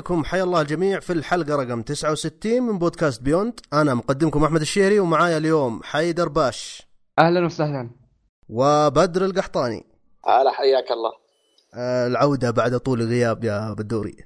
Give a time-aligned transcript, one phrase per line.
[0.00, 0.24] السلام عليكم.
[0.24, 3.60] حيا الله الجميع في الحلقة رقم 69 من بودكاست بيوند.
[3.72, 6.82] أنا مقدمكم أحمد الشيري ومعايا اليوم حيدر باش.
[7.18, 7.90] أهلا وسهلا.
[8.48, 9.86] وبدر القحطاني.
[10.26, 11.12] هلا حياك الله.
[11.74, 14.16] آه، العودة بعد طول الغياب يا بدوري.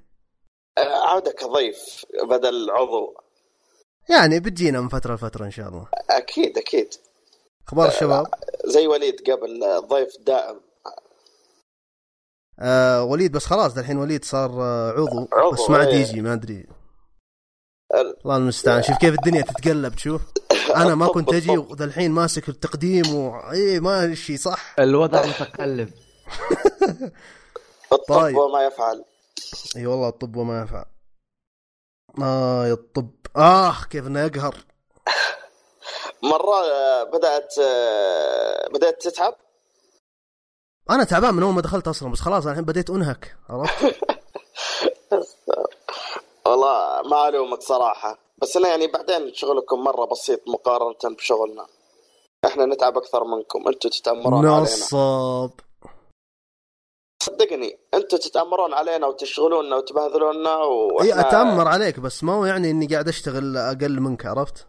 [0.79, 3.15] آه، عودة كضيف بدل عضو.
[4.11, 5.89] يعني بتجينا من فترة لفترة إن شاء الله.
[6.11, 6.95] أكيد أكيد.
[7.69, 8.27] أخبار الشباب؟
[8.65, 10.61] زي وليد قبل آه، ضيف دائم.
[12.61, 15.97] آه وليد بس خلاص الحين وليد صار آه، عضو, عضو، بس ما عاد إيه.
[16.01, 16.67] يجي ما أدري.
[17.95, 18.83] ال- الله المستعان.
[18.83, 20.23] شوف كيف الدنيا تتقلب تشوف
[20.77, 21.49] أنا ما كنت.
[21.49, 23.41] وذا الحين ماسك التقديم و...
[23.53, 25.91] إيه ما شيء صح؟ الوضع متقلب.
[27.93, 28.37] الطب طيب.
[28.37, 29.05] وما يفعل.
[29.77, 30.85] إي والله الطب وما ينفع
[32.23, 33.11] آه يا الطب.
[33.37, 34.55] آه كيف إنه يقهر.
[36.33, 39.35] مرة آه، بدأت آه، بدأت تتعب؟
[40.91, 43.85] أنا تعبان من أول ما دخلت أصلا بس خلاص الحين بديت أنهك عرفت؟
[46.47, 51.67] والله ما ألومك صراحة بس أنا يعني بعدين شغلكم مرة بسيط مقارنة بشغلنا.
[52.45, 54.63] إحنا نتعب أكثر منكم أنتوا تتأمرون علينا.
[54.63, 55.51] نصاب
[57.23, 62.87] صدقني أنتوا تتأمرون علينا وتشغلونا وتبهذلونا إي وإحنا أتأمر عليك بس ما هو يعني إني
[62.87, 64.67] قاعد أشتغل أقل منك عرفت؟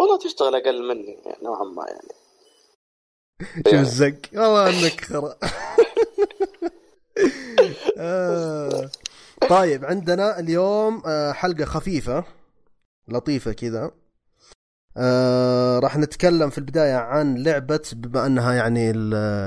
[0.00, 2.14] والله تشتغل أقل مني يعني نوعا ما يعني.
[3.42, 5.36] شوف الزق والله إنك خرا
[7.98, 8.90] آه.
[9.48, 12.24] طيب عندنا اليوم آه، حلقة خفيفة
[13.08, 13.90] لطيفة كذا.
[14.96, 18.88] آه راح نتكلم في البداية عن لعبة بما أنها يعني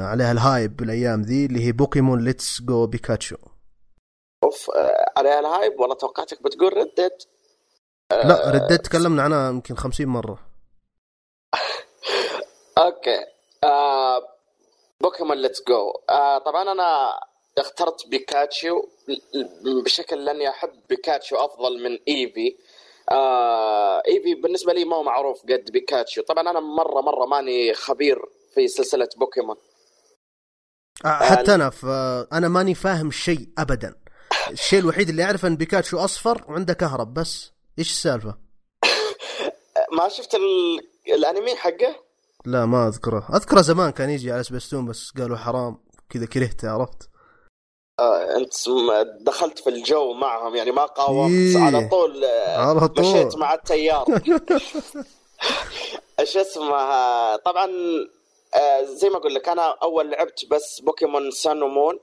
[0.06, 3.38] عليها ال hype بالأيام ذي اللي هي بوكيمون Let's Go بيكاتشو
[4.44, 7.28] أوف آه، عليها ال hype؟ والله توقعتك بتقول ردت
[8.12, 10.40] لا رديت تكلمنا عنها يمكن خمسين مرة.
[12.78, 13.39] okay.
[13.70, 14.22] آه
[15.02, 17.20] بوكيمون Let's Go آه طبعا أنا
[17.58, 18.84] اخترت بيكاتشو
[19.64, 22.58] ل- بشكل لاني احب بيكاتشو أفضل من إيفي.
[23.12, 28.20] آه إيفي بالنسبة لي ما هو معروف قد بيكاتشو طبعا أنا مرة مرة ماني خبير
[28.56, 29.56] في سلسلة بوكيمون.
[31.06, 31.86] آه، حتى أنا ف...
[32.34, 33.96] أنا ماني فاهم شيء ابدا.
[34.52, 37.52] الشيء الوحيد اللي أعرفه إن بيكاتشو أصفر وعنده كهرب بس.
[37.80, 38.38] إيش السالفة؟
[38.84, 40.80] آه، ما شفت ال...
[41.08, 41.96] الأنمي حقه؟
[42.52, 43.28] لا ما أذكره.
[43.36, 45.78] أذكره زمان كان يجي على سبيستون بس قالوا حرام.
[46.10, 47.10] كذا كرهته عرفت؟
[48.00, 48.54] آه أنت
[49.22, 51.32] دخلت في الجو معهم يعني ما قاومت.
[51.32, 51.64] إيه.
[51.64, 53.06] على طول آه، على طول.
[53.06, 54.06] مشيت مع التيار.
[56.20, 57.70] إيش اسمها طبعا
[58.56, 62.00] آه، زي ما أقول لك أنا أول لعبت بس بوكيمون سان ومون.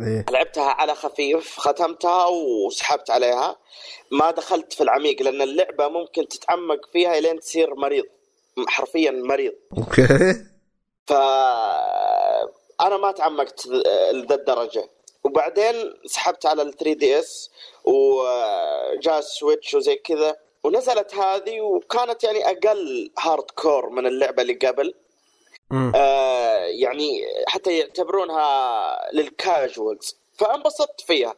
[0.00, 0.24] إيه.
[0.30, 3.56] لعبتها على خفيف ختمتها وسحبت عليها.
[4.10, 8.04] ما دخلت في العميق لأن اللعبة ممكن تتعمق فيها لين تصير مريض.
[8.68, 9.52] حرفيا مريض.
[9.78, 10.34] okay.
[11.06, 11.12] ف
[12.80, 13.66] أنا ما تعمقت
[14.12, 14.90] لذا الدرجة.
[15.24, 17.50] وبعدين سحبت على ال 3DS
[17.84, 24.94] وجاء ال Switch وزي كذا ونزلت هذه وكانت يعني أقل hardcore من اللعبة اللي قبل.
[25.94, 31.34] آه يعني حتى يعتبرونها لل casuals فانبسطت فيها.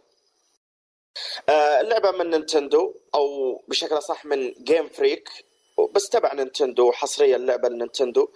[1.49, 5.29] آه اللعبة من نينتندو أو بشكل أصح من Game Freak
[5.95, 8.29] بس تبع نينتندو حصريه اللعبه لنينتندو.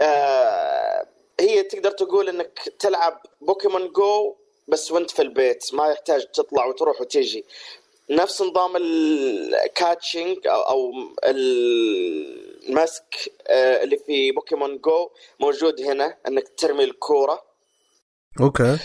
[0.00, 1.06] آه
[1.40, 4.36] هي تقدر تقول إنك تلعب بوكيمون جو
[4.68, 7.44] بس وأنت في البيت ما يحتاج تطلع وتروح وتيجي.
[8.10, 10.92] نفس نظام ال catching أو
[11.24, 15.10] المسك آه، اللي في بوكيمون جو
[15.40, 17.42] موجود هنا إنك ترمي الكورة.
[18.40, 18.78] okay.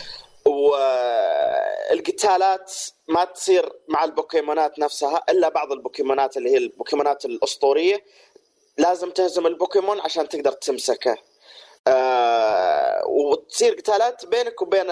[1.94, 2.74] والقتالات
[3.08, 8.04] ما تصير مع البوكيمونات نفسها إلا بعض البوكيمونات اللي هي البوكيمونات الأسطورية.
[8.78, 11.18] لازم تهزم البوكيمون عشان تقدر تمسكه.
[11.88, 14.92] آه وتصير قتالات بينك وبين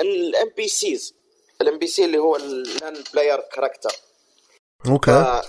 [0.00, 1.14] ال NPCs
[1.60, 3.96] ال NPC اللي هو ال non-player character
[4.88, 5.10] okay.
[5.10, 5.42] آه،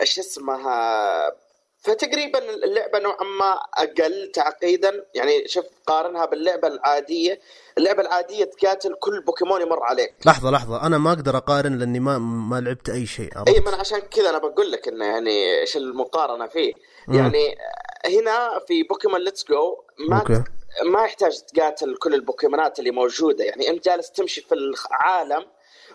[0.00, 1.45] إيش اسمها؟
[1.86, 5.06] فتقريبا اللعبة نوعا ما أقل تعقيدا.
[5.14, 7.40] يعني شوف قارنها باللعبة العادية.
[7.78, 10.14] اللعبة العادية تقاتل كل بوكيمون يمر عليك.
[10.26, 10.86] لحظة لحظة.
[10.86, 14.38] أنا ما أقدر أقارن لأني ما ما لعبت أي شيء اي؟ ما عشان كذا أنا
[14.38, 16.72] بقول لك إنه يعني إيش المقارنة فيه.
[17.08, 17.58] يعني
[18.06, 19.76] هنا في بوكيمون Let's Go
[20.08, 20.44] ما okay.
[20.84, 23.44] ما يحتاج تقاتل كل البوكيمونات اللي موجودة.
[23.44, 25.46] يعني أنت جالس تمشي في العالم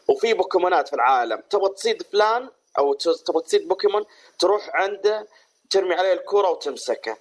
[0.07, 1.43] وفي بوكيمونات في العالم.
[1.49, 4.03] تبغى تصيد فلان أو تبغى تصيد بوكيمون
[4.39, 5.27] تروح عنده
[5.71, 7.17] ترمي عليه الكرة وتمسكه.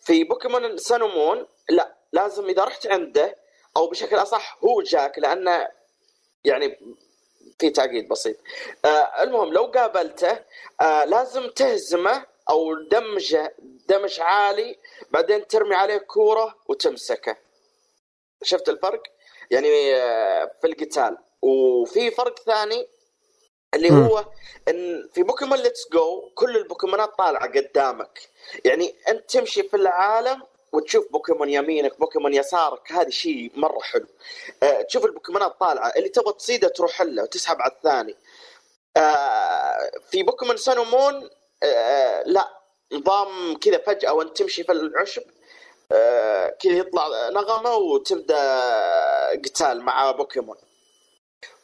[0.00, 3.36] في بوكيمون سان ومون لا لازم إذا رحت عنده
[3.76, 5.68] أو بشكل أصح هو جاك لأنه
[6.44, 6.78] يعني
[7.58, 8.36] في تعقيد بسيط.
[8.84, 10.38] آه المهم لو قابلته
[10.80, 13.54] آه لازم تهزمه أو دمجه
[13.88, 14.78] دمج عالي
[15.10, 17.36] بعدين ترمي عليه كورة وتمسكه.
[18.42, 19.02] شفت الفرق؟
[19.50, 21.18] يعني آه في القتال.
[21.42, 22.88] وفي فرق ثاني
[23.74, 24.04] اللي مم.
[24.04, 24.24] هو
[24.68, 28.20] إن في بوكيمون ليتس جو كل البوكيمونات طالعة قدامك.
[28.64, 30.42] يعني أنت تمشي في العالم
[30.72, 34.06] وتشوف بوكيمون يمينك بوكيمون يسارك هذا شيء مرة حلو.
[34.62, 38.16] أه تشوف البوكيمونات طالعة اللي تبغى تصيده تروح له وتسحب على الثاني.
[38.96, 41.30] أه في بوكيمون سان ومون
[41.62, 42.48] أه لا
[42.92, 45.22] نظام كذا فجأة وأنت تمشي في العشب
[45.92, 48.40] أه كذا يطلع نغمة وتبدأ
[49.44, 50.56] قتال مع بوكيمون.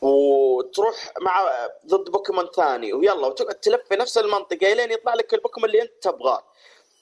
[0.00, 2.92] وتروح مع ضد بوكيمون ثاني.
[2.92, 6.44] ويلا وتقعد تلف في نفس المنطقة لين يطلع لك البوكيمون اللي أنت تبغاه.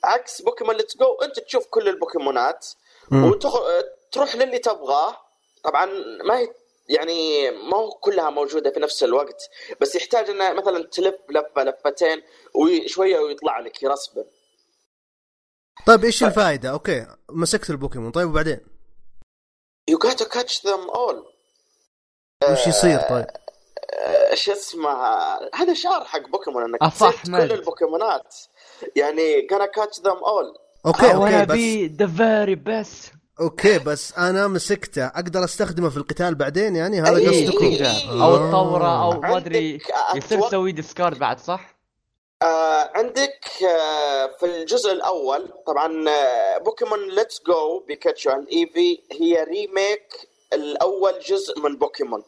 [0.04, 2.66] عكس بوكيمون ليتس جو أنت تشوف كل البوكيمونات.
[3.12, 5.16] وتروح للي تبغاه.
[5.64, 5.86] طبعا
[6.24, 6.54] ما هي
[6.88, 9.50] يعني ما هو كلها موجودة في نفس الوقت
[9.80, 12.22] بس يحتاج إنه مثلا تلف لفة لفتين
[12.54, 14.24] وشوية ويطلع لك respawn.
[15.86, 18.10] طيب إيش الفائده أوكي مسكت البوكيمون.
[18.10, 18.60] طيب وبعدين؟
[19.88, 21.35] you to catch them all
[22.44, 23.26] وش يصير طيب
[24.30, 24.90] إيش اسمه
[25.54, 26.82] هذا شعار حق بوكيمون إنك
[27.28, 28.34] مجمع كل البوكيمونات
[28.96, 34.48] يعني gonna catch them all أوكي أوكي بس be the very best أوكي بس أنا
[34.48, 38.24] مسكته أقدر أستخدمه في القتال بعدين يعني هذا إيه، قصدكم إيه، كذا إيه.
[38.24, 38.48] أو آه.
[38.50, 39.80] تطوره أو ما أدري
[40.14, 41.76] يصير تسوي discard بعد صح؟
[42.42, 49.44] آه عندك آه في الجزء الأول طبعا آه بوكيمون ليتس جو بيكاتشو اند ايفي هي
[49.44, 52.24] remake الأول جزء من بوكيمون.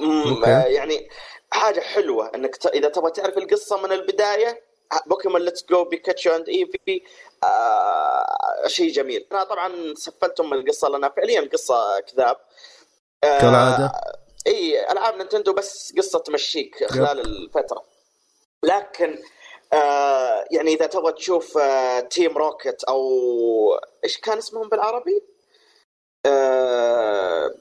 [0.00, 1.08] آه يعني
[1.50, 2.66] حاجة حلوة إنك ت...
[2.66, 4.62] إذا تبغى تعرف القصة من البداية
[5.06, 7.02] بوكيمون ليتس جو بيكاتشو اند ايفي
[7.44, 9.26] آه شيء جميل.
[9.32, 12.36] أنا طبعا سفلت أم القصة لأنها فعليا قصة كذا.
[13.24, 13.92] آه كالعادة.
[14.46, 17.84] إي ألعاب نينتندو بس قصة تمشيك خلال الفترة.
[18.62, 19.22] لكن
[19.72, 23.00] آه يعني إذا تبغى تشوف آه تيم روكيت أو
[24.04, 25.22] إيش كان اسمهم بالعربي؟
[26.28, 27.54] آه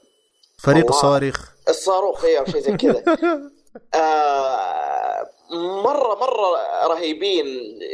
[0.57, 0.97] فريق الله.
[0.97, 3.03] الصواريخ الصاروخ اي أو شيء زي كذا.
[3.95, 5.29] آه
[5.83, 7.45] مرة مرة رهيبين.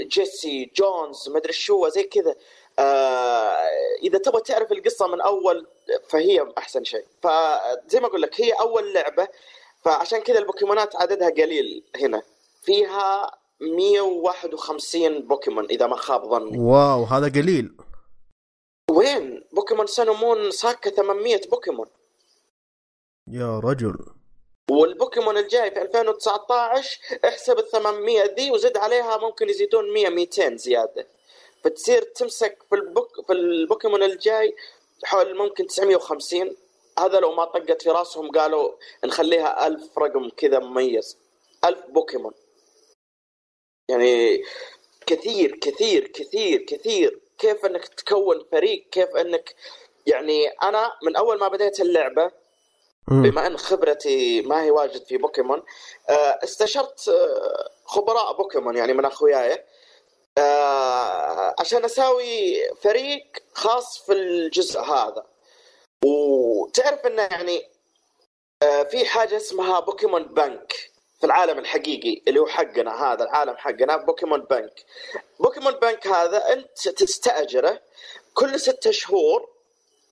[0.08, 2.36] جيسي جيمس مدري شو زي كذا.
[2.80, 3.56] آه
[4.04, 5.68] إذا تبغى تعرف القصة من أول
[6.10, 7.06] فهي أحسن شيء.
[7.24, 9.28] فزي ما أقول لك هي أول لعبة.
[9.86, 12.22] فعشان كذا البوكيمونات عددها قليل هنا.
[12.64, 13.32] فيها
[13.62, 16.58] 151 بوكيمون إذا ما خاب ظني.
[16.60, 17.76] واو هذا قليل.
[18.94, 21.88] وين؟ بوكيمون سان ومون صاكه 800 بوكيمون.
[23.32, 23.96] يا رجل.
[24.72, 31.08] والبوكيمون الجاي في 2019 احسب ال 800 ذي وزد عليها ممكن يزيدون 100 200 زيادة.
[31.64, 34.56] فتصير تمسك في البوك في البوكيمون الجاي
[35.04, 36.56] حول ممكن 950
[37.00, 38.72] هذا لو ما طقت في راسهم قالوا
[39.06, 41.18] نخليها ألف رقم كذا مميز.
[41.66, 42.34] ألف بوكيمون.
[43.90, 44.44] يعني
[45.06, 47.23] كثير كثير كثير كثير.
[47.44, 49.56] كيف إنك تكون فريق كيف إنك
[50.06, 52.32] يعني أنا من أول ما بديت اللعبة.
[53.08, 55.64] بما إن خبرتي ما هي واجد في بوكيمون
[56.10, 59.64] آه، استشرت آه، خبراء بوكيمون يعني من أخوياي
[60.38, 63.24] آه، عشان أسوي فريق
[63.54, 65.26] خاص في الجزء هذا
[66.06, 67.70] وتعرف إنه يعني
[68.92, 70.92] في حاجة اسمها بوكيمون بنك
[71.24, 74.86] في العالم الحقيقي اللي هو حقنا هذا العالم حقنا بوكيمون بنك
[75.40, 77.82] بوكيمون بنك هذا أنت تستأجره
[78.34, 79.50] كل ستة شهور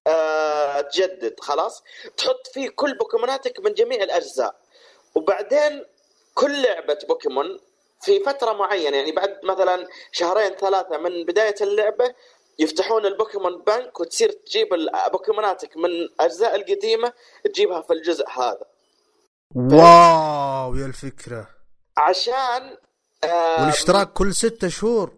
[0.08, 1.84] آه، تجدد خلاص؟
[2.18, 4.56] تحط فيه كل بوكيموناتك من جميع الأجزاء.
[5.15, 5.86] وبعدين
[6.34, 7.60] كل لعبة بوكيمون
[8.01, 12.13] في فترة معينة يعني بعد مثلا شهرين ثلاثة من بداية اللعبة
[12.60, 14.70] يفتحون البوكيمون بنك وتصير تجيب
[15.12, 17.13] بوكيموناتك من الأجزاء القديمة
[17.44, 18.71] تجيبها في الجزء هذا.
[19.55, 21.48] واو يا للفكرة.
[21.98, 22.77] عشان
[23.24, 25.12] آه والاشتراك كل ستة شهور.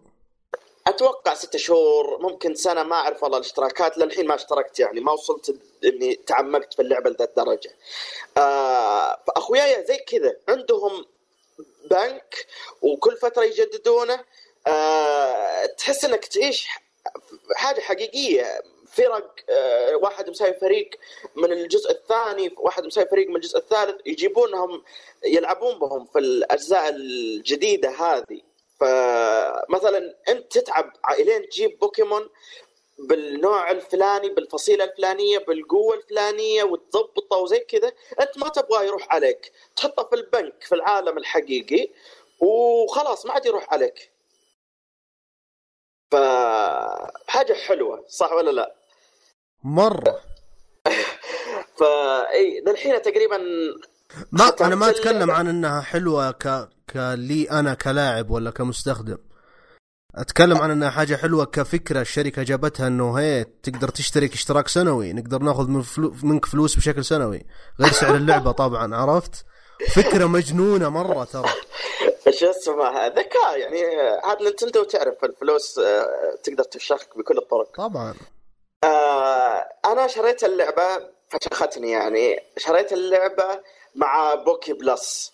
[0.86, 5.56] أتوقع ستة شهور ممكن سنة ما أعرف والله الاشتراكات للحين ما اشتركت يعني ما وصلت
[5.84, 7.76] إني تعمقت في اللعبة لذا الدرجه.
[8.36, 11.04] آه فأخوياي زي كذا عندهم
[11.90, 12.46] بنك
[12.82, 14.24] وكل فترة يجددونه
[14.66, 16.68] آه تحس إنك تعيش
[17.56, 18.60] حاجة حقيقية.
[18.96, 20.90] فرق آه واحد مساوي فريق
[21.36, 24.84] من الجزء الثاني واحد مساوي فريق من الجزء الثالث يجيبونهم
[25.26, 28.40] يلعبون بهم في الأجزاء الجديدة هذه.
[28.80, 32.28] فمثلا أنت تتعب الين تجيب بوكيمون
[32.98, 39.52] بالنوع الفلاني بالفصيلة الفلانية بالقوة الفلانية وتضبطه وزي كذا أنت ما تبغاه يروح عليك.
[39.76, 41.88] تحطه في البنك في العالم الحقيقي
[42.40, 44.10] وخلاص ما عاد يروح عليك.
[46.10, 48.74] فحاجة حلوة صح ولا لا؟
[49.64, 50.20] مرة.
[51.78, 53.38] فاي للحين تقريبا
[54.32, 55.30] ما أنا ما أتكلم.
[55.30, 59.18] عن إنها حلوة ك كلي أنا كلاعب ولا كمستخدم.
[60.14, 65.38] أتكلم عن إنها حاجة حلوة كفكرة الشركة جابتها إنه هي تقدر تشترك اشتراك سنوي نقدر
[65.38, 66.14] ناخذ من فلو...
[66.22, 67.46] منك فلوس بشكل سنوي
[67.80, 69.44] غير سعر اللعبة طبعا عرفت؟
[69.94, 71.48] فكرة مجنونة مرة ترى.
[72.38, 73.82] شو اسمه ذكاء يعني
[74.24, 76.06] هذا نينتندو تعرف الفلوس آه،
[76.42, 77.76] تقدر تشارك بكل الطرق.
[77.76, 78.14] طبعا.
[78.84, 82.40] آه، أنا شريت اللعبة فشختني يعني.
[82.58, 83.60] شريت اللعبة
[83.94, 85.32] مع بوكي بولز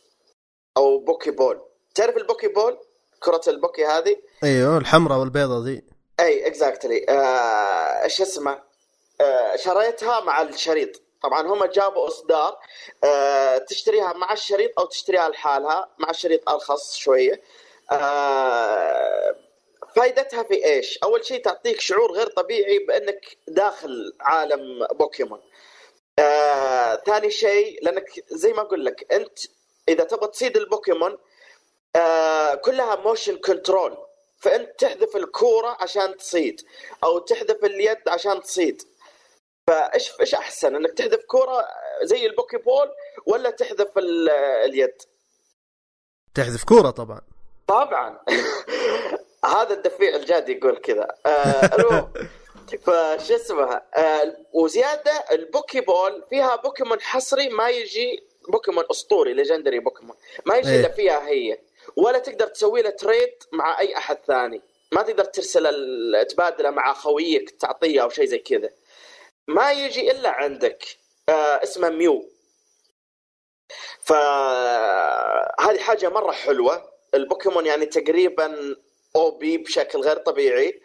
[0.76, 1.60] أو بوكي بول.
[1.94, 2.78] تعرف البوكي بول؟
[3.20, 5.82] كرة البوكي هذه؟ أيوه الحمراء والبيضة ذي.
[6.20, 7.06] أي exactly
[8.04, 8.62] إيش اسمه؟
[9.20, 11.02] آه شريتها مع الشريط.
[11.22, 12.56] طبعا هم جابوا إصدار.
[13.04, 15.88] آه تشتريها مع الشريط أو تشتريها لحالها.
[15.98, 17.42] مع الشريط أرخص شوية.
[17.92, 19.34] آه
[19.96, 25.40] فائدتها في إيش؟ أول شيء تعطيك شعور غير طبيعي بأنك داخل عالم بوكيمون.
[26.18, 29.38] آه، ثاني شيء لأنك زي ما أقول لك أنت
[29.88, 31.18] إذا تبغى تصيد البوكيمون
[31.96, 33.96] آه، كلها motion control
[34.38, 36.60] فأنت تحذف الكورة عشان تصيد
[37.04, 38.82] أو تحذف اليد عشان تصيد
[39.66, 41.66] فإيش إيش أحسن إنك تحذف كورة
[42.02, 42.90] زي البوكي بول
[43.26, 44.30] ولا تحذف ال-
[44.64, 45.02] اليد؟
[46.34, 47.20] تحذف كورة طبعا
[47.66, 48.18] طبعا
[49.44, 51.08] هذا الدفيع الجاد يقول كذا.
[51.26, 52.10] آه
[52.86, 59.78] فش اسمه؟ آه وزيادة ال Poké Ball فيها بوكيمون حصري ما يجي بوكيمون أسطوري legendary
[59.78, 60.16] Pokémon.
[60.46, 60.80] ما يجي إيه.
[60.80, 61.58] الا فيها هي.
[61.96, 64.62] ولا تقدر تسوي له trade مع أي أحد ثاني.
[64.92, 68.70] ما تقدر ترسل تبادله مع خويك تعطيه أو شيء زي كذا.
[69.48, 70.84] ما يجي إلا عندك.
[71.28, 72.28] آه اسمه Mew.
[74.00, 76.90] فهذه حاجة مرة حلوة.
[77.14, 78.76] البوكيمون يعني تقريبا
[79.16, 80.80] OP بشكل غير طبيعي.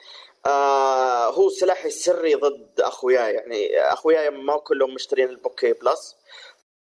[0.46, 3.34] آه هو سلاحي السري ضد أخوياي.
[3.34, 6.15] يعني أخوياي ما كلهم مشترين ال Poké Plus.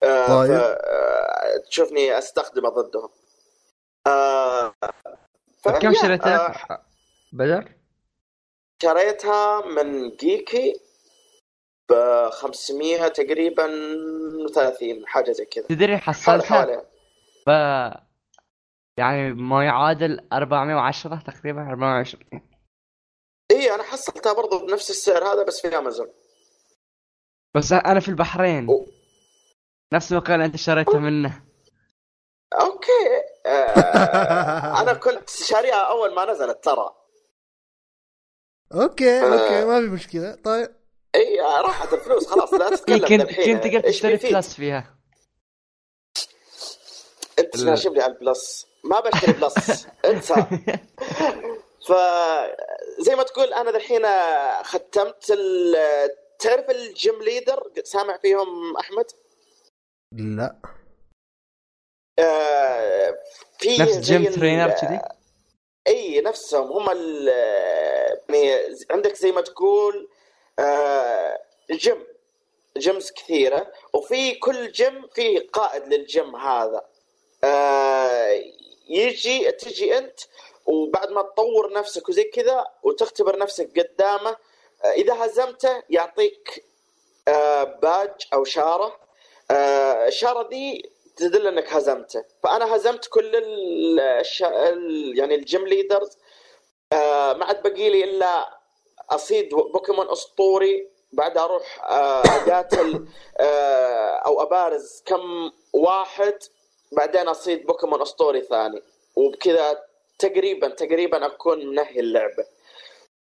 [0.02, 0.50] آه طيب.
[0.50, 3.08] آه تشوفني أستخدمه ضدهم.
[4.06, 4.74] آه
[5.64, 6.82] كم شريتها؟ آه
[7.32, 7.72] بدر؟
[8.82, 10.80] شريتها من جيكي
[11.90, 11.94] ب
[12.30, 13.66] 500 تقريبا
[14.54, 15.66] 30 حاجة زي كذا.
[15.68, 16.84] تدري حصلتها؟
[17.46, 17.50] ب
[18.96, 22.24] يعني ما يعادل 410 تقريبا 420
[23.50, 26.12] إي أنا حصلتها برضو بنفس السعر هذا بس في أمازون.
[27.54, 28.68] بس أنا في البحرين.
[28.68, 28.86] أوه.
[29.92, 31.44] نفس المكان اللي أنت شريته منه.
[32.60, 33.22] أوكي.
[33.46, 36.94] آه أنا كنت شاريها أول ما نزلت ترى.
[38.74, 39.32] أوكي آه.
[39.32, 40.34] أوكي ما في مشكلة.
[40.34, 40.76] طيب.
[41.14, 44.98] إي راحت الفلوس خلاص لا تتكلم كنت الحين كنت تقدر تشتري؟ Plus فيها.
[47.38, 48.73] أنت ناشب لي على ال Plus.
[48.84, 50.34] ما بشتري Plus انسى.
[51.86, 51.92] ف
[52.98, 54.06] زي ما تقول أنا الحين
[54.62, 55.76] ختمت ال...
[56.38, 59.06] تعرف ال gym leader؟ سامع فيهم أحمد؟
[60.12, 60.56] لا.
[62.18, 63.18] آه
[63.58, 65.00] في نفس gym trainer كذي؟
[65.86, 66.72] إي نفسهم.
[66.72, 67.28] هم ال
[68.28, 70.08] يعني عندك زي ما تقول
[70.58, 71.38] آه،
[71.70, 72.04] gym
[72.78, 73.72] gyms كثيرة.
[73.92, 76.82] وفي كل جيم في قائد للجيم هذا.
[77.44, 78.42] آه،
[78.88, 80.20] يجي تجي أنت
[80.66, 84.36] وبعد ما تطور نفسك وزي كذا وتختبر نفسك قدامه
[84.84, 86.64] آه، إذا هزمته يعطيك
[87.28, 89.00] آه، باج أو شارة.
[89.50, 92.24] آه، الشارة دي تدل إنك هزمته.
[92.42, 93.34] فأنا هزمت كل.
[95.16, 96.18] يعني ال gym leaders
[96.92, 98.58] ما عاد بقي لي إلا
[99.10, 103.06] أصيد بوكيمون أسطوري بعدها أروح أقاتل
[104.26, 106.38] أو أبارز كم واحد.
[106.94, 108.82] بعدين أصيد بوكيمون أسطوري ثاني.
[109.16, 109.78] وبكذا
[110.18, 112.44] تقريبا تقريبا أكون منهي اللعبة.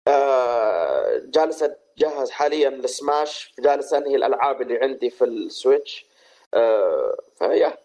[0.08, 3.54] آه جالس أتجهز حاليا لسماش.
[3.60, 6.06] جالس أنهي الألعاب اللي عندي في السويتش.
[6.54, 7.78] آه فيا.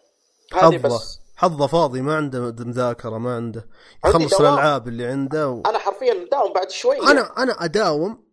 [0.53, 1.19] هذه بس.
[1.37, 3.67] حظه فاضي ما عنده مذاكرة ما عنده.
[4.05, 4.41] يخلص.
[4.41, 5.61] الألعاب اللي عنده و...
[5.65, 8.25] أنا حرفيا مداوم بعد شوي أنا أنا أداوم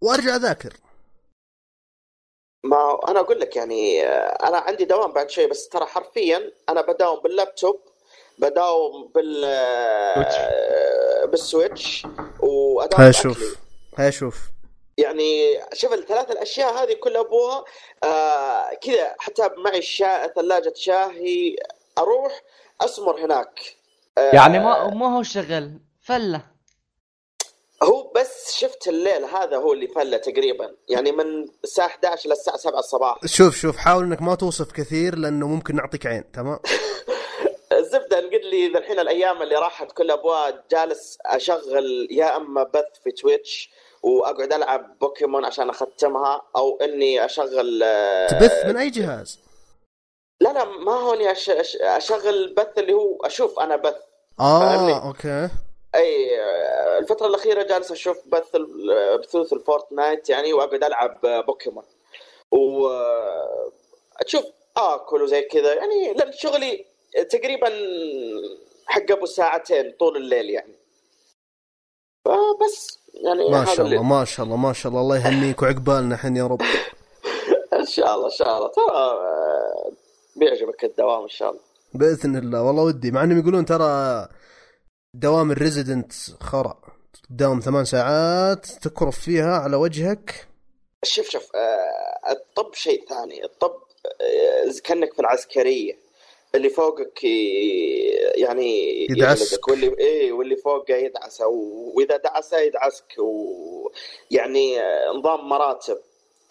[0.00, 0.72] وأرجع أذاكر.
[2.66, 6.80] ما أنا أقول لك يعني آه، أنا عندي دوام بعد شوي بس ترى حرفيا أنا
[6.80, 7.80] بداوم باللابتوب
[8.38, 12.06] بداوم بال آه، بالسويتش
[12.40, 13.22] واداوم هاي بأكلي.
[13.34, 13.56] شوف
[13.98, 14.36] هاي شوف.
[14.98, 17.64] يعني شوف الثلاث الأشياء هذه كلها أبوها
[18.04, 20.26] آه كذا حتى معي شا...
[20.26, 21.56] ثلاجة شاهي
[21.98, 22.42] أروح
[22.80, 23.60] أسمر هناك.
[24.18, 25.70] آه يعني ما ما هو شغل
[26.02, 26.55] فلة.
[27.82, 30.74] هو بس شفت الليل هذا هو اللي فله تقريبا.
[30.88, 33.18] يعني من الساعة 11 للساعه 7 الصباح.
[33.26, 36.58] شوف شوف حاول إنك ما توصف كثير لأنه ممكن نعطيك عين تمام؟
[37.72, 43.02] الزبده نقول لي ذا الحين الأيام اللي راحت كل أبوها جالس أشغل يا أما بث
[43.04, 43.70] في Twitch
[44.02, 49.40] وأقعد ألعب بوكيمون عشان أختمها أو إني أشغل آه، تبث من أي جهاز؟
[50.40, 51.50] لا لا ما هو إني أش...
[51.50, 51.76] أش...
[51.76, 53.96] أشغل بث اللي هو أشوف أنا بث.
[54.40, 55.48] آه فاهمني؟ أوكي.
[55.96, 58.56] أي آه، الفترة الأخيرة جالس أشوف بث
[59.20, 61.84] بثوث ال Fortnite يعني وأقعد ألعب بوكيمون
[62.52, 63.72] و آه،
[64.26, 64.44] أشوف
[64.76, 65.74] اكل وزي كذا.
[65.74, 66.84] يعني لأن شغلي
[67.30, 67.68] تقريبا
[68.86, 70.74] حق أبو ساعتين طول الليل يعني.
[72.24, 75.00] فبس يعني ما شاء الله ما شاء الله ما شاء الله.
[75.02, 76.62] الله يهنيك وعقبالنا حين يا رب.
[77.80, 78.68] إن شاء الله إن شاء الله.
[78.68, 79.92] ترى آه،
[80.36, 81.60] بيعجبك الدوام إن شاء الله.
[81.94, 82.62] بإذن الله.
[82.62, 84.28] والله ودي مع إنهم يقولون ترى
[85.14, 86.80] دوام الريزيدنت خرا.
[87.30, 90.46] تداوم ثمان ساعات تكرف فيها على وجهك.
[91.04, 93.44] شوف شوف آه، الطب شيء ثاني.
[93.44, 93.74] الطب
[94.20, 96.06] آه، كأنك في العسكرية.
[96.54, 99.68] اللي فوقك ي- يعني يدعسك.
[99.68, 105.98] واللي إيه واللي فوقه يدعسه وإذا دعسه يدعسك ويعني آه، نظام مراتب.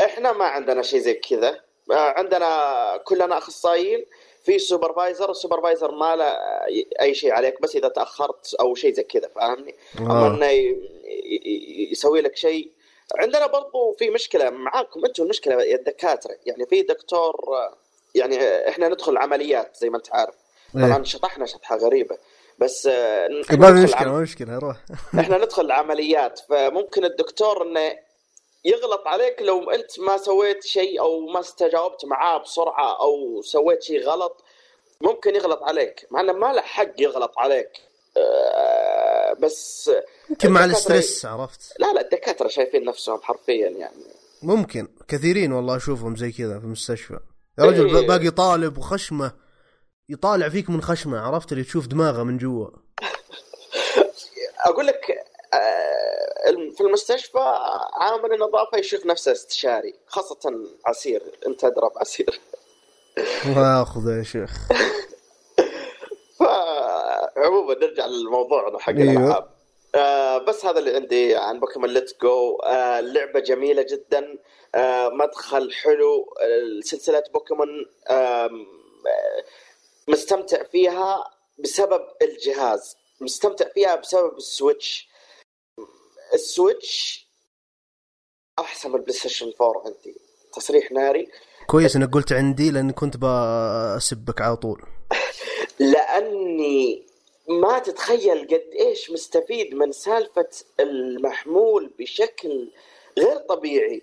[0.06, 1.60] إحنا ما عندنا شيء زي كذا.
[1.92, 2.48] آه، عندنا
[3.06, 4.06] كلنا أخصائيين.
[4.46, 6.26] في supervisor ال supervisor ما له
[7.02, 10.28] أي شيء عليك بس إذا تأخرت أو شيء زي كذا فاهمني؟ أما آه.
[10.28, 10.80] إنه ي-
[11.46, 12.72] ي- يسوي لك شيء
[13.20, 17.36] عندنا برضو في مشكلة معاكم أنتم المشكلة يا الدكاترة يعني في دكتور
[18.16, 20.36] يعني إحنا ندخل عمليات زي ما أنت عارف
[20.74, 21.04] طبعا إيه.
[21.04, 22.18] شطحنا شطحة غريبة
[22.60, 24.78] بس آه، ما ندخل في مشكله ما مشكلة روح
[25.20, 27.98] إحنا ندخل عمليات فممكن الدكتور إنه
[28.66, 34.04] يغلط عليك لو أنت ما سويت شيء أو ما استجاوبت معاه بسرعة أو سويت شيء
[34.04, 34.44] غلط
[35.02, 37.70] ممكن يغلط عليك مع إنه ما له حق يغلط عليك.
[38.18, 39.92] آه، بس
[40.30, 44.04] يمكن مع الاسترس عرفت؟ لا لا الدكاترة شايفين نفسهم حرفيا يعني.
[44.42, 44.88] ممكن.
[45.08, 47.20] كثيرين والله أشوفهم زي كذا في المستشفى.
[47.60, 48.08] يا رجل إيه.
[48.08, 49.32] باقي طالب وخشمة
[50.10, 52.68] يطالع فيك من خشمة عرفت؟ اللي تشوف دماغه من جوا.
[54.68, 57.40] أقول لك آه، في المستشفى
[57.94, 61.22] عامل النظافه يشوف نفسه استشاري خاصة عسير.
[61.48, 62.40] أنت أدرى بعسير.
[63.58, 64.52] واخذ يا شيخ.
[66.40, 69.12] فعموما نرجع للموضوع حق أيوه.
[69.12, 69.50] الألعاب.
[69.96, 74.38] آه بس هذا اللي عندي عن Pokémon Let's Go آه اللعبه جميلة جدا.
[74.76, 76.34] آه مدخل حلو.
[76.84, 78.50] سلسلة بوكيمون آه
[80.08, 82.98] مستمتع فيها بسبب الجهاز.
[83.22, 85.10] مستمتع فيها بسبب ال Switch.
[86.34, 87.26] ال Switch
[88.60, 90.16] أحسن من ال PlayStation 4 عندي.
[90.54, 91.32] تصريح ناري.
[91.68, 94.82] كويس إنك قلت عندي لاني كنت بسبك على طول.
[95.80, 97.06] لأني
[97.48, 100.50] ما تتخيل قد إيش مستفيد من سالفة
[100.80, 102.72] المحمول بشكل
[103.18, 104.02] غير طبيعي.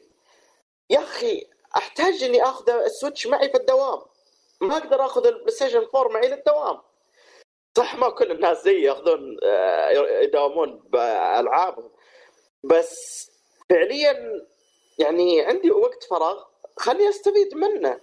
[0.91, 1.47] يا أخي
[1.77, 4.03] أحتاج إني آخذ ال Switch معي في الدوام.
[4.61, 6.79] ما أقدر آخذ ال PlayStation 4 معي للدوام.
[7.79, 9.91] صح ما كل الناس زي ياخذون آه،
[10.23, 11.91] يداومون بألعابهم.
[12.65, 13.31] بس
[13.71, 14.47] فعليا
[14.99, 16.52] يعني عندي وقت فراغ.
[16.77, 17.99] خليني أستفيد منه.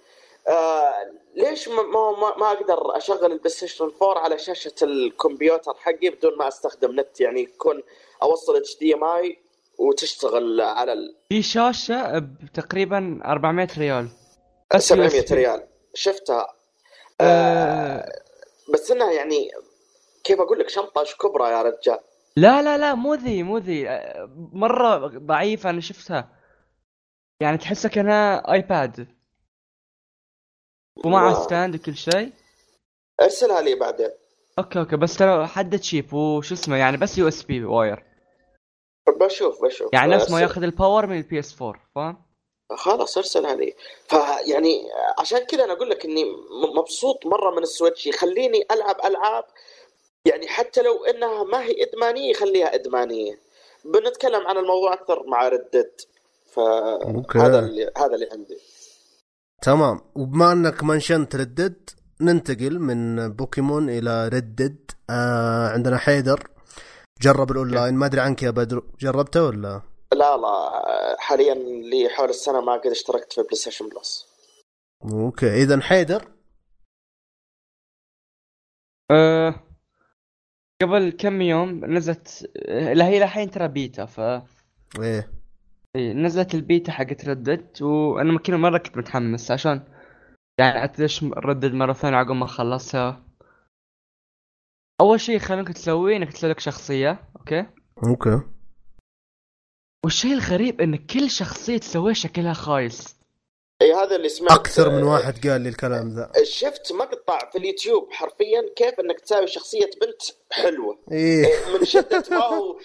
[0.47, 0.93] آه
[1.35, 6.47] ليش ما, ما, ما- أقدر أشغل ال PlayStation 4 على شاشة الكمبيوتر حقي بدون ما
[6.47, 7.83] أستخدم نت؟ يعني يكون
[8.21, 9.37] أوصل HDMI
[9.77, 14.07] وتشتغل على ال في شاشة بتقريبا 400 ريال.
[14.75, 15.31] بس 700 USB.
[15.31, 15.63] ريال.
[15.93, 16.53] شفتها.
[17.21, 18.11] آه، آه.
[18.73, 19.51] بس إنها يعني
[20.23, 21.99] كيف أقول لك شنطة كبرى يا رجال.
[22.35, 23.89] لا لا لا مو ذي مو ذي.
[23.89, 26.38] آه، مرة ضعيفة أنا شفتها.
[27.41, 29.07] يعني تحسها كانها iPad.
[31.05, 31.43] واو.
[31.43, 32.31] stand وكل شيء.
[33.21, 34.09] ارسلها لي بعدين.
[34.59, 38.03] أوكي أوكي بس ترى حد تشيب وشو اسمه يعني بس USB wire.
[39.19, 39.93] بشوف بشوف.
[39.93, 42.25] يعني نفس ما ياخذ ال power من ال PS 4 فاهم؟
[42.75, 43.75] خلاص ارسلها لي.
[44.07, 46.25] فيعني عشان كذا أنا أقول لك إني
[46.75, 49.45] مبسوط مرة من ال Switch يخليني ألعب ألعاب.
[50.25, 53.39] يعني حتى لو إنها ما هي إدمانية يخليها إدمانية.
[53.85, 55.91] بنتكلم عن الموضوع أكثر مع Red Dead.
[56.53, 58.57] فهذا اللي هذا اللي عندي.
[59.61, 60.01] تمام.
[60.15, 61.89] وبما أنك منشنت Red Dead
[62.21, 66.51] ننتقل من بوكيمون إلى Red Dead آه عندنا حيدر.
[67.21, 67.93] جرب الأونلاين.
[67.93, 68.83] ما أدري عنك يا بدر.
[68.99, 69.81] جربته ولا؟
[70.13, 71.15] لا لا.
[71.19, 71.53] حاليا
[71.89, 74.25] لي حول السنة ما قد اشتركت في بلاي ستيشن بلس
[75.03, 75.63] أوكي.
[75.63, 76.31] إذا حيدر.
[79.11, 79.63] أه
[80.81, 84.19] قبل كم يوم نزلت آه، لا هي الحين ترى بيتا ف
[84.99, 85.38] إيه.
[85.95, 89.83] إيه، نزلت البيتا حقت Red Dead وأنا ممكن مرة كنت متحمس عشان
[90.59, 93.23] يعني ادش Red Dead مرة ثانية عقب ما اخلصها
[95.01, 97.65] أول شيء خلينك تسويه إنك تسوي لك شخصية okay؟
[98.03, 98.41] okay.
[100.05, 103.18] والشيء الغريب إن كل شخصية تسويها شكلها خايس.
[103.81, 106.31] اي هذا اللي سمعت أكثر من واحد قال لي الكلام ذا.
[106.43, 110.99] شفت مقطع في اليوتيوب حرفيا كيف إنك تساوي شخصية بنت حلوة.
[111.11, 111.45] إيه.
[111.79, 112.79] من شدة ما هو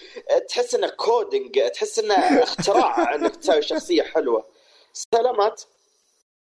[0.49, 4.45] تحس إنه coding تحس إنه اختراع إنك تساوي شخصية حلوة.
[4.93, 5.61] سلامات.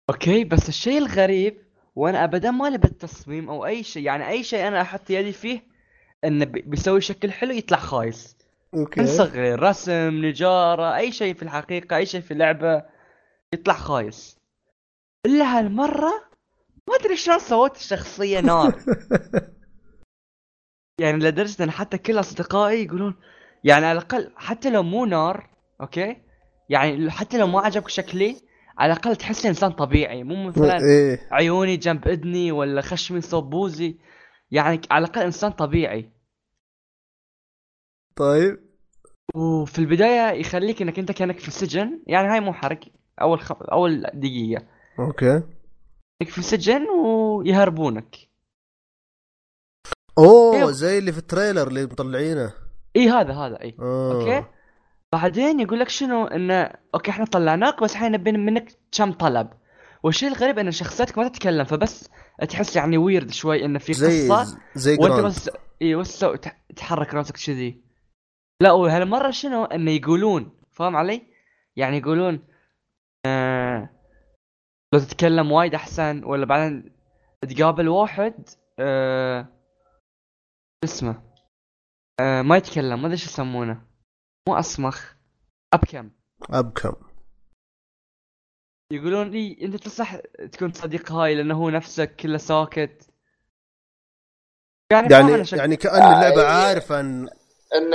[0.10, 1.62] okay بس الشيء الغريب
[1.96, 5.64] وأنا ابدا مالي بالتصميم أو أي شيء يعني أي شيء أنا أحط يدي فيه
[6.24, 8.36] إنه بي- بيسوي شكل حلو يطلع خايس.
[8.74, 9.00] okay.
[9.02, 12.84] من صغير رسم نجارة أي شيء في الحقيقة أي شيء في اللعبة.
[13.54, 14.38] يطلع خايس.
[15.26, 16.32] إلا هالمرة
[16.90, 18.80] ما أدري شلون سويت الشخصية نار.
[21.02, 23.16] يعني لدرجة إن حتى كل أصدقائي يقولون
[23.64, 25.50] يعني على الأقل حتى لو مو نار
[25.82, 26.18] okay؟
[26.70, 28.36] يعني حتى لو ما عجبك شكلي
[28.78, 30.24] على الأقل تحسني إنسان طبيعي.
[30.24, 31.28] مو مثلا إيه.
[31.32, 33.98] عيوني جنب إذني ولا خشمي صوب بوزي.
[34.52, 36.12] يعني على الأقل إنسان طبيعي.
[38.16, 38.60] طيب.
[39.36, 42.04] وفي البداية يخليك إنك أنت كأنك في السجن.
[42.08, 42.80] يعني هاي مو حرق
[43.22, 43.52] أول خ...
[43.72, 44.66] أول دقيقة.
[45.00, 45.44] okay.
[46.26, 48.16] في السجن ويهربونك.
[50.18, 50.72] أوه أيوه.
[50.72, 52.54] زي اللي في ال trailer اللي مطلعينه.
[52.96, 53.76] إي هذا هذا إي.
[53.80, 54.46] okay.
[55.14, 59.50] بعدين يقول لك شنو؟ انه okay إحنا طلعناك بس الحين نبي منك كم طلب.
[60.04, 62.10] والشيء الغريب إن شخصيتك ما تتكلم فبس
[62.50, 64.60] تحس يعني weird شوي انه في زي قصة.
[64.76, 65.50] زي وأنت Grand بس
[65.82, 66.26] إي بس
[66.76, 67.82] تحرك راسك كذي.
[68.62, 71.22] لا وهالمرة شنو؟ انه يقولون فاهم علي؟
[71.76, 72.40] يعني يقولون
[73.26, 73.90] آه
[74.94, 76.96] لو تتكلم وايد أحسن ولا بعدين
[77.50, 79.48] تقابل واحد آه
[80.84, 81.24] اسمه؟
[82.20, 83.86] آه ما يتكلم ما أدري شو يسمونه.
[84.50, 85.14] مو أصمخ
[85.74, 86.12] أبكم.
[86.50, 86.94] أبكم.
[88.92, 90.16] يقولون لي أنت تصح
[90.52, 93.08] تكون صديق هاي لأنه هو نفسك كله ساكت.
[94.92, 96.96] يعني يعني يعني كأن اللعبة آه، عارفه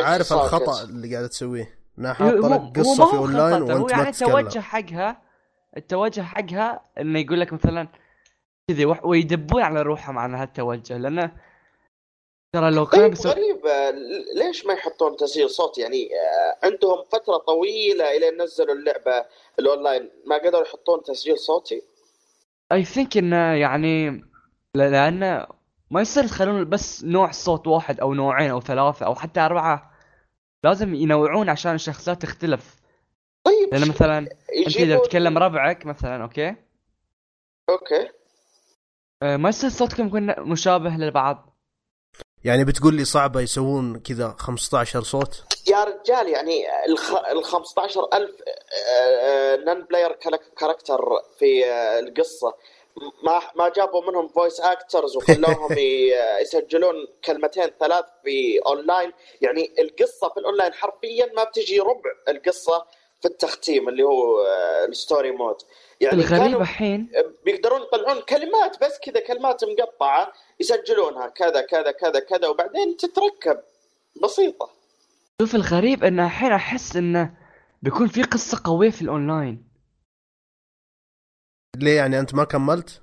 [0.05, 0.35] عارفه.
[0.45, 1.76] الخطأ اللي قاعدة تسويه.
[1.99, 5.23] انها هو- لك قصة في اونلاين وأنت ما يعني التوجه تتكلم حقها
[5.77, 7.89] التوجه حقها إنه يقول لك مثلا
[8.71, 11.33] كذي وح- ويدبون على روحهم عن هالتوجه لأنه
[12.55, 13.91] ترى لو كان طيب بيسوي غريب آه،
[14.37, 19.25] ليش ما يحطون تسجيل صوت؟ يعني آه، عندهم فترة طويلة إلى نزلوا اللعبة
[19.59, 21.83] الأونلاين ما قدروا يحطون تسجيل صوتي؟
[22.73, 24.11] I think إنه يعني
[24.75, 25.47] ل- لأنه
[25.91, 29.91] ما يصير يخلون بس نوع صوت واحد أو نوعين أو ثلاثة أو حتى أربعة
[30.65, 32.77] لازم ينوعون عشان الشخصيات تختلف.
[33.45, 34.19] طيب لأن مثلا
[34.67, 36.55] أنت إذا تتكلم ربعك مثلا okay؟
[37.71, 38.09] okay.
[39.23, 41.57] آه، ما يصير صوتكم يكون مشابه لبعض.
[42.45, 47.15] يعني بتقول لي صعبة يسوون كذا 15 صوت؟ يا رجال يعني الخ...
[47.15, 48.31] ال 15000
[49.67, 50.13] non player
[50.57, 51.01] character
[51.39, 52.55] في آه، القصة.
[53.23, 55.77] ما ما جابوا منهم voice actors وخلوهم
[56.43, 62.85] يسجلون كلمتين ثلاث في اونلاين يعني القصة في الاونلاين حرفيا ما بتجي ربع القصة
[63.21, 65.57] في التختيم اللي هو آه، ال story mode
[66.01, 67.11] يعني الغريب الحين
[67.45, 73.61] بيقدرون يطلعون كلمات بس كذا كلمات مقطعة يسجلونها كذا كذا كذا كذا وبعدين تتركب.
[74.23, 74.71] بسيطة.
[75.41, 77.31] شوف الغريب انه الحين أحس انه
[77.83, 79.65] بيكون في قصة قوية في الاونلاين
[81.83, 83.03] ليه يعني أنت ما كملت؟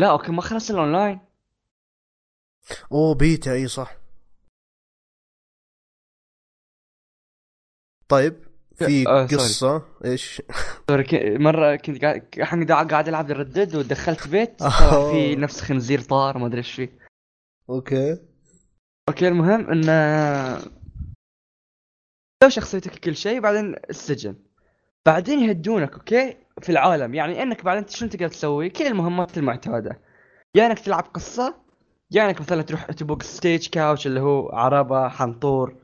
[0.00, 1.20] لا okay ما خلص الاونلاين
[2.92, 3.96] أوه بيتا إي صح.
[8.08, 9.42] طيب في آه، sorry.
[9.42, 10.42] قصة إيش؟
[10.90, 14.62] sorry مرة كنت قاعد قاعد ألعب Red Dead ودخلت بيت
[15.10, 16.98] في نفس خنزير طار ما أدري إيش فيه.
[17.70, 18.18] okay.
[19.08, 19.92] okay المهم انه
[22.42, 24.36] لو شخصيتك كل شيء بعدين السجن.
[25.06, 27.14] بعدين يهدونك okay؟ في العالم.
[27.14, 30.00] يعني إنك بعدين شنو تقدر تسوي؟ كل المهمات المعتادة.
[30.54, 31.62] يا إنك تلعب قصة
[32.10, 35.76] يا إنك مثلا تروح تبوك stagecoach اللي هو عربة حنطور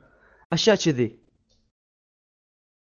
[0.53, 1.19] أشياء كذي.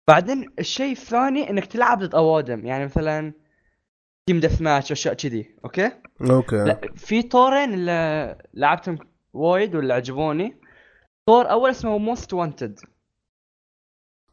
[0.08, 2.66] بعدين الشيء الثاني إنك تلعب ضد أوادم.
[2.66, 3.32] يعني مثلا
[4.26, 5.54] team deathmatch واشياء كذي.
[5.64, 5.90] okay؟
[6.30, 6.64] okay.
[6.64, 8.98] لا في طورين اللي لعبتهم
[9.32, 10.60] وايد واللي عجبوني.
[11.28, 12.80] طور أول اسمه most wanted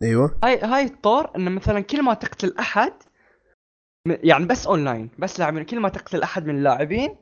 [0.04, 0.40] أيوه.
[0.44, 2.94] هاي هاي الطور انه مثلا كل ما تقتل أحد
[4.08, 7.16] يعني بس اونلاين بس لاعبين كل ما تقتل أحد من اللاعبين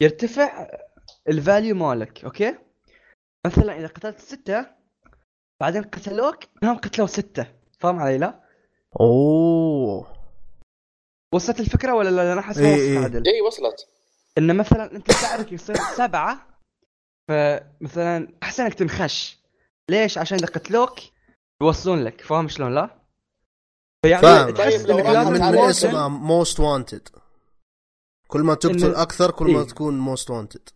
[0.00, 0.68] يرتفع
[1.28, 2.58] ال value مالك okay
[3.46, 4.66] مثلا إذا قتلت ستة
[5.60, 7.46] بعدين قتلوك هم قتلوا ستة
[7.78, 8.40] فاهم علي لا؟
[9.00, 10.20] أوه
[11.34, 12.98] وصلت الفكرة ولا لا أنا احس إيه ما إيه.
[12.98, 13.88] وصلت عدل اي وصلت
[14.38, 16.46] انه مثلا أنت سعرك يصير سبعة
[17.28, 19.38] فمثلا أحسن إنك تنخش
[19.90, 20.98] ليش؟ عشان إذا قتلوك
[21.62, 22.99] يوصلون لك فاهم شلون لا؟
[24.04, 24.50] فيعني فاهم.
[24.50, 27.08] تحس طيب إنك من, اسمها most wanted
[28.28, 29.66] كل ما تقتل أكثر كل ما إيه.
[29.66, 30.68] تكون most wanted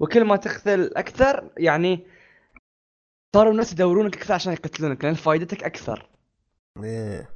[0.00, 2.06] وكل ما تقتل أكثر يعني
[3.36, 6.08] صاروا الناس يدورونك أكثر عشان يقتلونك لأن فائدتك أكثر.
[6.82, 7.30] إيه.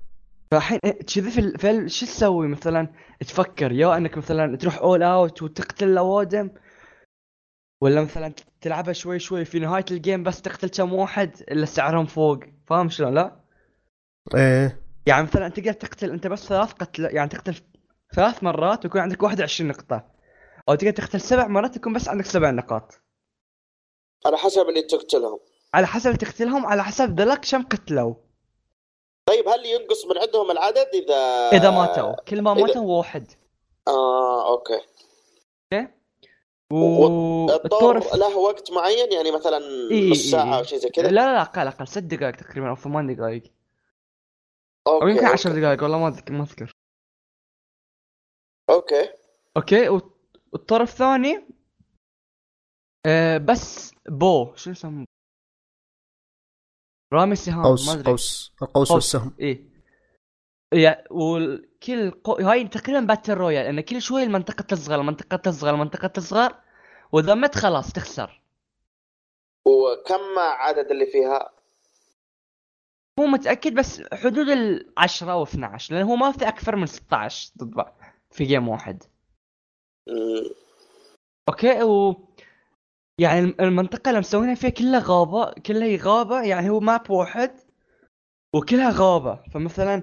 [0.50, 2.88] فالحين إيه، كذي في شو تسوي مثلا؟
[3.20, 6.50] تفكر يا إنك مثلا تروح all out وتقتل الأوادم
[7.82, 12.06] ولا مثلا تلعبها شوي شوي في نهاية ال game بس تقتل كم واحد اللي سعرهم
[12.06, 12.38] فوق.
[12.66, 13.40] فاهم شلون لا؟
[14.34, 14.82] إيه.
[15.06, 17.54] يعني مثلا تقدر تقتل أنت بس ثلاث قتل يعني تقتل
[18.14, 20.04] ثلاث مرات ويكون عندك 21 نقطة.
[20.68, 23.00] أو تقدر تقتل سبع مرات يكون بس عندك سبع نقاط.
[24.26, 25.38] على حسب اللي تقتلهم.
[25.74, 28.14] على حسب تقتلهم على حسب ذلك كم قتلوا.
[29.26, 31.14] طيب هل ينقص من عندهم العدد إذا
[31.52, 32.20] إذا ماتوا.
[32.20, 33.30] كل ما إذا- ماتوا واحد.
[33.88, 34.80] آه أوكي.
[36.72, 39.58] والطور الطور له وقت معين؟ يعني مثلا
[39.90, 40.58] إيه، نص ساعة إيه.
[40.58, 41.88] أو شيء زي لا كذا لا لا أقل أقل.
[41.88, 43.42] ست دقائق تقريبا أو ثمان دقائق.
[44.86, 45.32] أو okay يمكن okay.
[45.32, 46.72] عشر دقائق والله ما اذكر ما أذكر.
[48.70, 49.12] okay.
[49.56, 49.88] okay
[50.52, 51.46] والطور الثاني
[53.06, 54.54] آه بس بو.
[54.54, 55.06] شو يسمونه؟
[57.12, 58.10] رامي سهام قوس ما أدري.
[58.10, 59.36] قوس القوس والسهم.
[59.40, 59.72] إيه.
[60.74, 62.32] يا وكل قو...
[62.32, 66.62] هاي تقريبا battle royale إن كل شوي المنطقة تصغر المنطقة تصغر المنطقة تصغر
[67.12, 68.42] وإذا مت خلاص تخسر.
[69.66, 71.61] وكم عدد اللي فيها؟
[73.18, 77.52] مو متأكد بس حدود ال 10 أو 12 لأن هو ما في أكثر من 16
[77.58, 77.94] ضد بعض
[78.30, 79.02] في game واحد.
[81.48, 82.16] okay و
[83.20, 87.60] يعني الم- المنطقة اللي مسوينها فيها كلها غابة كلها غابة يعني هو map واحد
[88.54, 90.02] وكلها غابة فمثلا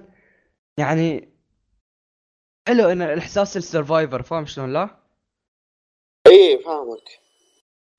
[0.78, 1.28] يعني
[2.68, 5.00] حلو إن الإحساس ال survivor فاهم شلون لا؟
[6.26, 7.20] إيه فاهمك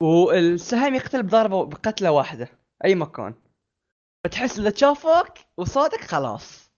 [0.01, 2.49] والسهم يقتل بضربة بقتلة واحدة
[2.85, 3.33] أي مكان
[4.25, 6.71] فتحس اذا شافك وصادك خلاص.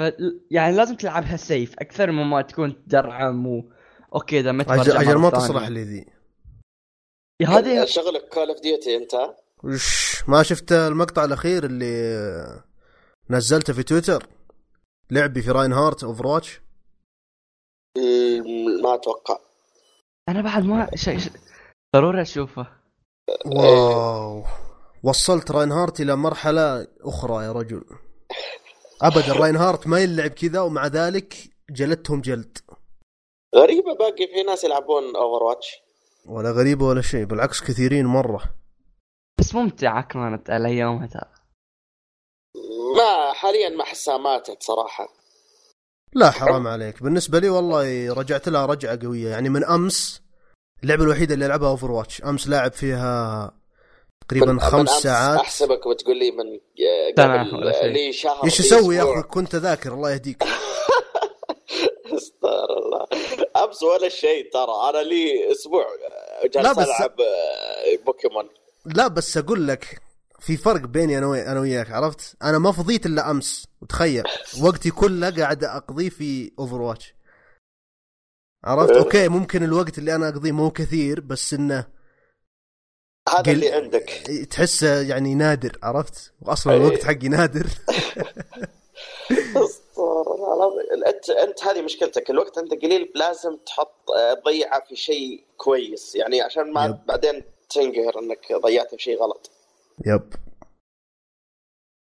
[0.00, 0.02] ف...
[0.50, 3.72] يعني لازم تلعبها safe أكثر مما تكون تدرعم و
[4.14, 5.38] okay إذا مت أجل برجع أجل مرة ما.
[5.38, 6.06] تصلح لي ذي.
[7.46, 9.14] هذه شغلك Call of Duty أنت؟
[9.64, 12.62] وش ما شفت المقطع الأخير اللي
[13.30, 14.26] نزلته في تويتر؟
[15.10, 16.60] لعبي في Reinhardt Overwatch
[18.82, 19.38] ما أتوقع.
[20.28, 21.18] أنا بعد ما شيء.
[21.96, 22.66] ضروري أشوفه.
[23.46, 24.44] واو.
[25.06, 27.84] وصلت Reinhardt إلى مرحلة أخرى يا رجل.
[29.02, 31.34] ابدا Reinhardt ما يلعب كذا ومع ذلك
[31.70, 32.58] جلدتهم جلد.
[33.54, 35.66] غريبة باقي في ناس يلعبون Overwatch
[36.24, 38.42] ولا غريبة ولا شيء بالعكس كثيرين مرة.
[39.40, 41.30] بس ممتعة كانت على يومها ترى.
[42.96, 45.08] ما حاليا ما أحسها ماتت صراحة.
[46.12, 47.02] لا حرام عليك.
[47.02, 49.28] بالنسبة لي والله رجعت لها رجعة قوية.
[49.28, 50.22] يعني من أمس
[50.82, 53.52] اللعبة الوحيدة اللي ألعبها Overwatch أمس لاعب فيها
[54.28, 56.60] تقريبا خمس ساعات أحسبك بتقول لي من
[57.18, 57.92] قبل.
[57.92, 59.02] لي شهر إيش أسوي يا.
[59.02, 60.42] أخوي كنت ذاكر الله يهديك
[62.14, 63.06] استغفر الله
[63.64, 65.86] امس ولا شيء ترى أنا لي أسبوع
[66.54, 68.48] جالس ألعب آه، بوكيمون
[68.86, 70.00] لا بس أقول لك
[70.40, 74.24] في فرق بيني أنا وي- أنا وياك عرفت؟ أنا ما فضيت إلا أمس وتخيل
[74.62, 77.14] وقتي كله قاعد أقضيه في Overwatch
[78.64, 78.98] عرفت؟ إيه.
[78.98, 81.95] أوكي ممكن الوقت اللي أنا أقضيه مو كثير بس إنه
[83.28, 84.04] هذا قل- اللي عندك
[84.50, 86.78] تحسه يعني نادر عرفت؟ واصلا إيه.
[86.78, 87.66] الوقت حقي نادر.
[91.06, 96.40] انت أنت هذه مشكلتك الوقت عندك قليل لازم تحط آه، تضيعه في شيء كويس يعني
[96.40, 97.06] عشان ما يب.
[97.06, 99.50] بعدين تنقهر إنك ضيعته في شيء غلط
[100.06, 100.32] يب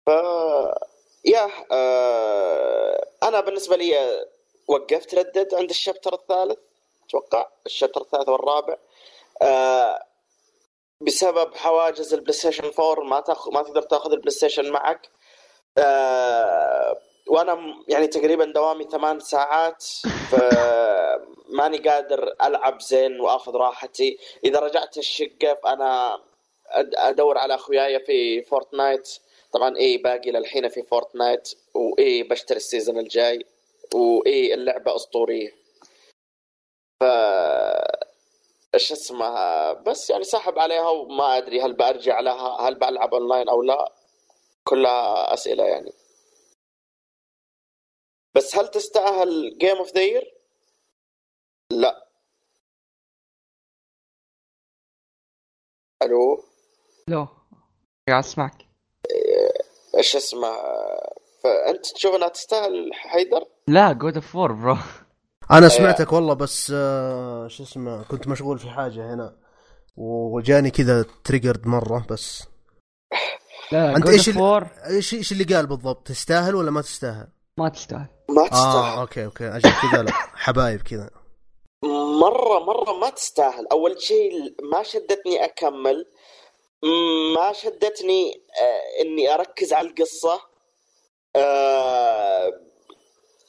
[0.06, 0.10] ف
[1.24, 3.94] يا آه أنا بالنسبة لي
[4.68, 6.58] وقفت Red Dead عند ال chapter الثالث
[7.08, 8.76] أتوقع ال chapter الثالث والرابع
[9.42, 10.02] آه
[11.00, 15.10] بسبب حواجز ال PlayStation 4 ما تاخذ ما تقدر تاخذ ال PlayStation معك.
[15.78, 16.96] آه
[17.28, 19.84] وأنا يعني تقريبا دوامي ثمان ساعات
[20.30, 24.18] فماني قادر ألعب زين وآخذ راحتي.
[24.44, 26.20] إذا رجعت الشقة فأنا
[26.96, 29.18] أدور على أخوياي في Fortnite
[29.52, 33.46] طبعا إيه باقي للحين في Fortnite وإيه بشتري ال season الجاي
[33.94, 35.54] وإيه اللعبة أسطورية.
[37.00, 37.04] ف
[38.74, 43.62] إيش اسمها بس يعني سحب عليها وما أدري هل برجع لها هل بلعب اونلاين أو
[43.62, 43.92] لا
[44.64, 45.92] كلها أسئلة يعني.
[48.34, 50.34] بس هل تستاهل game of the year؟
[51.70, 52.08] لا.
[56.02, 56.44] ألو؟
[57.08, 57.26] لو.
[58.08, 58.66] قاعد أسمعك.
[59.96, 60.56] إيش اسمه
[61.44, 64.76] فأنت تشوف إنها تستاهل حيدر؟ لا God of War bro
[65.50, 69.36] أنا سمعتك والله بس آه، شو اسمه كنت مشغول في حاجة هنا
[69.96, 72.44] وجاني كذا triggered مرة بس.
[73.72, 77.28] لا أنت إيش اللي- إيش إيش اللي قال بالضبط؟ تستاهل ولا ما تستاهل؟
[77.58, 78.06] ما تستاهل.
[78.28, 78.98] ما آه تستاهل.
[78.98, 81.10] okay okay عشان كذا لا حبايب كذا.
[82.20, 83.66] مرة مرة ما تستاهل.
[83.72, 84.30] أول شيء
[84.72, 86.06] ما شدتني أكمل.
[87.36, 90.40] ما شدتني آه، إني أركز على القصة.
[91.36, 92.52] آه،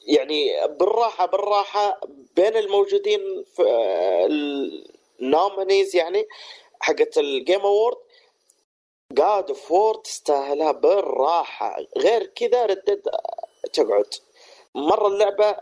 [0.06, 2.00] يعني بالراحة بالراحة
[2.36, 3.62] بين الموجودين في
[5.20, 6.26] ال nominees يعني
[6.80, 7.96] حقت ال Game Award
[9.12, 11.76] God of War تستاهلها بالراحة.
[11.96, 13.02] غير كذا Red Dead
[13.72, 14.14] تقعد.
[14.74, 15.56] مرة اللعبة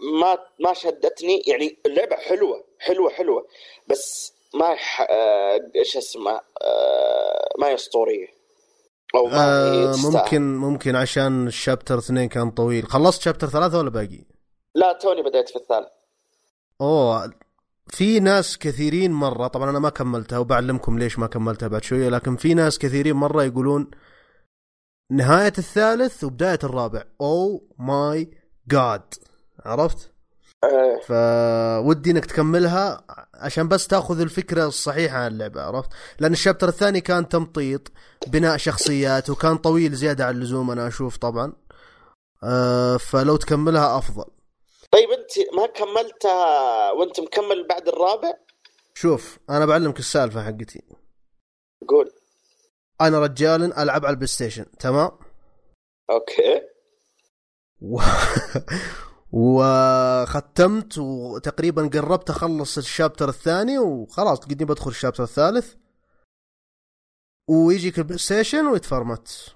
[0.00, 3.46] ما ما شدتني يعني اللعبة حلوة حلوة حلوة
[3.86, 5.06] بس ما يح...
[5.10, 8.28] آه، إيش اسمه آه، ما هي اسطوريه
[9.14, 9.94] آه.
[10.04, 14.24] ممكن ممكن عشان الشابتر اثنين كان طويل خلصت شابتر ثلاثة ولا باقي؟
[14.74, 15.88] لا توني بديت في الثالث
[16.80, 17.32] أوه
[17.88, 22.36] في ناس كثيرين مرة طبعا أنا ما كملتها وبعلمكم ليش ما كملتها بعد شوية لكن
[22.36, 23.90] في ناس كثيرين مرة يقولون
[25.10, 28.30] نهاية الثالث وبداية الرابع أو ماي
[28.68, 29.14] جاد
[29.64, 30.12] عرفت؟
[30.64, 31.00] آه،
[31.82, 37.00] فودي إنك تكملها عشان بس تاخذ الفكرة الصحيحة عن اللعبة عرفت؟ لأن ال chapter الثاني
[37.00, 37.92] كان تمطيط
[38.26, 41.52] بناء شخصيات وكان طويل زيادة عن اللزوم أنا أشوف طبعا.
[42.44, 44.24] آه فلو تكملها أفضل.
[44.92, 48.32] طيب أنت ما كملتها وأنت مكمل بعد الرابع؟
[48.94, 50.82] شوف أنا بعلمك السالفة حقتي.
[51.88, 52.12] قول.
[53.00, 55.10] أنا رجال ألعب على ال PlayStation تمام؟
[56.10, 56.62] okay.
[57.92, 58.00] و...
[59.32, 65.74] وختمت وتقريبا قربت أخلص ال chapter الثاني وخلاص قدني بدخل ال chapter الثالث
[67.48, 69.54] ويجيك ال PlayStation ويتفرمت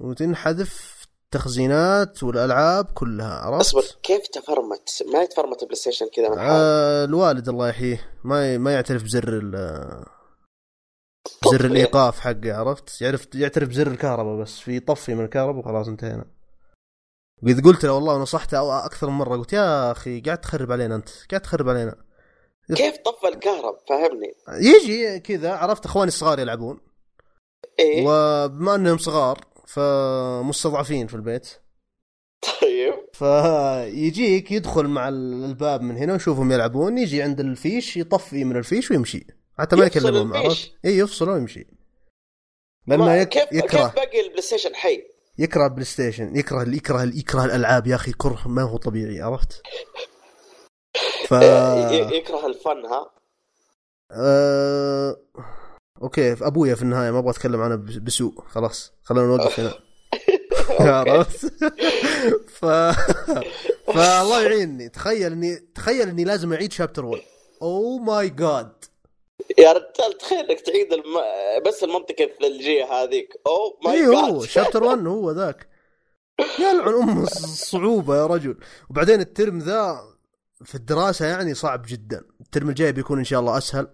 [0.00, 7.48] وتنحذف التخزينات والألعاب كلها عرفت؟ اصبر كيف تفرمت؟ ما يتفرمت PlayStation كذا من آه الوالد
[7.48, 8.58] الله يحييه ما ي...
[8.58, 9.50] ما يعترف بزر ال...
[11.44, 16.35] بزر الإيقاف حقه عرفت؟ يعرف يعترف بزر الكهرباء بس في طفي من الكهرباء وخلاص انتهينا.
[17.42, 20.94] وإذ قلت له والله نصحته أو أكثر من مرة قلت يا أخي قاعد تخرب علينا
[20.94, 21.96] أنت قاعد تخرب علينا.
[22.74, 24.34] كيف طفى الكهرب؟ فهمني.
[24.48, 26.80] يجي كذا عرفت أخواني الصغار يلعبون.
[27.78, 28.04] إيه.
[28.06, 31.48] وبما أنهم صغار فمستضعفين في البيت.
[32.60, 32.94] طيب.
[33.12, 39.26] فيجيك يدخل مع الباب من هنا ويشوفهم يلعبون يجي عند الفيش يطفي من الفيش ويمشي.
[39.58, 40.34] حتى ما يكلمهم.
[40.34, 41.66] عرفت؟ اي يفصل ويمشي.
[42.86, 43.28] لأنه يك...
[43.28, 43.86] كيف يكره.
[43.86, 48.42] كيف باقي ال PlayStation حي؟ يكره البلاي ستيشن يكره يكره يكره الألعاب يا أخي كره
[48.48, 49.62] ما هو طبيعي عرفت؟
[51.28, 51.32] ف
[52.18, 53.10] يكره الفن ها؟
[54.12, 55.16] آه...
[56.02, 59.74] okay في أبويا في النهاية ما أبغى أتكلم عنه بس- بسوء خلاص خلينا نوقف هنا
[61.00, 61.46] عرفت؟
[62.48, 62.64] ف
[63.94, 67.22] فالله يعيني تخيل إني تخيل إني لازم أعيد chapter 1
[67.62, 68.72] oh my God
[69.58, 71.14] يا رجال تخيل انك تعيد الم...
[71.66, 73.40] بس المنطقة الثلجية هذيك.
[73.46, 75.68] oh my اي هو God chapter 1 هو ذاك.
[76.58, 78.56] يلعن ام الصعوبة يا رجل.
[78.90, 80.00] وبعدين الترم ذا
[80.64, 82.24] في الدراسة يعني صعب جدا.
[82.40, 83.88] الترم الجاي بيكون إن شاء الله أسهل.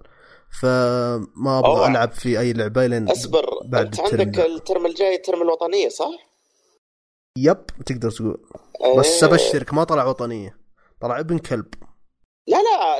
[0.61, 1.87] فما أبغى.
[1.87, 4.39] ألعب في أي لعبة لين أصبر بعد أنت الترم عندك.
[4.41, 6.11] الترم الجاي الترم الوطنية صح؟
[7.39, 8.41] yep تقدر تقول.
[8.99, 9.31] بس إيه.
[9.31, 10.59] أبشرك ما طلع وطنية.
[11.01, 11.75] طلع ابن كلب.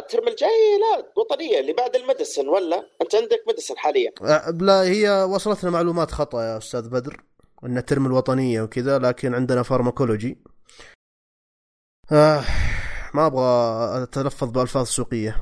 [0.03, 4.13] الترم الجاي لا وطنية اللي بعد ال medicine ولا؟ أنت عندك medicine حاليا.
[4.23, 7.23] أه، لا هي وصلتنا معلومات خطأ يا أستاذ بدر
[7.65, 10.39] إن الترم الوطنية وكذا لكن عندنا pharmacology
[12.13, 12.45] آه
[13.15, 15.37] ما أبغى أتلفظ بألفاظ سوقية.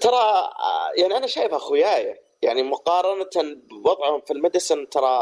[0.00, 0.50] ترى
[0.98, 5.18] يعني أنا شايف أخوياي يعني مقارنة بوضعهم في ال medicine ترى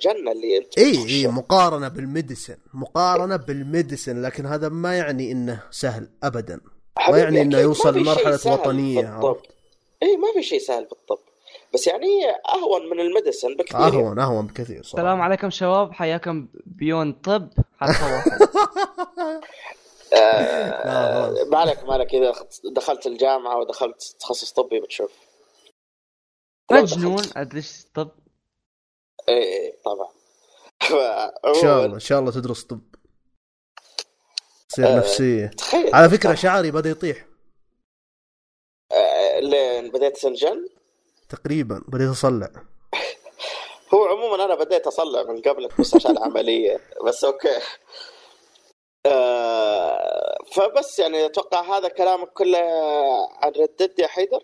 [0.00, 1.06] جنة اللي انت اي.
[1.08, 6.60] اي مقارنة بال medicine مقارنة بال medicine لكن هذا ما يعني إنه سهل ابدا.
[6.98, 9.36] حبيبي، يعني إنه أكيد يوصل ما في شيء لمرحلة سهل وطنية،؟
[10.02, 11.18] اي ما في شيء سهل في الطب
[11.74, 12.06] بس يعني
[12.54, 13.80] أهون من ال medicine بكثير.
[13.80, 15.02] أهون أهون بكثير صراحة.
[15.02, 17.48] السلام عليكم شباب حياكم بيون طب.
[20.16, 21.34] آه.
[21.50, 22.14] ما عليك ما عليك.
[22.14, 22.34] إذا
[22.64, 25.10] دخلت الجامعة ودخلت تخصص طبي بتشوف.
[26.82, 27.22] مجنون.
[27.36, 27.62] أدري
[27.94, 28.10] طب.
[29.28, 30.08] اي اي طبعا.
[31.54, 32.80] إن شاء الله إن شاء الله تدرس طب.
[34.68, 35.46] تصير آه، نفسية.
[35.46, 35.94] تخيل.
[35.94, 37.26] على فكرة شعري بدأ يطيح.
[38.92, 40.68] آه، لين بديت سنجن
[41.28, 42.50] تقريبا بديت أصلع.
[43.94, 47.58] هو عموما أنا بديت أصلع من قبلك بس عشان العملية بس okay.
[49.06, 52.58] آه فبس يعني أتوقع هذا كلامك كله
[53.42, 54.42] عن ردد يا حيدر؟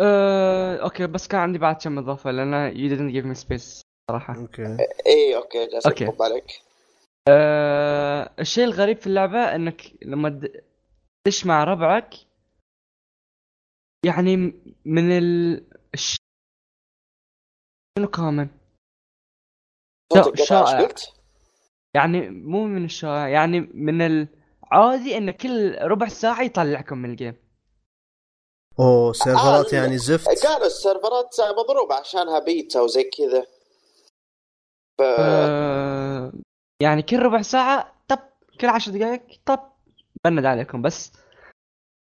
[0.00, 3.80] أه، okay بس كان عندي بعد كم إضافة لأن you didn't give me space
[4.10, 4.36] صراحة.
[4.36, 4.76] okay.
[5.06, 5.86] اي okay جالس.
[5.86, 6.44] أكتب عليك.
[7.28, 10.64] أه الشيء الغريب في اللعبة إنك لما تد-
[11.24, 12.14] تدش مع ربعك
[14.06, 14.36] يعني
[14.84, 16.16] من ال الش...
[17.98, 18.48] شنو كامل
[20.34, 20.88] شائع.
[21.96, 27.36] يعني مو من الشائع يعني من العادي إن كل ربع ساعة يطلعكم من ال game
[28.80, 30.46] أوه سيرفرات آه، يعني زفت.
[30.46, 33.46] قالوا السيرفرات مضروبه عشانها بيتا وزي كذا.
[34.98, 35.02] ف...
[35.02, 36.32] أه
[36.82, 38.18] يعني كل ربع ساعة طب
[38.60, 39.60] كل عشر دقائق طب
[40.24, 41.12] بند عليكم بس.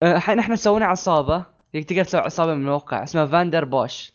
[0.03, 3.03] الحين إحنا سوينا عصابة تقدر تسوي عصابة من الموقع.
[3.03, 4.13] اسمها فاندر بوش.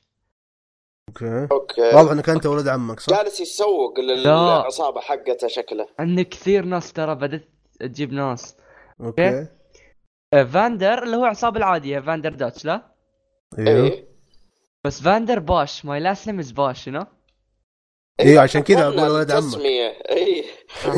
[1.09, 1.49] okay.
[1.53, 1.81] okay.
[1.97, 4.13] واضح إنك أنت ولد عمك صح؟ جالس يسوق لا.
[4.15, 5.89] للعصابة حقته شكله.
[5.99, 7.49] عندك كثير ناس ترى بدأت
[7.81, 8.57] تجيب ناس.
[9.01, 9.29] okay.
[9.29, 9.49] آه،
[10.33, 12.83] فاندر اللي هو عصابة العادية فاندر دوتش لا؟
[13.59, 14.09] أيوه إيه.
[14.85, 17.07] بس فاندر باش my last name is باش you know
[18.21, 19.43] أيوه عشان كذا أقول ولد عمك.
[19.45, 20.45] التسمية إيه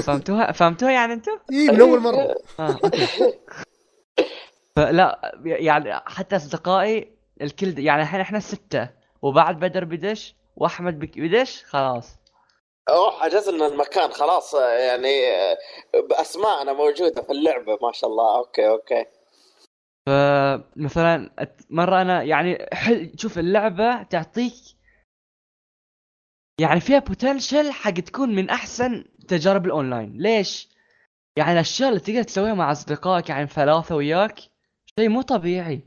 [0.06, 2.34] فهمتوها؟ فهمتوها يعني أنتم؟ اي من أول مرة.
[2.60, 3.06] آه okay.
[4.76, 8.90] فلا يعني حتى أصدقائي الكل يعني الحين إحنا ستة.
[9.22, 12.16] وبعد بدر بدش وأحمد بك- بدش خلاص.
[12.88, 15.56] أوه حجزنا المكان خلاص يعني آه،
[16.10, 18.36] بأسماءنا موجودة في اللعبة ما شاء الله.
[18.38, 19.04] okay okay.
[20.06, 21.30] فمثلا
[21.70, 24.54] مرة أنا يعني حل شوف اللعبة تعطيك
[26.60, 30.12] يعني فيها potential حق تكون من أحسن تجارب الأونلاين.
[30.16, 30.68] ليش؟
[31.36, 34.38] يعني الأشياء اللي تقدر تسويها مع أصدقائك يعني ثلاثة وياك
[34.98, 35.82] شيء مو طبيعي.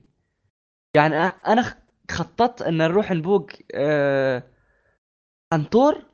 [0.95, 1.75] يعني أنا
[2.11, 4.43] خططت إن نروح نبوق آه
[5.53, 6.05] عنطور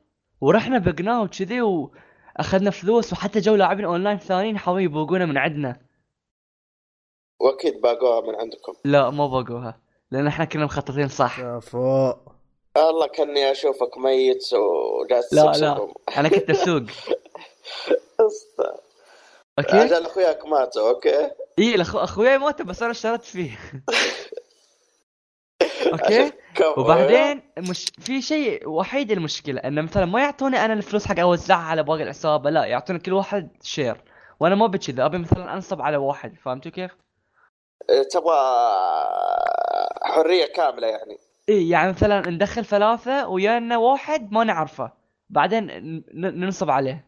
[0.41, 5.82] ورحنا بقناة وكذي وأخذنا فلوس وحتى جو لاعبين أونلاين ثانيين حاولوا يبوقونا من عندنا.
[7.39, 8.73] واكيد باقوها من عندكم.
[8.85, 9.79] لا ما بقوها
[10.11, 11.41] لأن إحنا كنا مخططين صح.
[11.41, 12.13] كفو
[12.77, 15.41] الله كأني أشوفك ميت وجالس لا.
[15.41, 15.87] لا.
[16.17, 16.83] أنا كنت أسوق.
[19.59, 21.29] okay؟ عشان أخوياك ماتوا okay؟
[21.59, 21.97] إي الأخو...
[21.97, 23.59] أخوياي مات بس أنا اشتركت فيه.
[25.93, 26.31] okay.
[26.77, 31.83] وبعدين مش في شيء وحيد المشكلة انه مثلا ما يعطوني أنا الفلوس حق أوزعها على
[31.83, 34.01] باقي العصابة لا يعطوني كل واحد share
[34.39, 36.91] وأنا ما بكذا أبي مثلا أنصب على واحد فهمتوا كيف؟
[37.89, 38.37] إيه، تبغى
[40.01, 41.17] حرية كاملة يعني.
[41.49, 44.91] إي يعني مثلا ندخل ثلاثة ويانا واحد ما نعرفه.
[45.29, 47.05] بعدين ننصب عليه.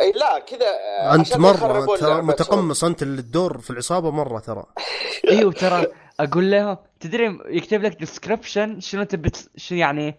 [0.00, 0.66] إي لا كذا
[1.14, 2.22] أنت عشان مرة ترى.
[2.22, 4.64] متقمص أنت اللي تدور في العصابة مرة ترى.
[5.30, 5.86] إيوه ترى
[6.20, 10.14] أقول لهم تدري يكتب لك description شنو تبي شنو يعني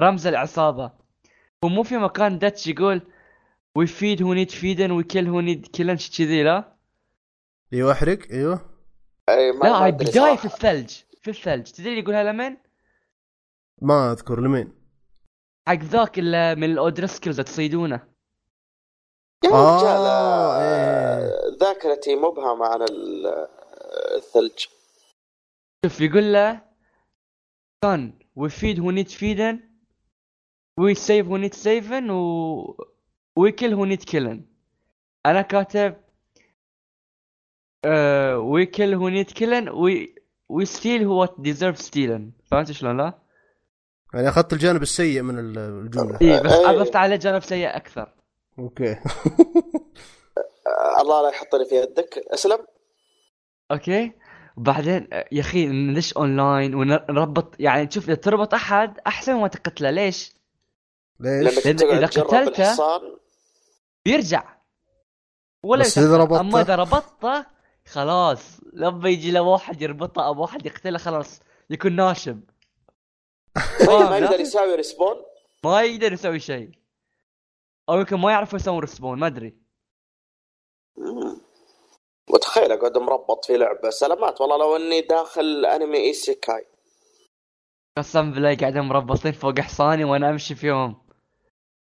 [0.00, 0.90] رمز العصابة.
[1.62, 3.02] ومو في مكان Dutch يقول
[3.76, 6.76] we feed who need feeding we kill who need killing كذي لا؟
[7.72, 8.75] إيوه أحرق إيوه.
[9.28, 10.36] أي ما لا صراحة.
[10.36, 10.90] في الثلج
[11.22, 12.56] في الثلج تدري يقولها لمن؟
[13.82, 14.72] ما أذكر لمين
[15.68, 18.08] حق ذاك اللي من ال O'Driscolls تصيدونه
[19.44, 21.56] يا آه، رجال آه، إيه.
[21.60, 23.48] ذاكرتي مبهمه عن ال-
[24.16, 24.66] الثلج
[25.84, 26.60] شوف يقول له
[27.84, 29.60] كان we feed who need feeding
[30.80, 32.86] we save who need saving و
[33.38, 34.44] we kill who need killing
[35.26, 35.96] أنا كاتب
[38.36, 40.14] we kill who need killing we
[40.48, 43.18] we steal who deserve stealing فهمت شلون لا؟
[44.14, 46.70] يعني أخذت الجانب السيء من ال- الجملة اي بس إيه.
[46.70, 48.12] أضفت عليه جانب سيء أكثر
[48.58, 48.96] okay
[51.00, 52.58] الله لا يحطني في يدك أسلم
[53.70, 54.12] okay
[54.56, 60.34] وبعدين يا أخي ندش اونلاين ونربط يعني تشوف إذا تربط أحد أحسن ما تقتله ليش؟
[61.20, 61.72] ليش؟ إذا
[62.06, 62.76] تجرب قتلته-
[64.04, 64.44] بيرجع
[65.62, 66.20] ولا بس إذا يتأخر.
[66.22, 67.46] ربطته؟ أما إذا ربطته
[67.86, 72.40] خلاص لما يجي له واحد يربطه أو واحد يقتله خلاص يكون ناشب.
[73.86, 74.18] ما.
[74.18, 75.16] يقدر يساوي respawn
[75.64, 76.70] ما يقدر يسوي شيء.
[77.88, 79.56] أو يمكن ما يعرفوا يسوون respawn ما أدري.
[80.96, 81.40] مم.
[82.30, 83.90] متخيل أقعد مربط في لعبة.
[83.90, 86.66] سلامات والله لو إني داخل أنمي isekai
[87.98, 91.06] قسم بالله قاعدين مربطين فوق حصاني وأنا أمشي فيهم.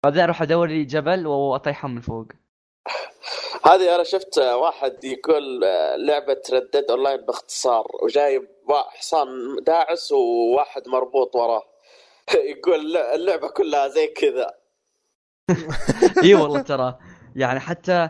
[0.04, 2.26] بعدين أروح أدور لي جبل وأطيحهم من فوق.
[3.64, 5.60] هذه أنا شفت واحد يقول
[6.06, 9.28] لعبة Red Dead Online باختصار وجايب حصان
[9.62, 11.62] داعس وواحد مربوط وراه.
[12.52, 14.54] يقول اللعبة كلها زي كذا.
[16.24, 16.98] إي والله ترى.
[17.36, 18.08] يعني حتى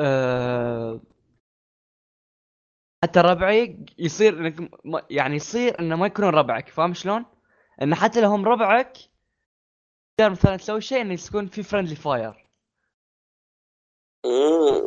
[0.00, 1.00] آه
[3.04, 4.70] حتى ربعي يصير إنك
[5.10, 7.24] يعني يصير إنه ما يكونون ربعك فاهم شلون؟
[7.82, 8.98] انه حتى لو هم ربعك
[10.18, 12.45] تقدر مثلا تسوي شيء انه يكون في friendly fire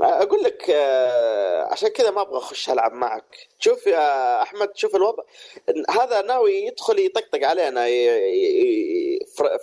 [0.02, 3.48] أقول لك آه، عشان كذا ما أبغى أخش ألعب معك.
[3.60, 5.24] شوف يا أحمد شوف الوضع.
[5.90, 7.86] هذا ناوي يدخل يطقطق علينا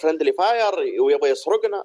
[0.02, 1.84] friendly fire ويبغى يسرقنا.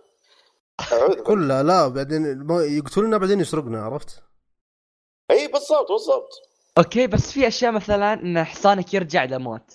[1.25, 4.23] كلها لا بعدين ما- يقتلونا بعدين يسرقنا عرفت؟
[5.31, 6.29] إي بالضبط بالضبط.
[6.77, 9.73] okay بس في أشياء مثلا إن حصانك يرجع إذا مات.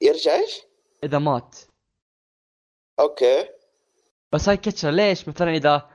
[0.00, 0.62] يرجع إيش؟
[1.04, 1.56] إذا مات.
[3.00, 3.48] okay.
[4.32, 5.90] بس هاي كتشر ليش مثلا إذا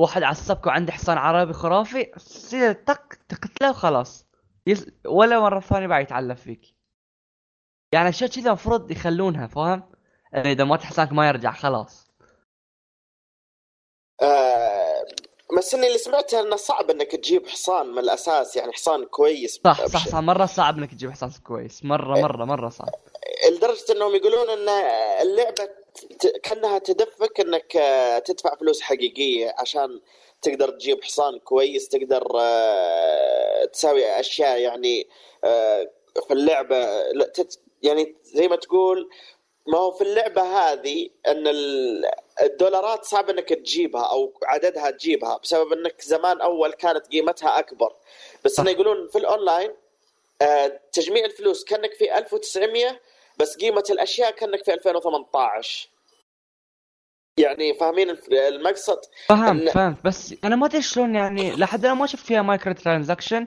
[0.00, 4.26] واحد عصبك وعنده حصان عربي خرافي تصير تق تقتله وخلاص.
[4.66, 4.86] yes...
[5.06, 6.74] ولا مرة ثانية بعد يتعلم فيك.
[7.92, 9.90] يعني اشياء كذا المفروض يخلونها فاهم؟
[10.34, 12.10] إذا مات حصانك ما يرجع خلاص.
[14.22, 15.04] آه
[15.58, 19.86] بس إني اللي سمعته إنه صعب إنك تجيب حصان من الأساس يعني حصان كويس صح
[19.86, 20.18] صح صح.
[20.18, 21.84] مرة صعب إنك تجيب حصان كويس.
[21.84, 22.88] مرة مرة مرة صعب.
[23.50, 24.68] لدرجة إنهم يقولون إن
[25.22, 25.83] اللعبة
[26.42, 30.00] كأنها تدفك انك آه، تدفع فلوس حقيقية عشان
[30.42, 35.08] تقدر تجيب حصان كويس تقدر آه، تسوي أشياء يعني
[35.44, 35.90] آه،
[36.28, 37.02] في اللعبة.
[37.82, 39.10] يعني زي ما تقول
[39.66, 42.10] ما هو في اللعبة هذه إن ال-
[42.42, 47.96] الدولارات صعب إنك تجيبها أو عددها تجيبها بسبب إنك زمان أول كانت قيمتها أكبر.
[48.44, 49.70] بس إنه يقولون في الأونلاين
[50.92, 53.00] تجميع الفلوس كأنك في 1900
[53.40, 55.88] بس قيمة الأشياء كأنك في 2018
[57.40, 60.04] يعني فاهمين المقصد؟ فهمت إن- فهمت.
[60.04, 63.46] بس أنا ما أدري شلون يعني لحد الآن ما شفت فيها microtransaction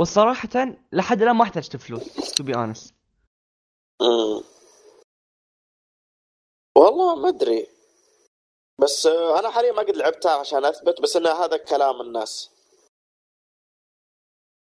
[0.00, 0.48] وصراحة
[0.92, 2.94] لحد الآن ما احتجت فلوس to be honest.
[6.78, 7.66] والله ما أدري.
[8.80, 12.55] بس آه، أنا حاليا ما قد لعبتها عشان أثبت بس إن هذا كلام الناس.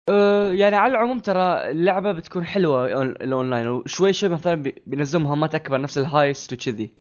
[0.08, 4.54] أه يعني على العموم ترى اللعبة بتكون حلوة ال on- ال online وشوي شوي مثلا
[4.54, 6.94] بي- بينزلوا مهمات اكبر نفس ال heist وكذي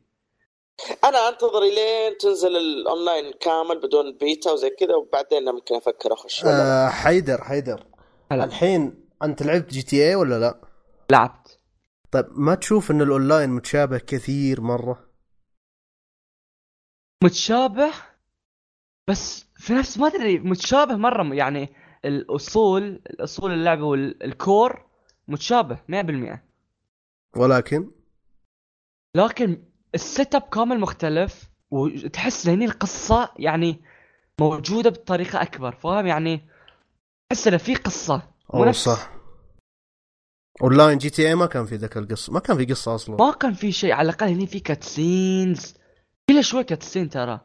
[1.04, 6.45] أنا أنتظر لين تنزل الأونلاين كامل بدون بيتا وزي كذا وبعدين ممكن أفكر أخش.
[6.45, 7.84] آه حيدر حيدر
[8.32, 10.62] هلا الحين أنت لعبت GTA ولا لا؟
[11.12, 11.60] لعبت
[12.12, 15.10] طيب ما تشوف إن الأونلاين متشابه كثير مرة؟
[17.24, 17.91] متشابه
[19.10, 21.76] بس في نفس ما ادري متشابه مرة يعني
[22.06, 24.86] الأصول الأصول اللعبة وال core
[25.28, 26.39] متشابه 100%
[27.38, 27.91] ولكن؟
[29.16, 29.64] لكن
[29.96, 33.82] ال setup كامل مختلف وتحس هني القصة يعني
[34.39, 36.47] موجودة بطريقة أكبر فاهم؟ يعني
[37.30, 38.30] تحس إنه في قصة.
[38.54, 39.14] مو نفس- صح.
[40.62, 43.16] online GTA ما كان في ذاك القصة ما كان في قصة أصلا.
[43.16, 45.74] ما كان في شيء على الأقل هني في cutscenes
[46.30, 47.39] كل شوي cutscene ترى.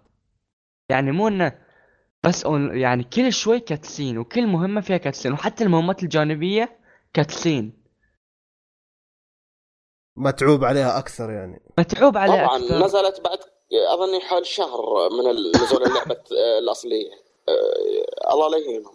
[0.90, 1.67] يعني مو إنه
[2.24, 6.78] بس on يعني كل شوي cutscene وكل مهمة فيها cutscene وحتى المهمات الجانبية
[7.12, 7.72] cutscene.
[10.16, 11.60] متعوب عليها أكثر يعني.
[11.78, 12.84] متعوب عليه طبعا أكثر.
[12.84, 13.38] نزلت بعد
[13.94, 15.30] أظني حول شهر من
[15.62, 17.10] نزول اللعبة آه، الأصلية.
[17.48, 18.94] آه، الله لا يهينهم.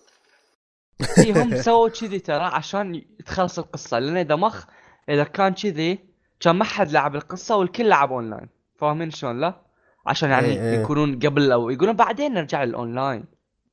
[1.37, 3.99] هم سووا كذي ترى عشان تخلص القصة.
[3.99, 4.65] لأن إذا مخ
[5.09, 5.99] إذا كان كذي
[6.39, 8.49] كان ما حد لعب القصة والكل لعب أونلاين.
[8.75, 9.61] فاهمين شلون؟ لا؟
[10.05, 10.81] عشان يعني إيه إيه.
[10.81, 13.25] يكونون قبل أو يقولون بعدين نرجع للأونلاين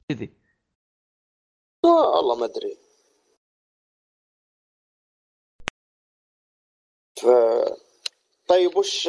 [0.09, 0.31] كذي
[1.85, 2.77] والله ما أدري
[7.21, 7.27] ف...
[8.49, 9.09] طيب وش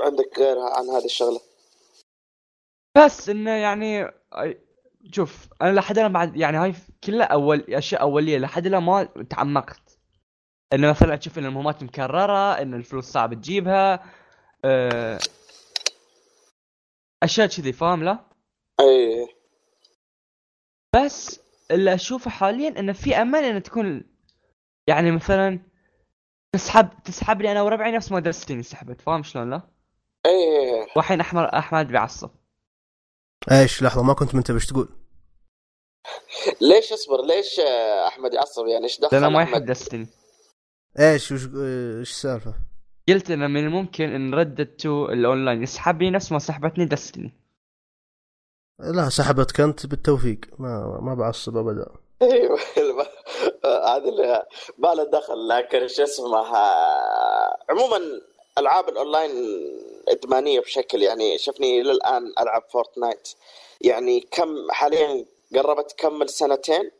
[0.00, 1.40] عندك غيرها عن هذه الشغلة؟
[2.96, 4.10] بس إنه يعني
[5.12, 6.74] شوف أنا لحد الآن بعد يعني هاي
[7.04, 9.98] كلها أول أشياء أولية لحد الآن ما تعمقت
[10.72, 14.04] إنه مثلا تشوف إن المهمات مكررة إن الفلوس صعب تجيبها
[14.64, 15.18] أه...
[17.22, 18.24] أشياء كذي فاهم لا؟
[18.80, 19.28] اي
[20.96, 21.40] بس
[21.70, 24.04] اللي أشوفه حاليا إنه في امل ان تكون
[24.86, 25.60] يعني مثلا
[26.52, 29.62] تسحب تسحب لي أنا وربعي نفس ما دستني سحبت فاهم شلون لا؟
[30.26, 32.30] اي والحين احمد أحمد بيعصب
[33.52, 34.88] إيش لحظة ما كنت منتبه إيش تقول؟
[36.60, 37.60] ليش اصبر؟ ليش
[38.06, 40.06] أحمد يعصب؟ يعني إيش دخل لأنه ما يحب Destiny.
[40.98, 42.54] إيش وش إيش السالفة؟
[43.08, 46.84] قلت إنه من الممكن إن Red Dead Two ال online يسحب لي نفس ما سحبتني
[46.84, 47.32] Destiny
[48.78, 50.38] لا سحبتك أنت بالتوفيق.
[50.58, 51.86] ما ما بعصب ابدا.
[52.22, 52.58] أيوه
[53.64, 54.46] هذا اللي
[54.78, 56.46] ما له دخل لكن شو اسمه
[57.70, 58.20] عموما
[58.58, 59.30] ألعاب الأونلاين
[60.08, 63.28] إدمانية بشكل يعني شفني إلى الان ألعب Fortnite
[63.80, 66.90] يعني كم حاليا قربت تكمل سنتين؟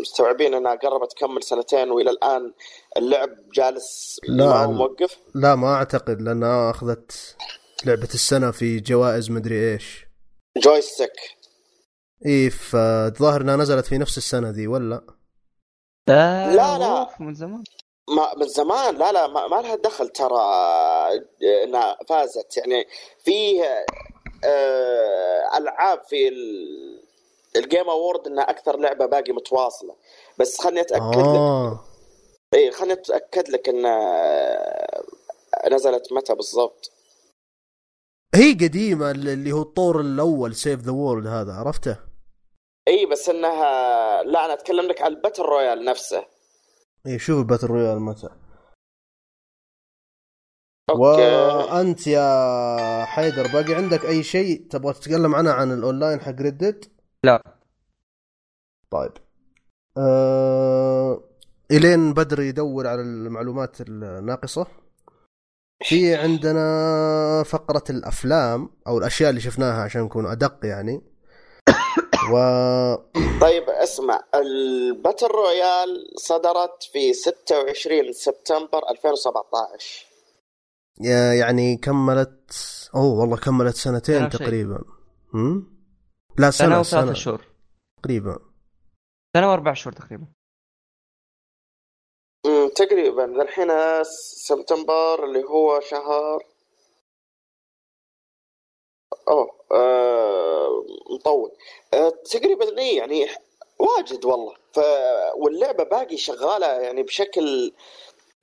[0.00, 2.52] مستوعبين انها قربت تكمل سنتين والى الآن
[2.96, 7.36] اللعب جالس لا، ما هو موقف؟ لا ما أعتقد لأنها أخذت
[7.86, 10.06] لعبة السنة في جوائز مدري إيش.
[10.56, 11.12] joystick.
[12.26, 15.06] إيه فالظاهر إنها نزلت في نفس السنة ذي ولا؟
[16.08, 17.08] لا لا، لا.
[17.20, 17.64] من زمان.
[18.16, 20.40] ما من زمان؟ لا لا ما, ما لها دخل ترى
[21.64, 22.56] إنها فازت.
[22.56, 22.86] يعني
[23.24, 23.62] في
[24.44, 26.95] آه، ألعاب في ال-
[27.56, 29.96] ال Game Award إنها أكثر لعبة باقي متواصلة.
[30.38, 31.24] بس خلني أتأكد لك.
[31.24, 31.84] آه.
[32.54, 35.02] اي خلني أتأكد لك إن آه،
[35.72, 36.92] نزلت متى بالضبط.
[38.34, 41.96] هي قديمة اللي هو الطور الأول Save the World هذا عرفته؟
[42.88, 46.24] اي بس إنها لا أنا أتكلم لك عن ال Battle Royale نفسه.
[47.06, 48.28] إيه شوف ال Battle Royale متى.
[50.90, 51.00] okay.
[51.00, 56.95] وأنت يا حيدر باقي عندك أي شيء تبغى تتكلم عنه عن الأونلاين حق Red Dead
[57.24, 57.42] لا.
[58.90, 59.12] طيب
[59.98, 61.22] آه...
[61.70, 64.66] إلين بدر يدور على المعلومات الناقصة
[65.84, 71.02] في عندنا فقرة الأفلام أو الأشياء اللي شفناها عشان نكون أدق يعني
[72.32, 72.36] و
[73.44, 80.06] طيب اسمع ال Battle Royale صدرت في 26 سبتمبر 2017
[81.00, 82.50] يا- يعني كملت
[82.94, 84.28] أوه والله كملت سنتين.
[84.28, 84.84] تقريبا
[85.34, 85.75] هم؟
[86.38, 87.14] لا سنة سنة وثلاثة سنة.
[87.14, 87.44] شهور.
[88.02, 88.38] تقريبا.
[89.36, 90.26] سنة وأربع شهور تقريبا.
[92.76, 93.42] تقريبا.
[93.42, 93.68] الحين
[94.48, 96.46] سبتمبر اللي هو شهر
[99.28, 101.52] أوه آه مطول.
[101.94, 103.26] آه تقريبا اي يعني
[103.78, 104.54] واجد والله.
[104.72, 104.78] ف
[105.36, 107.72] واللعبة باقي شغالة يعني بشكل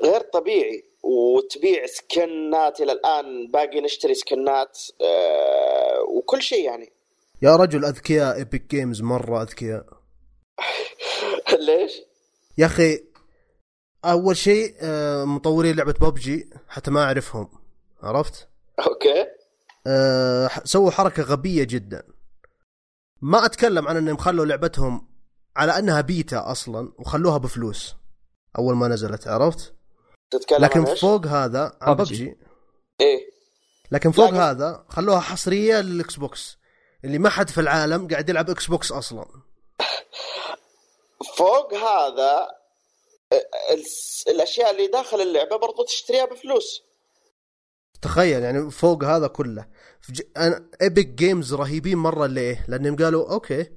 [0.01, 0.83] غير طبيعي.
[1.03, 6.92] وتبيع سكنات إلى الآن باقي نشتري سكنات آه وكل شيء يعني.
[7.43, 9.85] يا رجل أذكياء ايبك جيمز مرة أذكياء
[11.67, 11.91] ليش؟
[12.57, 13.03] يا أخي
[14.05, 17.47] أول شيء آه، مطورين لعبة ببجي حتى ما أعرفهم
[18.03, 18.47] عرفت؟
[18.79, 19.25] okay
[19.87, 22.03] آه، سووا حركة غبية جدا
[23.21, 25.07] ما أتكلم عن إنهم خلوا لعبتهم
[25.55, 27.95] على أنها بيتا أصلا وخلوها بفلوس
[28.57, 29.73] أول ما نزلت عرفت؟
[30.31, 31.93] تتكلم لكن عن؟ فوق هذا عن.
[31.93, 32.37] ببجي
[33.01, 33.19] إيه
[33.91, 36.57] لكن فوق لكن- هذا خلوها حصرية لل Xbox
[37.05, 39.25] اللي ما حد في العالم قاعد يلعب Xbox أصلا.
[41.37, 42.47] فوق هذا
[44.27, 46.81] الأشياء اللي داخل اللعبة برضو تشتريها بفلوس.
[48.01, 49.67] تخيل يعني فوق هذا كله.
[50.09, 50.21] ج...
[50.37, 50.69] أنا...
[50.81, 53.71] Epic Games رهيبين مرة ليه؟ لأنهم قالوا okay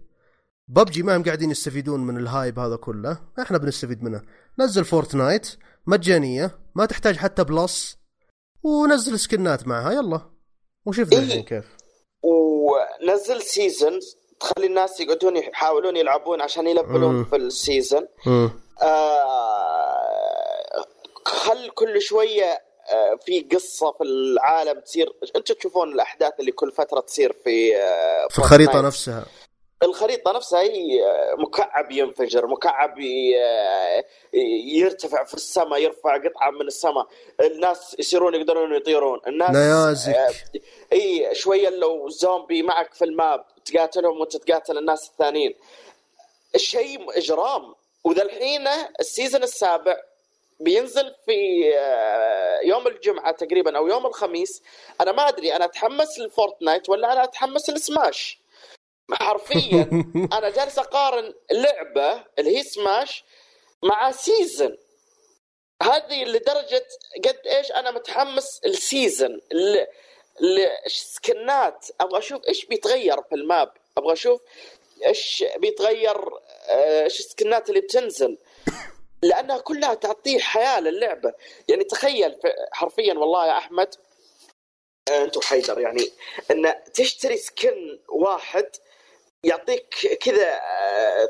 [0.68, 3.18] PUBG ما هم قاعدين يستفيدون من ال hype هذا كله.
[3.41, 4.22] إحنا بنستفيد منه.
[4.59, 5.57] نزل Fortnite
[5.87, 7.97] مجانية ما تحتاج حتى Plus
[8.62, 9.93] ونزل سكنات معها.
[9.93, 10.31] يلا
[10.87, 11.24] وشوفنا إيه.
[11.24, 11.76] الحين كيف.
[13.01, 14.01] ونزل season
[14.41, 17.24] تخلي الناس يقعدون يحاولون يلعبون عشان يلفلون.
[17.24, 18.09] في ال season.
[18.83, 20.85] آه
[21.24, 22.62] خل كل شوية
[22.93, 28.27] آه في قصة في العالم تصير أنتم تشوفون الأحداث اللي كل فترة تصير في آه
[28.31, 28.81] في الخريطة.
[28.81, 29.24] نفسها
[29.83, 31.05] الخريطة نفسها هي
[31.39, 32.99] مكعب ينفجر مكعب
[34.64, 37.07] يرتفع في السماء يرفع قطعة من السماء.
[37.41, 39.20] الناس يصيرون يقدرون يطيرون.
[39.27, 40.14] الناس نيازك.
[40.14, 40.33] آه،
[40.93, 45.55] إي شوية لو زومبي معك في الماب تقاتلهم وانت تقاتل الناس الثانيين.
[46.55, 47.74] الشيء إجرام.
[48.05, 48.68] وذا الحين
[49.01, 49.97] ال season السابع
[50.61, 54.62] بينزل في آه، يوم الجمعة تقريبا أو يوم الخميس.
[55.01, 58.39] أنا ما أدري أنا أتحمس ل Fortnite ولا أنا أتحمس لسماش
[59.12, 59.90] حرفيا.
[60.38, 63.24] أنا جالس أقارن لعبه اللي هي Smash
[63.82, 64.76] مع season
[65.82, 66.86] هذه لدرجة
[67.24, 69.86] قد إيش أنا متحمس السيزن ل-
[70.86, 73.72] لسكنات أبغى أشوف إيش بيتغير في ال map.
[73.98, 74.40] أبغى أشوف
[75.07, 76.16] إيش بيتغير
[76.68, 78.38] آه، إيش السكنات اللي بتنزل.
[79.22, 81.32] لأنها كلها تعطيه حياة للعبة.
[81.68, 82.36] يعني تخيل
[82.72, 83.94] حرفيا والله يا أحمد.
[85.09, 86.11] آه، انت وحيدر يعني
[86.50, 88.66] إن تشتري سكن واحد
[89.45, 91.28] يعطيك كذا آه،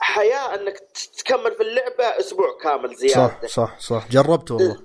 [0.00, 0.78] حياة إنك
[1.18, 3.46] تكمل في اللعبة أسبوع كامل صح زيادة.
[3.46, 4.08] صح صح.
[4.10, 4.82] جربت والله.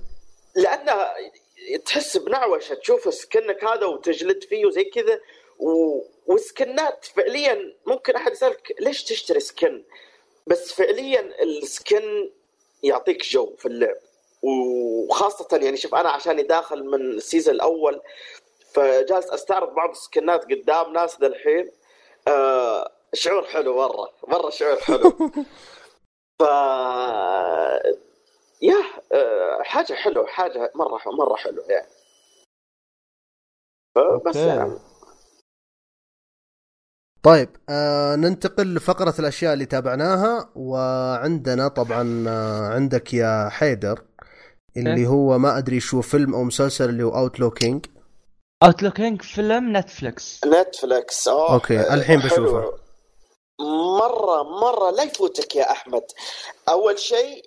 [0.56, 0.94] لأنه
[1.86, 5.20] تحس بنعوشة تشوف سكنك هذا وتجلد فيه وزي كذا
[5.60, 6.02] و...
[6.26, 9.84] وسكنات فعليا ممكن أحد يسألك ليش تشتري skin؟
[10.48, 12.32] بس فعليا ال skin
[12.84, 13.96] يعطيك جو في اللعب.
[14.44, 18.02] وخاصة يعني شوف أنا عشاني داخل من ال season الأول
[18.74, 21.72] فجالس أستعرض بعض السكنات قدام ناس ذا الحين.
[22.28, 25.12] آه شعور حلو مرة مرة شعور حلو
[26.40, 26.44] ف
[28.62, 28.76] يا
[29.14, 31.88] آه، حاجة حلوة حاجة مرة مرة حلوة يعني
[34.26, 34.36] بس.
[34.36, 34.80] يعني
[37.24, 44.04] طيب آه ننتقل لفقرة الأشياء اللي تابعناها وعندنا طبعا آه عندك يا حيدر
[44.78, 45.08] اللي إيه.
[45.08, 47.86] هو ما أدري شو فيلم أو مسلسل اللي هو Outlaw King
[48.64, 52.20] Outlaw King فيلم Netflix Netflix أوه okay، الحين.
[52.20, 52.74] بشوفه.
[54.00, 56.04] مرة مرة لا يفوتك يا أحمد.
[56.70, 57.46] أول شيء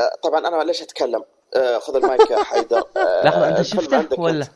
[0.00, 1.24] آه، طبعا أنا ليش أتكلم؟
[1.56, 2.82] آه، خذ المايك يا حيدر.
[2.96, 4.46] آه، لحظة أنت الفيلم شفته ولا؟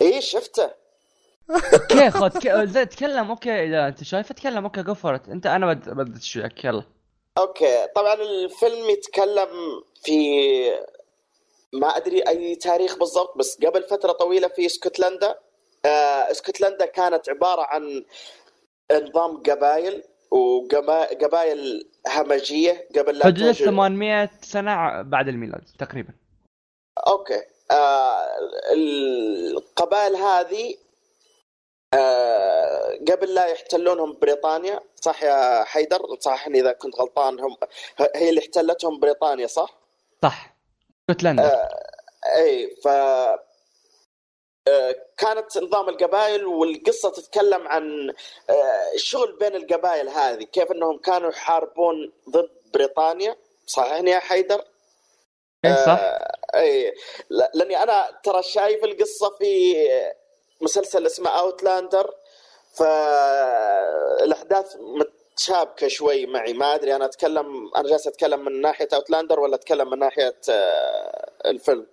[0.00, 0.70] إيه شفته.
[1.74, 3.30] okay خذ ك- زي تكلم.
[3.30, 4.64] okay إذا أنت شايفه تكلم.
[4.64, 6.84] okay فور أنت أنا بد بدت شويك يلا.
[7.38, 9.48] okay طبعا الفيلم يتكلم
[10.04, 10.18] في
[11.80, 15.38] ما أدري أي تاريخ بالضبط بس قبل فترة طويلة في اسكتلندا
[15.84, 18.04] آه اسكتلندا كانت عبارة عن
[18.92, 23.64] نظام قبائل وقبائل همجية قبل لا حدود توجد.
[23.64, 26.12] 800 سنة بعد الميلاد تقريبا.
[27.06, 27.42] أوكي.
[27.70, 28.26] آه
[28.72, 30.74] القبائل هذه
[31.94, 37.56] آه قبل لا يحتلونهم بريطانيا صح يا حيدر؟ صححني إذا كنت غلطان هم
[38.14, 39.78] هي اللي احتلتهم بريطانيا صح؟
[40.22, 40.53] صح.
[41.10, 41.68] اسكتلندا
[42.36, 42.88] إي ف
[44.68, 48.10] آه، كانت نظام القبائل والقصة تتكلم عن
[48.50, 53.36] آه، الشغل بين القبائل هذه كيف إنهم كانوا يحاربون ضد بريطانيا
[53.66, 54.64] صحيح يا حيدر؟
[55.64, 56.00] إيه صح.
[56.54, 56.94] إي
[57.30, 59.74] لا- لأني أنا ترى شايف القصة في
[60.60, 62.14] مسلسل اسمه Outlander
[62.74, 64.76] فالاحداث
[65.34, 66.52] متشابكه شوي معي.
[66.52, 71.32] ما أدري أنا اتكلم أنا جالس أتكلم من ناحية Outlander ولا أتكلم من ناحية آه،
[71.46, 71.86] الفيلم.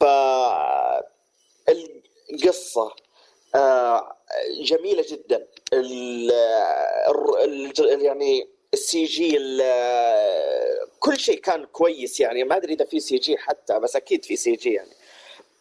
[0.00, 0.04] ف
[2.30, 2.94] القصة
[3.54, 4.16] آه،
[4.60, 5.46] جميلة جدا.
[5.72, 6.30] ال
[7.88, 9.38] يعني ال CG
[11.00, 12.44] كل شيء كان كويس يعني.
[12.44, 14.92] ما أدري إذا في CG حتى بس أكيد في CG يعني.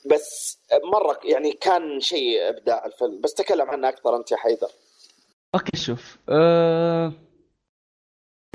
[0.05, 3.21] بس مرة يعني كان شيء إبداع الفيلم.
[3.21, 4.69] بس تكلم عنه أكثر أنت يا حيدر.
[5.55, 6.17] okay شوف.
[6.29, 7.13] أه...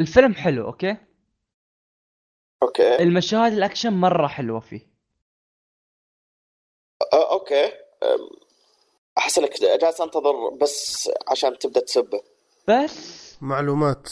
[0.01, 0.97] الفيلم حلو okay؟
[2.63, 3.03] okay.
[3.03, 4.81] المشاهد الأكشن مرة حلوة فيه.
[7.13, 7.73] أه، okay.
[9.19, 12.23] احس انك جالس أنتظر بس عشان تبدأ تسبه
[12.69, 14.09] بس معلومات.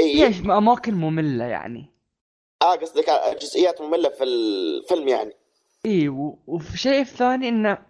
[0.00, 0.32] إي.
[0.32, 1.86] في أماكن مملة يعني.
[2.62, 3.10] آه قصدك
[3.42, 5.34] جزئيات مملة في الفيلم يعني.
[5.86, 6.08] إي.
[6.46, 7.89] وفي شيء ثاني إنه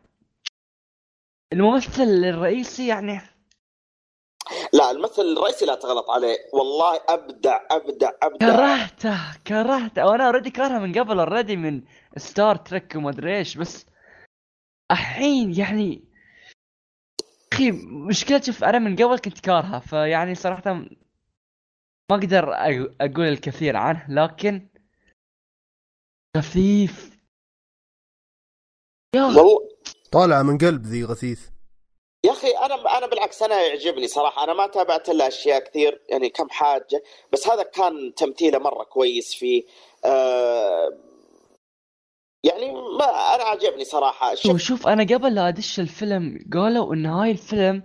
[1.53, 3.21] الممثل الرئيسي يعني؟
[4.73, 6.37] لا الممثل الرئيسي لا تغلط عليه.
[6.53, 8.47] والله أبدع أبدع أبدع.
[8.47, 10.07] كرهته كرهته.
[10.07, 11.83] وأنا already كارهه من قبل already من
[12.17, 13.87] ستار تريك وما أدري إيش بس
[14.91, 16.11] الحين يعني
[17.53, 17.71] أخي
[18.09, 20.73] مشكلة شوف أنا من قبل كنت كارهه فيعني صراحة
[22.11, 22.53] ما أقدر
[23.01, 24.69] أقول الكثير عنه لكن
[26.37, 27.21] خفيف.
[29.17, 29.70] يا والله
[30.13, 31.49] طالعه من قلب ذي غثيث.
[32.25, 34.45] يا أخي أنا أنا بالعكس أنا يعجبني صراحة.
[34.45, 37.03] أنا ما تابعت له أشياء كثير يعني كم حاجة
[37.33, 39.63] بس هذا كان تمثيله مرة كويس فيه.
[40.05, 40.89] آه
[42.45, 43.05] يعني ما
[43.35, 44.35] أنا عجبني صراحة.
[44.35, 47.83] شوف شوف أنا قبل لا أدش الفيلم قالوا إن هاي الفيلم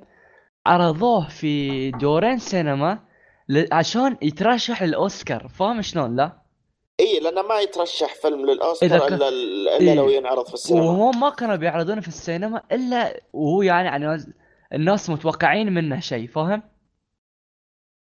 [0.66, 3.06] عرضوه في دورين سينما
[3.72, 6.45] عشان يترشح للأوسكار فاهم شلون؟ لا؟
[7.00, 9.28] اي لأنه ما يترشح فيلم إذا للاوسكار كان- الا
[9.78, 9.94] إلا إيه.
[9.96, 14.34] لو ينعرض في السينما وهم ما كانوا بيعرضونه في السينما إلا وهو يعني عن
[14.74, 16.64] الناس متوقعين منه شيء فاهم؟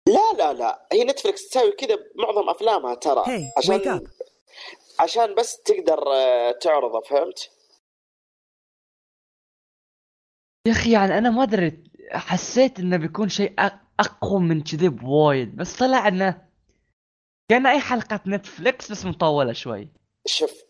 [0.08, 4.00] لا لا لا هي نتفلكس تسوي كذا معظم أفلامها ترى Hey, عشان.
[5.00, 7.50] عشان بس تقدر آه، تعرضه فهمت؟
[10.66, 13.54] يا أخي يعني أنا ما أدري حسيت إنه بيكون شيء
[14.00, 16.47] أقوى من كذي بوايد بس طلع إنه
[17.48, 19.88] كان أي حلقة نتفلكس بس مطولة شوي.
[20.26, 20.62] شوف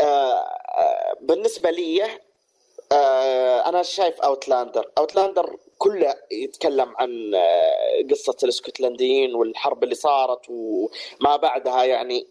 [0.00, 2.02] آه آه بالنسبة لي
[2.92, 11.36] آه أنا شايف Outlander Outlander كله يتكلم عن آه قصة الإسكتلنديين والحرب اللي صارت وما
[11.36, 12.26] بعدها يعني.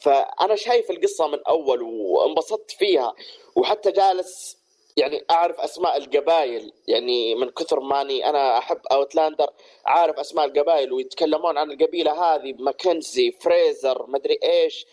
[0.00, 3.14] فأنا شايف القصة من أول وانبسطت فيها
[3.56, 4.59] وحتى جالس
[4.96, 9.50] يعني أعرف أسماء القبائل يعني من كثر ماني أنا أحب Outlander
[9.86, 14.86] عارف أسماء القبائل ويتكلمون عن القبيلة هذه ماكنزي فريزر مدري إيش.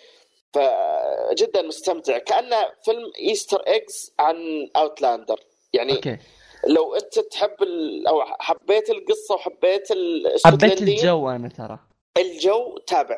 [0.53, 2.17] فجدا مستمتع.
[2.17, 5.39] كأنه فيلم Easter eggs عن Outlander.
[5.73, 6.17] يعني okay.
[6.67, 8.07] لو أنت تحب ال...
[8.07, 9.87] أو حبيت القصة وحبيت
[10.45, 11.79] حبيت الجو أنا ترى.
[12.17, 13.17] الجو تابع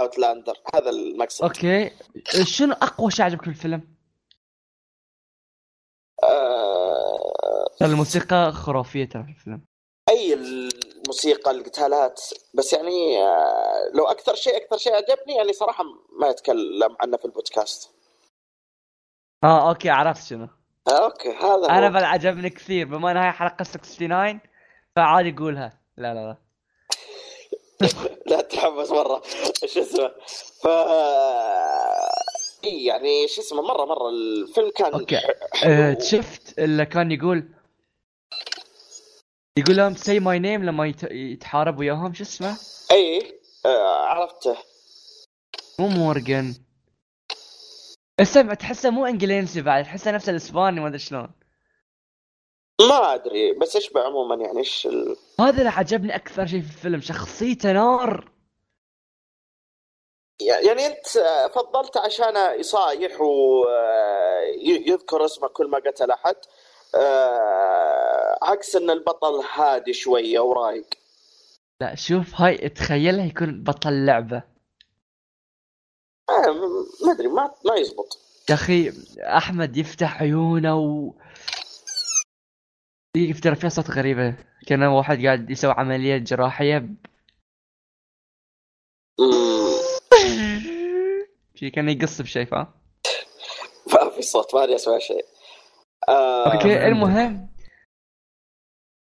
[0.00, 0.54] Outlander.
[0.74, 1.44] هذا المقصد.
[1.44, 1.90] okay.
[2.44, 3.97] شنو أقوى شيء عجبك في الفيلم؟
[6.24, 7.68] آه...
[7.82, 9.62] الموسيقى خرافية ترى في الفيلم.
[10.10, 12.20] أي الموسيقى القتالات
[12.54, 13.90] بس يعني آه...
[13.94, 15.84] لو أكثر شيء أكثر شيء عجبني يعني صراحة
[16.20, 17.90] ما أتكلم عنه في البودكاست.
[19.44, 20.48] آه okay عرفت شنو.
[20.88, 21.88] آه okay هذا أنا.
[21.88, 22.86] بعد عجبني كثير.
[22.86, 24.40] بما إنها هاي حلقة 69
[24.96, 25.80] فعادي قولها.
[25.96, 26.36] لا لا لا.
[28.30, 29.22] لا تحمس مرة.
[29.66, 30.10] شو اسمه؟
[30.62, 30.66] ف
[32.64, 35.06] اي يعني شو اسمه مرة مرة الفيلم كان
[35.54, 35.72] حلو.
[35.72, 37.48] آه، شفت اللي كان يقول
[39.58, 42.56] يقول لهم say my name لما يت- يتحارب وياهم شو اسمه؟
[42.90, 44.56] اي آه عرفته.
[45.78, 46.54] مو مورجان
[48.20, 51.28] اسمع تحسه مو إنجليزي بعد تحسه نفس الإسباني ما أدري شلون.
[52.80, 55.16] ما أدري بس اشبه عموما يعني إيش ال...
[55.40, 58.30] هذا اللي عجبني أكثر شيء في الفيلم شخصيته نار.
[60.40, 61.06] يعني انت
[61.54, 63.20] فضلت عشان يصايح
[64.50, 66.36] ويذكر اسمه كل ما قتل أحد.
[66.94, 70.86] آه، عكس إن البطل هادي شوية ورايق
[71.80, 74.42] لا شوف هاي تخيلها يكون بطل لعبة.
[76.30, 76.52] آه،
[77.06, 78.18] ما أدري ما ما يزبط.
[78.50, 81.12] يا أخي أحمد يفتح عيونه و
[83.16, 84.36] يفتر فيها صوت غريبة.
[84.66, 86.78] كان واحد قاعد يسوي عملية جراحية.
[89.18, 89.67] مم،
[91.58, 92.66] شي كان يقص بشيء فاهم
[93.94, 95.24] ما في صوت ما أدري اسمع شيء.
[96.08, 97.48] آه، okay المهم.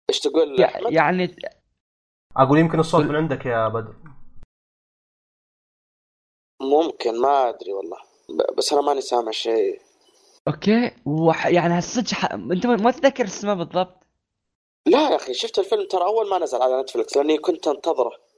[0.09, 1.35] إيش تقول؟ يعني
[2.37, 3.95] أقول يمكن الصوت من عندك يا بدر.
[6.61, 7.97] ممكن ما أدري والله.
[8.57, 9.81] بس أنا ماني سامع شيء.
[10.47, 11.47] okay وح...
[11.47, 12.31] يعني هالصدق ح...
[12.33, 14.07] أنت ما ما تذكر اسمه بالضبط؟
[14.87, 18.32] لا يا أخي شفت الفيلم ترى أول ما نزل على نتفلكس لأني كنت أنتظره.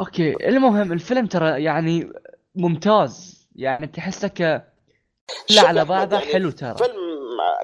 [0.00, 2.12] okay المهم الفيلم ترى يعني
[2.54, 3.40] ممتاز.
[3.56, 4.40] يعني تحسه ك
[5.50, 6.76] لا على بعضه يعني حلو ترى.
[6.76, 7.10] فيلم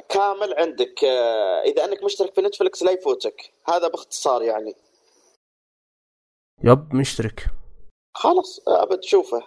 [0.09, 3.53] كامل عندك آه، إذا أنك مشترك في نتفلكس لا يفوتك.
[3.69, 4.75] هذا باختصار يعني.
[6.65, 7.47] yep مشترك.
[8.15, 9.43] خلاص آه، بتشوفه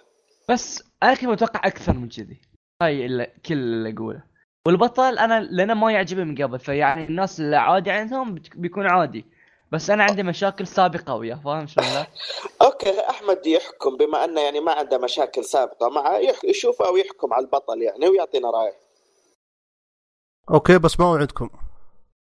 [0.50, 2.40] بس أنا كنت متوقع أكثر من كذي.
[2.82, 4.24] هاي كل اللي أقوله.
[4.66, 9.24] والبطل أنا لأنه ما يعجبني من قبل فيعني الناس اللي عادي عندهم بيكون عادي.
[9.72, 12.06] بس أنا عندي مشاكل سابقة وياه فاهم شلون لا؟
[12.66, 17.44] okay أحمد يحكم بما انه يعني ما عنده مشاكل سابقة معه يشوفه أو يحكم على
[17.44, 18.74] البطل يعني ويعطينا رأيه
[20.50, 21.50] okay بس ما وعدكم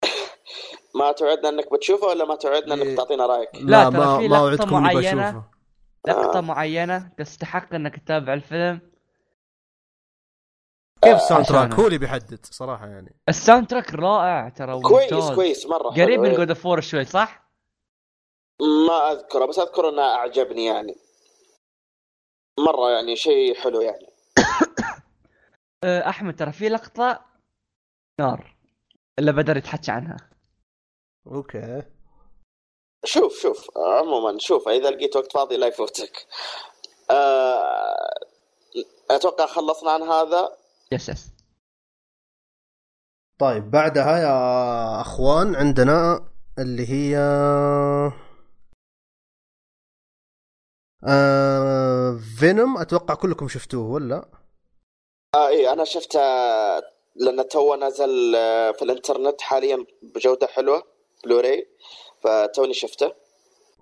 [0.99, 2.95] ما توعدنا إنك بتشوفه ولا ما توعدنا إنك إيه.
[2.95, 4.99] تعطينا رأيك لا، ترى ما ما لقطة وعدكم معينة.
[5.31, 5.43] بشوفه
[6.07, 6.41] لقطة آه.
[6.41, 8.92] معينة تستحق إنك تتابع الفيلم
[11.03, 13.15] كيف ال soundtrack هو اللي بيحدد صراحة يعني.
[13.29, 15.31] ال soundtrack رائع ترى كويس.
[15.31, 16.37] كويس مرة قريب حلو، من إيه.
[16.37, 17.43] God of War شوي صح؟
[18.87, 20.95] ما أذكره بس اذكر إنه أعجبني يعني.
[22.59, 24.07] مرة يعني شيء حلو يعني.
[25.83, 27.25] أه، أحمد ترى في لقطة
[28.19, 28.55] نار
[29.19, 30.17] اللي بدر يتحكى عنها.
[31.27, 31.83] okay.
[33.05, 36.27] شوف شوف عموما شوف إذا لقيت وقت فاضي لا يفوتك.
[37.11, 38.09] آه،
[39.11, 40.62] أتوقع خلصنا عن هذا.
[40.93, 41.31] yes yes
[43.39, 46.29] طيب بعدها يا أخوان عندنا
[46.59, 47.17] اللي هي
[51.07, 54.29] آه Venom أتوقع كلكم شفتوه ولا؟
[55.35, 56.19] آه إيه أنا شفته
[57.15, 60.83] لأن تو نزل آه، في الإنترنت حاليا بجودة حلوة
[61.25, 61.67] بلوراي
[62.21, 63.13] فتوني شفته.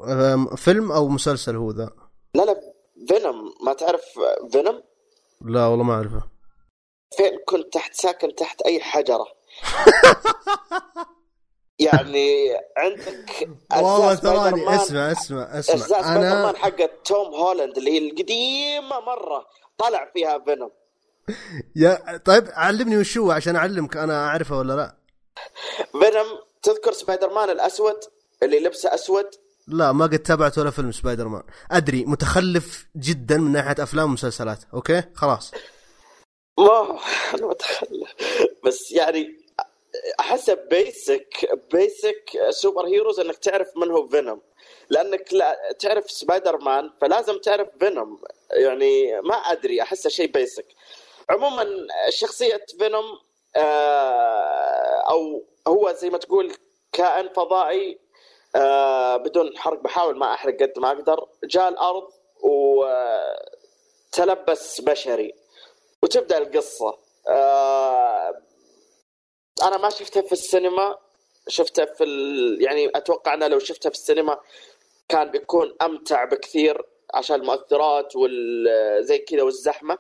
[0.02, 1.90] آه فيلم أو مسلسل هو ذا؟
[2.36, 2.74] لا لا
[3.08, 4.02] Venom ما تعرف
[4.52, 4.84] Venom
[5.42, 6.31] لا والله ما أعرفه.
[7.18, 9.28] فين كنت تحت ساكن تحت أي حجرة.
[11.80, 18.10] يعني عندك والله تراني اسمع اسمع اجزاء اسمع Spider أنا حقت توم هولاند اللي هي
[18.10, 19.46] القديمة مرة
[19.78, 20.72] طلع فيها Venom.
[21.76, 24.96] يا طيب علمني وش هو عشان أعلمك أنا أعرفه ولا لا.
[25.92, 26.28] Venom
[26.64, 28.00] تذكر سبايدر مان الأسود؟
[28.44, 29.30] اللي لبسه أسود؟
[29.68, 31.44] لا ما قد تابعت ولا فيلم سبايدر مان.
[31.72, 35.52] أدري متخلف جدا من ناحية أفلام ومسلسلات okay؟ خلاص.
[36.58, 37.00] ما
[37.34, 38.16] أنا متخلف
[38.64, 39.38] بس يعني
[40.20, 44.42] احسه basic basic super heroes إنك تعرف من هو فينوم
[44.90, 48.22] لأنك لا تعرف سبايدر مان فلازم تعرف فينوم
[48.52, 50.66] يعني ما أدري أحسه شيء basic
[51.30, 53.06] عموما شخصية فينوم
[53.56, 56.54] آه، أو هو زي ما تقول
[56.94, 58.00] كائن فضائي
[58.56, 62.08] آه، بدون حرق بحاول ما أحرق قد ما أقدر جاء الأرض
[64.14, 65.34] وتلبس بشري.
[66.04, 66.98] وتبدأ القصة.
[67.28, 68.42] آه،
[69.64, 70.98] أنا ما شفتها في السينما.
[71.48, 72.58] شفتها في ال...
[72.64, 74.40] يعني أتوقع أنا لو شفتها في السينما
[75.10, 79.98] كان بيكون أمتع بكثير عشان المؤثرات وال زي كذا والزحمة.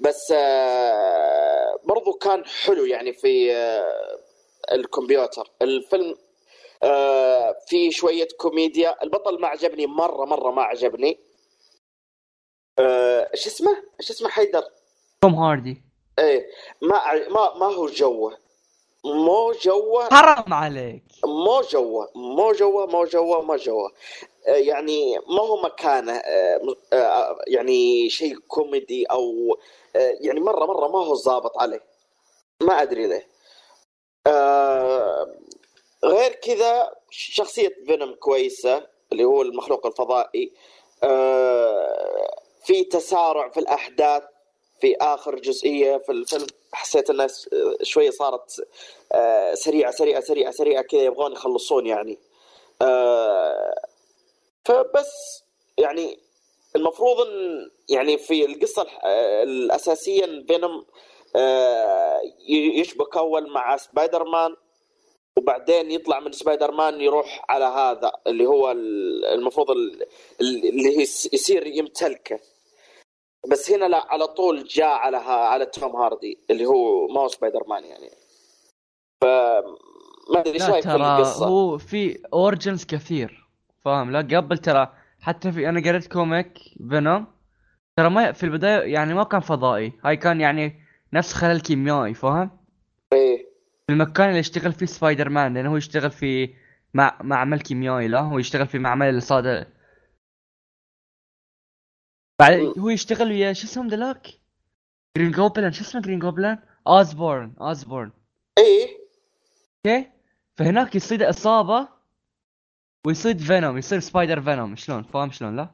[0.00, 4.18] بس آه، برضو كان حلو يعني في آه،
[4.72, 5.50] الكمبيوتر.
[5.62, 6.16] الفيلم
[6.82, 9.02] آه، في شوية كوميديا.
[9.02, 11.18] البطل ما عجبني مرة مرة ما عجبني.
[12.78, 14.64] آه، إيش اسمه؟ إيش اسمه؟ حيدر؟
[15.22, 15.82] توم هاردي.
[16.18, 16.46] إيه
[16.82, 18.38] ما ما ما هو جوه.
[19.04, 20.08] مو جوه.
[20.12, 21.02] حرام عليك.
[21.24, 23.92] مو جوه مو جوه مو جوه مو جوه.
[24.48, 26.12] آه، يعني ما هو مكانه.
[26.62, 29.56] م- آه، يعني شيء كوميدي أو
[30.20, 31.82] يعني مرة مرة ما هو ظابط عليه.
[32.62, 33.26] ما أدري ليه.
[36.04, 40.52] غير كذا شخصية فينوم كويسة اللي هو المخلوق الفضائي.
[42.64, 44.22] في تسارع في الأحداث.
[44.82, 47.26] في آخر جزئية في الفيلم حسيت إنها
[47.82, 48.66] شوية صارت
[49.12, 52.18] آه، سريعة سريعة سريعة سريعة كذا يبغون يخلصون يعني.
[52.82, 53.74] آه،
[54.64, 55.42] فبس
[55.78, 56.18] يعني
[56.76, 60.24] المفروض إن يعني في القصة آه، الأساسية
[62.48, 64.56] ي- يشبك أول مع سبايدر مان
[65.36, 70.02] وبعدين يطلع من سبايدر مان يروح على هذا اللي هو ال- المفروض ال-
[70.40, 71.02] ال- اللي
[71.32, 72.40] يصير يمتلكه.
[73.50, 77.28] بس هنا لا على طول جاء على ها على توم هاردي اللي هو ما هو
[77.28, 78.10] سبايدر مان يعني.
[79.20, 79.24] ف
[80.30, 83.48] ما أدري إيش رأيك في القصة؟ هو في origins كثير
[83.84, 86.58] فاهم؟ لا قبل ترى حتى في أنا قريت comic
[86.90, 87.26] فينوم
[87.96, 90.80] ترى ما في البداية يعني ما كان فضائي هاي كان يعني
[91.12, 92.50] نفس خلل كيميائي فاهم؟
[93.12, 93.46] إيه.
[93.86, 96.54] في المكان اللي يشتغل فيه سبايدر مان لأنه هو يشتغل في
[96.94, 99.68] مع معمل كيميائي لا هو يشتغل في معمل الصادة
[102.42, 102.78] بعد.
[102.78, 104.26] هو يشتغل ويا شو اسمه ذلاك؟
[105.16, 108.10] جرين جوبلن شو اسمه جرين جوبلن؟ اوزبورن اوزبورن
[108.58, 108.98] إيه
[109.86, 110.10] أوكي
[110.56, 111.88] فهناك يصيد إصابة
[113.06, 115.68] ويصيد فينوم يصير سبايدر فينوم شلون فاهم شلون لا؟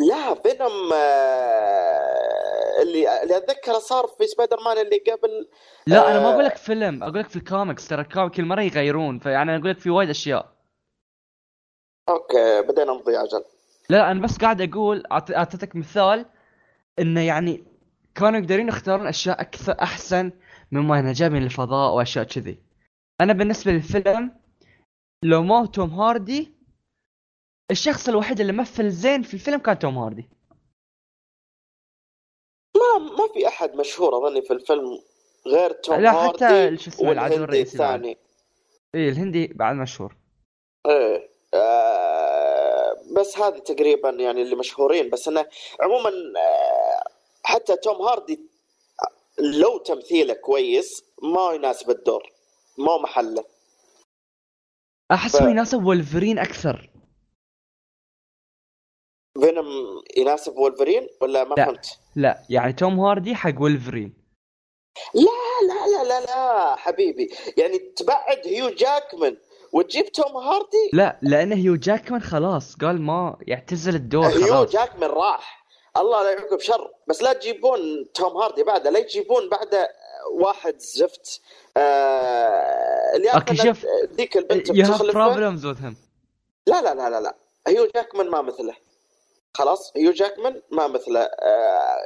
[0.00, 5.48] لا فينوم آه، اللي اللي أتذكره صار في سبايدر مان اللي قبل
[5.86, 6.32] لا أنا ما آه.
[6.34, 9.58] أقول لك فيلم أقول لك في الكوميكس ترى ال comic كل مرة يغيرون فيعني أنا
[9.58, 10.54] أقول لك في وايد أشياء
[12.08, 13.44] أوكي بدينا نضيع أجل
[13.90, 16.26] لا لا أنا بس قاعد أقول أعطيتك مثال
[16.98, 17.64] إنه يعني
[18.14, 20.32] كانوا يقدرون يختارون أشياء أكثر أحسن
[20.72, 22.58] مما إنه جاي من الفضاء وأشياء كذي.
[23.20, 24.40] أنا بالنسبة للفيلم
[25.24, 26.54] لو ما توم هاردي
[27.70, 30.28] الشخص الوحيد اللي مثل زين في الفيلم كان توم هاردي.
[32.76, 34.98] ما ما في أحد مشهور أظني في الفيلم
[35.46, 37.72] غير توم لا، حتى شو اسمه العدو الرئيسي.
[37.72, 38.18] الثاني.
[38.94, 40.16] إيه الهندي بعد مشهور.
[40.86, 42.13] إيه آه
[43.14, 45.10] بس هذه تقريبا يعني اللي مشهورين.
[45.10, 45.46] بس إنه
[45.80, 47.02] عموما آه
[47.44, 48.40] حتى توم هاردي
[49.38, 52.32] لو تمثيله كويس ما يناسب الدور
[52.78, 53.44] ما محله.
[55.12, 56.90] احس ف- يناسب وولفرين أكثر.
[59.40, 59.66] فينوم
[60.16, 61.56] يناسب وولفرين ولا ما.
[61.56, 64.24] فهمت؟ لا يعني توم هاردي حق وولفرين.
[65.14, 67.30] لا لا لا لا لا حبيبي.
[67.56, 69.36] يعني تبعد هيو جاكمان.
[69.74, 72.76] وتجيب توم هاردي؟ لا لأن هيو جاكمان خلاص.
[72.76, 74.70] قال ما يعتزل الدور هيو خلاص.
[74.70, 75.64] جاكمان راح.
[75.96, 76.90] الله لا يعقب شر.
[77.06, 78.90] بس لا تجيبون توم هاردي بعده.
[78.90, 79.88] لا يجيبون بعده
[80.32, 81.40] واحد زفت.
[81.76, 83.86] آه اللي شوف.
[84.12, 85.94] ذيك البنت with him.
[86.66, 87.36] لا لا لا لا لا.
[87.66, 88.74] هيو جاكمان ما مثله.
[89.54, 91.20] خلاص هيو جاكمان ما مثله.
[91.20, 91.98] آه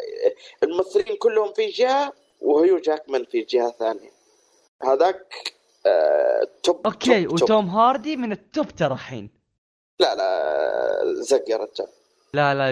[0.62, 4.10] الممثلين كلهم في جهة وهيو جاكمان في جهة ثانية.
[4.82, 5.57] هذاك
[5.88, 7.42] آه top أوكي top top.
[7.42, 9.30] وتوم هاردي من ال top ترى الحين.
[10.00, 11.88] لا لا زق يا رجال.
[12.34, 12.70] لا لا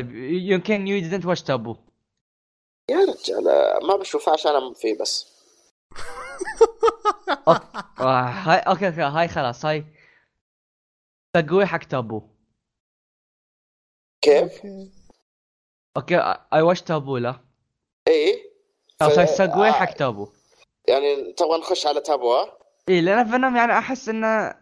[0.52, 1.76] يمكن you didn't watch تابو
[2.90, 5.36] يا رجال آه، ما بشوفه عشان أنا فيه بس.
[8.00, 9.84] آه هاي أوكي أوكي هاي خلاص هاي
[11.36, 12.22] تقوي حق تابو
[14.22, 14.62] كيف؟
[15.96, 16.16] أوكي.
[16.54, 17.40] I watch تابو لا.
[18.08, 18.50] إيه؟
[19.00, 20.28] خلاص هاي تقوي حق تابو
[20.88, 22.58] يعني تبغى نخش على تابو ها؟
[22.88, 24.54] اي لأن فينوم يعني أحس انه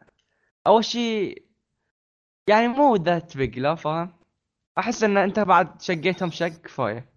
[0.66, 1.44] أول شيء
[2.48, 4.16] يعني مو ذات big لا فاهم؟
[4.78, 7.14] أحس إن أنت بعد شقيتهم شق كفايه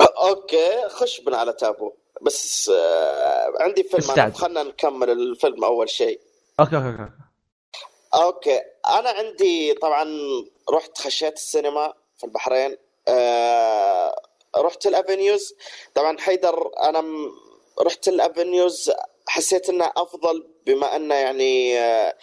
[0.00, 1.92] أوكي خش بنا على تابو.
[2.22, 4.32] بس آه عندي فيلم.
[4.32, 6.20] خلنا نكمل الفيلم أول شيء
[6.60, 7.12] أوكي أوكي أوكي.
[8.14, 8.60] أوكي.
[8.88, 10.06] أنا عندي طبعا
[10.70, 12.76] رحت خشيت السينما في البحرين
[13.08, 14.14] آه
[14.56, 15.54] رحت الافنيوز
[15.94, 17.04] طبعا حيدر أنا
[17.82, 18.92] رحت الافنيوز
[19.28, 22.14] حسيت إنه أفضل بما إنه يعني آه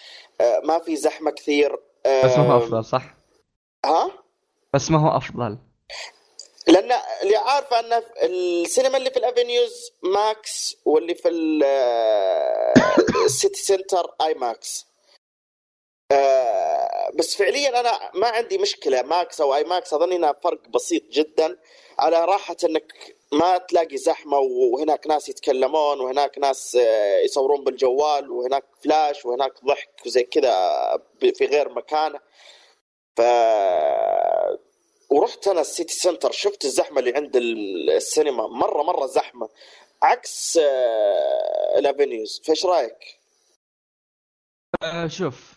[0.42, 1.76] آه ما في زحمة كثير
[2.06, 3.04] بس ما هو أفضل صح؟
[3.86, 4.12] ها؟
[4.74, 5.58] بس ما هو أفضل.
[6.68, 6.92] لأن
[7.22, 11.64] اللي عارفه ان السينما اللي في الافنيوز ماكس واللي في ال-
[13.26, 14.86] السيتي سنتر اي ماكس
[17.16, 21.58] بس فعليا أنا ما عندي مشكلة ماكس أو اي ماكس أظن إنها فرق بسيط جدا
[22.00, 28.64] على راحة إنك ما تلاقي زحمة وهناك ناس يتكلمون وهناك ناس آه، يصورون بالجوال وهناك
[28.84, 30.52] فلاش وهناك ضحك وزي كذا
[31.20, 32.20] في غير مكانه
[33.18, 33.22] ف
[35.10, 38.48] ورحت أنا السيتي سنتر شفت الزحمة اللي عند ال- السينما.
[38.48, 39.50] مرة مرة زحمة.
[40.04, 42.42] عكس آه، الأفينيوز.
[42.46, 42.98] فإيش رأيك؟
[44.84, 45.54] أه شوف.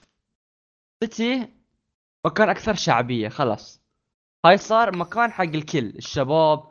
[1.05, 1.49] سيتي
[2.26, 3.81] مكان أكثر شعبية خلاص.
[4.47, 6.64] هاي صار مكان حق الكل الشباب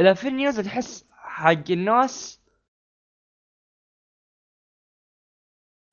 [0.00, 2.40] الافنيوز تحس حق الناس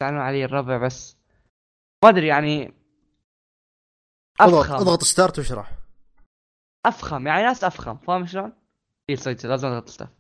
[0.02, 1.18] تعالوا علي الربع بس.
[2.04, 2.74] ما أدري يعني
[4.42, 4.74] اضغط أفخم.
[4.76, 5.72] أضغط start واشرح.
[6.86, 7.28] أفخم.
[7.28, 7.98] يعني ناس أفخم.
[7.98, 8.54] فاهم شلون؟
[9.10, 10.12] اي صدق لازم أضغط start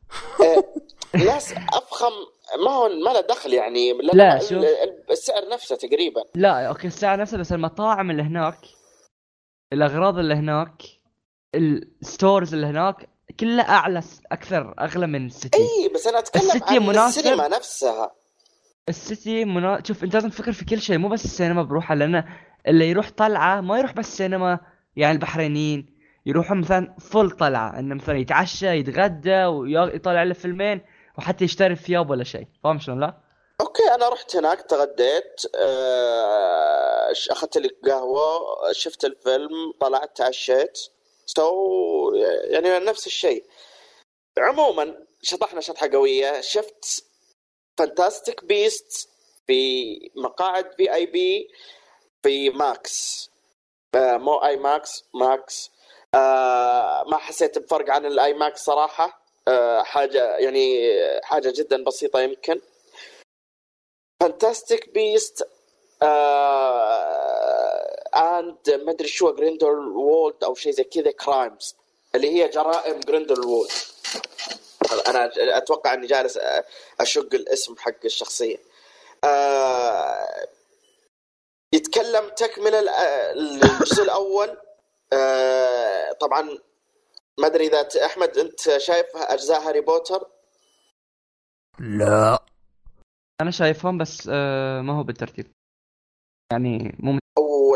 [1.27, 2.11] ناس أفخم
[2.65, 3.93] ما هو ما له دخل يعني.
[3.93, 4.51] لا، شوف.
[4.51, 6.23] ال- السعر نفسه تقريبا.
[6.35, 8.59] لا okay الساعة نفسها بس المطاعم اللي هناك
[9.73, 10.83] الأغراض اللي هناك
[11.55, 13.09] ال stores اللي هناك
[13.39, 14.01] كلها أعلى
[14.31, 17.19] أكثر أغلى من ال City إي بس أنا أتكلم ال City عن مناسب.
[17.19, 18.11] السينما نفسها.
[18.89, 19.83] ال City منا...
[19.87, 22.23] شوف أنت لازم تفكر في كل شيء مو بس السينما بروحها لأن
[22.67, 24.59] اللي يروح طلعة ما يروح بس سينما
[24.95, 30.81] يعني البحرينيين يروحون مثلا full طلعة إنه مثلا يتعشى يتغدى ويطلع له فيلمين
[31.17, 32.47] وحتى يشتري ثياب ولا شيء.
[32.63, 33.17] فاهم شلون؟ لا؟
[33.61, 38.39] okay أنا رحت هناك تغديت آه، أخذت لي قهوة
[38.71, 39.49] شفت الفيلم
[39.81, 40.79] طلعت تعشيت.
[41.37, 42.11] so
[42.43, 43.45] يعني نفس الشيء.
[44.37, 46.41] عموما شطحنا شطحة قوية.
[46.41, 47.03] شفت
[47.79, 49.09] Fantastic Beasts
[49.47, 53.29] في مقاعد VIP في Max
[53.95, 55.71] آه، مو IMAX Max
[56.15, 59.21] آه ما حسيت بفرق عن ال IMAX صراحة.
[59.47, 60.89] آه حاجة يعني
[61.23, 62.61] حاجة جدا بسيطة يمكن.
[64.21, 65.47] Fantastic Beasts
[68.15, 71.75] and ما أدري شو Grindelwald أو شيء زي كذا Crimes
[72.15, 73.71] اللي هي جرائم Grindelwald
[75.07, 76.39] أنا أتوقع إني جالس
[76.99, 78.57] أشق الاسم حق الشخصية.
[79.23, 80.47] آه
[81.73, 82.79] يتكلم تكمله
[83.31, 84.57] الجزء الأول.
[85.13, 86.41] آه طبعا
[87.39, 90.27] ما أدري إذا أحمد أنت شايف أجزاء هاري بوتر؟
[91.79, 92.45] لا.
[93.41, 95.51] أنا شايفهم بس آه ما هو بالترتيب.
[96.51, 97.20] يعني مو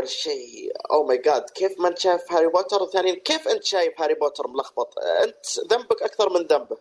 [0.06, 0.72] اول شيء.
[0.92, 4.48] oh my God كيف ما أنت شايف هاري بوتر؟ ثانيا كيف أنت شايف هاري بوتر؟
[4.48, 4.94] ملخبط.
[5.24, 6.78] أنت ذنبك أكثر من ذنبه.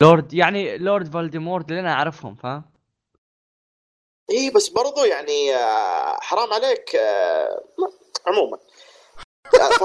[0.00, 2.64] لورد يعني Lord Voldemort اللي أنا أعرفهم فاهم؟
[4.30, 7.64] اي بس برضو يعني آه، حرام عليك آه،
[8.26, 8.58] عموما.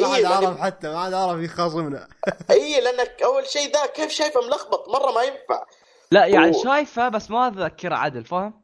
[0.00, 2.08] ما عاد عرف حتى ما عاد عرف يخاصمنا.
[2.50, 5.66] اي لأنك أول شيء ذا كيف شايفه ملخبط؟ مرة ما ينفع.
[6.12, 6.62] لا يعني و...
[6.64, 8.59] شايفه بس ما اتذكر عدل فاهم؟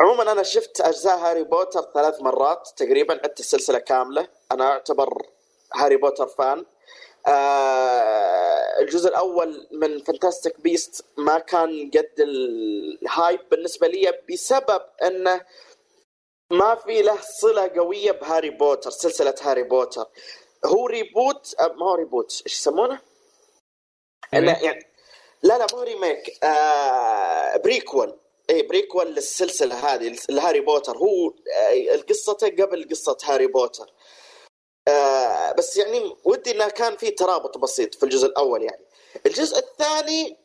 [0.00, 4.28] عموما أنا شفت أجزاء هاري بوتر ثلاث مرات تقريبا عدت السلسلة كاملة.
[4.52, 5.26] أنا أعتبر
[5.74, 6.66] هاري بوتر fan.
[7.26, 15.40] آه الجزء الأول من Fantastic Beasts ما كان قد ال hype بالنسبة لي بسبب إنه
[16.50, 20.06] ما في له صلة قوية بهاري بوتر سلسلة هاري بوتر.
[20.66, 23.00] هو reboot آه، ما هو reboot إيش يسمونه؟
[24.32, 24.86] لا يعني
[25.42, 28.20] لا لا مو remake آه prequel
[28.50, 30.96] اي prequel للسلسلة هذه لهاري بوتر.
[30.96, 33.92] هو آه قصته قبل قصة هاري بوتر.
[34.88, 38.84] آه بس يعني ودي إنه كان في ترابط بسيط في الجزء الأول يعني.
[39.26, 40.36] الجزء الثاني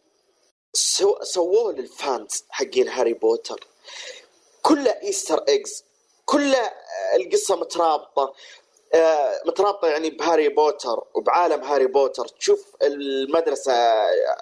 [0.74, 3.68] so سووه لل fans حقين هاري بوتر.
[4.62, 5.84] كله Easter eggs
[6.26, 6.72] كله
[7.16, 8.34] القصة مترابطة.
[8.94, 12.28] آه مترابطة يعني بهاري بوتر وبعالم هاري بوتر.
[12.28, 13.74] تشوف المدرسة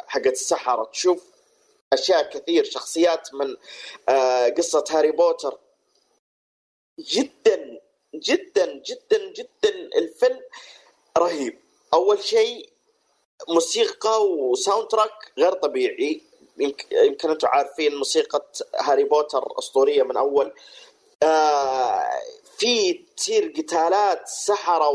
[0.07, 1.36] حقت السحرة تشوف
[1.93, 3.55] أشياء كثير شخصيات من
[4.09, 5.57] آه قصة هاري بوتر.
[6.99, 7.81] جدا
[8.15, 10.41] جدا جدا جدا الفيلم
[11.17, 11.59] رهيب.
[11.93, 12.69] أول شيء
[13.49, 16.21] موسيقى و soundtrack غير طبيعي.
[16.91, 20.53] يمكن أنتم عارفين موسيقى هاري بوتر أسطورية من أول.
[21.23, 22.19] آه
[22.57, 24.89] في تصير قتالات سحرة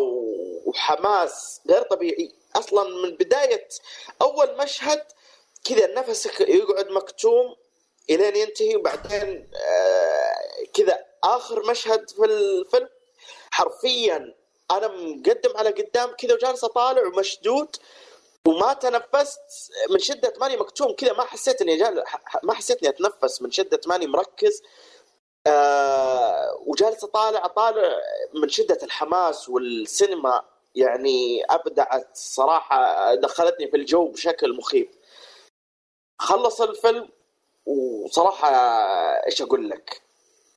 [0.65, 2.33] وحماس غير طبيعي.
[2.57, 3.69] أصلا من بداية
[4.23, 5.03] أول مشهد
[5.65, 7.57] كذا نفسك يقعد مكتوم
[8.11, 12.89] الين ينتهي وبعدين آه كذا آخر مشهد في الفيلم.
[13.51, 14.35] حرفيا
[14.71, 17.77] أنا مقدم على قدام كذا وجالس أطالع ومشدود
[18.47, 19.41] وما تنفست
[19.91, 20.93] من شدة ماني مكتوم.
[20.93, 21.79] كذا ما حسيت إني
[22.43, 24.63] ما حسيت إني أتنفس من شدة ماني مركز.
[25.47, 28.01] آه وجالس أطالع أطالع
[28.35, 30.45] من شدة الحماس والسينما.
[30.75, 34.89] يعني أبدعت صراحة دخلتني في الجو بشكل مخيف.
[36.23, 37.09] خلص الفيلم
[37.67, 38.49] وصراحة
[39.27, 40.03] إيش أقول لك؟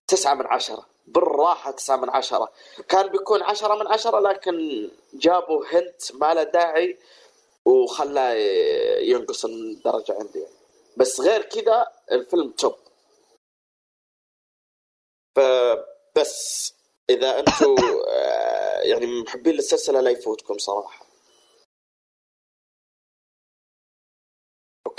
[0.07, 0.85] تسعة من عشرة.
[1.07, 2.51] بالراحة تسعة من عشرة.
[2.89, 6.97] كان بيكون عشرة من عشرة لكن جابوا هنت ما له داعي
[7.65, 8.33] وخلاه
[8.99, 10.45] ينقص الدرجة عندي.
[10.97, 12.75] بس غير كذا الفيلم top.
[15.35, 16.73] فبس
[17.09, 17.75] إذا أنتم
[18.07, 21.04] آه، يعني محبين للسلسلة لا يفوتكم صراحة.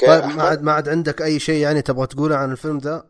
[0.03, 3.07] okay طيب ما عاد ما عاد عندك أي شيء يعني تبغى تقوله عن الفيلم ذا؟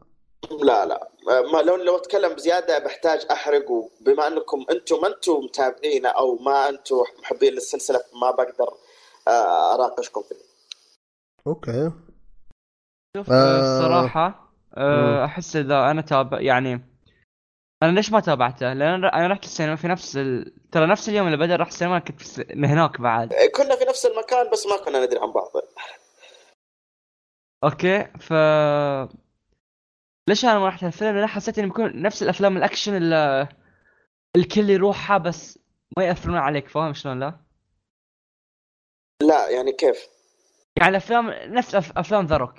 [0.63, 1.09] لا لا
[1.53, 6.69] ما لو لو أتكلم بزيادة بحتاج احرق وبما أنكم أنتم ما أنتم متابعين أو ما
[6.69, 8.69] أنتم محبين للسلسلة ما بقدر
[9.29, 10.37] آه، اناقشكم فيه.
[11.47, 11.93] okay.
[13.17, 13.61] شوف آه...
[13.61, 16.97] الصراحة آه أحس إذا أنا تابع يعني
[17.83, 20.55] أنا ليش ما تابعته؟ لأن أنا رحت السينما في نفس ال...
[20.73, 22.47] ترى نفس اليوم اللي بدأ رحت السينما كنت في...
[22.55, 25.51] هناك بعد كنا في نفس المكان بس ما كنا ندري عن بعض
[27.66, 28.33] okay ف
[30.29, 33.49] ليش أنا ما رحت الفيلم؟ لأن حسيت انه بيكون نفس الأفلام الأكشن اللي
[34.37, 35.59] الكل يروحها بس
[35.97, 37.41] ما يأثرون عليك فاهم شلون لا؟
[39.23, 40.09] لا يعني كيف؟
[40.81, 42.59] يعني أفلام نفس أفلام The Rock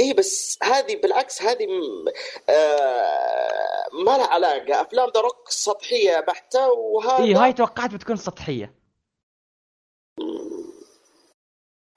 [0.00, 1.66] اي بس هذه بالعكس هذه
[2.48, 8.81] آه ما لها علاقة أفلام The Rock سطحية بحتة وهذا اي هاي توقعت بتكون سطحية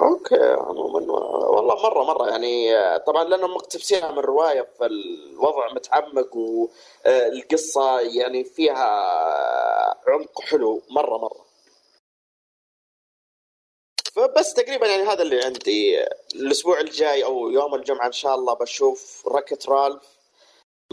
[0.05, 1.11] okay عموما
[1.49, 8.89] والله مره مرة يعني آه، طبعا لأنهم مقتبسينها من رواية فالوضع متعمق والقصة يعني فيها
[10.07, 11.45] عمق حلو مره مرة.
[14.13, 16.03] فبس تقريبا يعني هذا اللي عندي.
[16.35, 20.03] الأسبوع الجاي أو يوم الجمعة إن شاء الله بشوف Wreck-It Ralph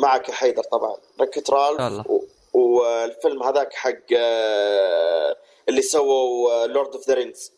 [0.01, 0.97] معك يا حيدر طبعا.
[1.21, 2.21] Wreck-It Ralph و...
[2.53, 5.37] والفيلم هذاك حق آه،
[5.69, 7.53] اللي سووا Lord of the Rings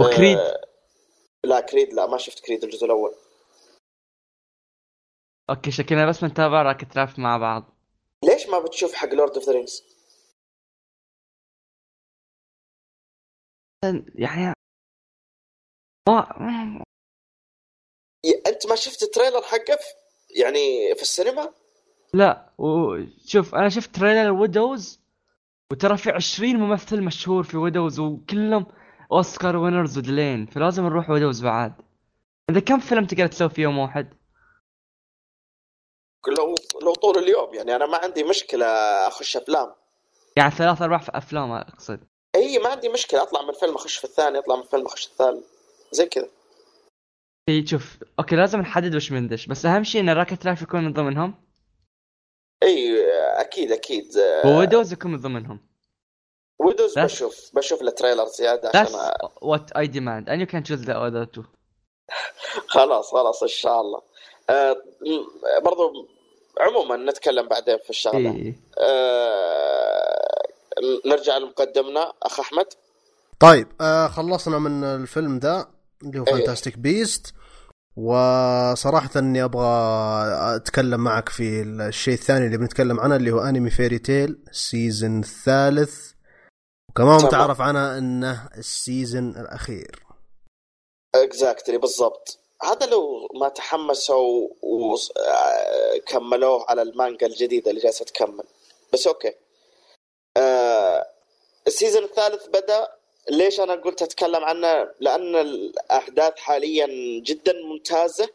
[0.00, 0.38] و Creed.
[1.44, 3.14] لا Creed لا ما شفت Creed الجزء الأول
[5.50, 7.64] okay شكلنا بس بنتابع Wreck-It Ralph مع بعض
[8.24, 9.84] ليش ما بتشوف حق Lord of the Rings؟
[14.14, 14.54] يعني
[16.08, 16.84] ما
[18.46, 19.78] أنت ما شفت ال trailer حقه
[20.36, 21.54] يعني في السينما؟
[22.14, 25.00] لا وشوف أنا شفت trailer Widows
[25.72, 28.66] وترى في 20 ممثل مشهور في Widows وكلهم
[29.12, 31.72] Oscar winners ودلين فلازم نروح Widows بعد.
[32.50, 34.14] إذا كم فيلم تقدر تسوي في يوم واحد؟
[36.38, 38.66] لو لو طول اليوم يعني أنا ما عندي مشكلة
[39.08, 39.74] أخش أفلام.
[40.36, 42.00] يعني ثلاث أرباع في أفلام أقصد.
[42.34, 45.12] إي ما عندي مشكلة أطلع من فيلم أخش في الثاني أطلع من فيلم أخش في
[45.12, 45.44] الثالث.
[45.92, 46.28] زي كذا.
[47.48, 50.92] إي شوف okay لازم نحدد وش بندش بس أهم شيء إن Wreck-It Ralph يكون من
[50.92, 51.34] ضمنهم.
[52.62, 53.06] إي
[53.40, 54.06] أكيد أكيد.
[54.44, 55.71] و Widows يكون من ضمنهم.
[56.62, 59.10] Widows بشوف بشوف ال trailer زيادة That's عشان
[59.42, 61.44] what I demand and you can choose the other two.
[62.74, 64.02] خلاص خلاص إن شاء الله.
[64.50, 64.76] آه
[65.64, 66.08] برضو
[66.60, 68.30] عموما نتكلم بعدين في الشغلة.
[68.30, 68.56] إيه.
[68.78, 70.42] آه
[71.06, 72.12] نرجع لمقدمنا.
[72.22, 72.66] أخ أحمد.
[73.40, 75.68] طيب آه خلصنا من الفيلم ذا
[76.02, 76.32] اللي هو إيه.
[76.32, 77.34] Fantastic Beasts
[77.96, 79.66] وصراحة إني أبغى
[80.56, 85.20] أتكلم معك في الشيء الثاني اللي بنتكلم عنه اللي هو انمي Fairy Tail ال season
[85.20, 86.11] الثالث
[86.92, 87.26] وكمان تمام.
[87.28, 90.02] متعرف عنه إنه ال season الأخير.
[91.14, 92.38] Exactly بالضبط.
[92.62, 98.44] هذا لو ما تحمسوا وكملوه على المانجا الجديدة اللي جالسة تكمل.
[98.92, 99.32] بس okay.
[100.36, 101.06] آه
[101.66, 102.88] ال season الثالث بدأ.
[103.30, 106.86] ليش أنا قلت أتكلم عنه؟ لأن الأحداث حاليا
[107.20, 108.28] جدا ممتازة.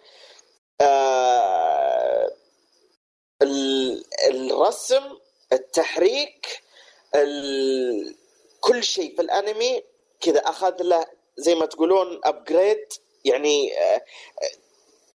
[0.82, 2.32] آه
[3.42, 5.04] ال- الرسم
[5.54, 6.64] التحريك
[7.16, 8.16] ال-
[8.68, 9.84] كل شيء في الانمي
[10.22, 11.06] كذا أخذ له
[11.38, 12.86] زي ما تقولون upgrade
[13.26, 14.02] يعني آه،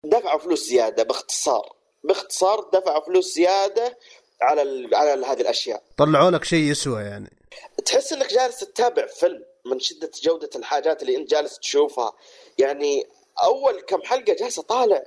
[0.05, 1.73] دفعوا فلوس زيادة باختصار.
[2.05, 3.99] باختصار دفعوا فلوس زيادة
[4.43, 4.95] على ال...
[4.95, 5.83] على ال- هذه الأشياء.
[5.99, 7.31] طلعوا لك شيء يسوى يعني.
[7.85, 12.13] تحس إنك جالس تتابع فيلم من شدة جودة الحاجات اللي أنت جالس تشوفها.
[12.59, 13.07] يعني
[13.45, 15.05] أول كم حلقة جالس طالع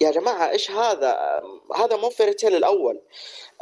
[0.00, 1.40] يا جماعة إيش هذا؟
[1.76, 3.02] هذا مو Fairy Tail الأول.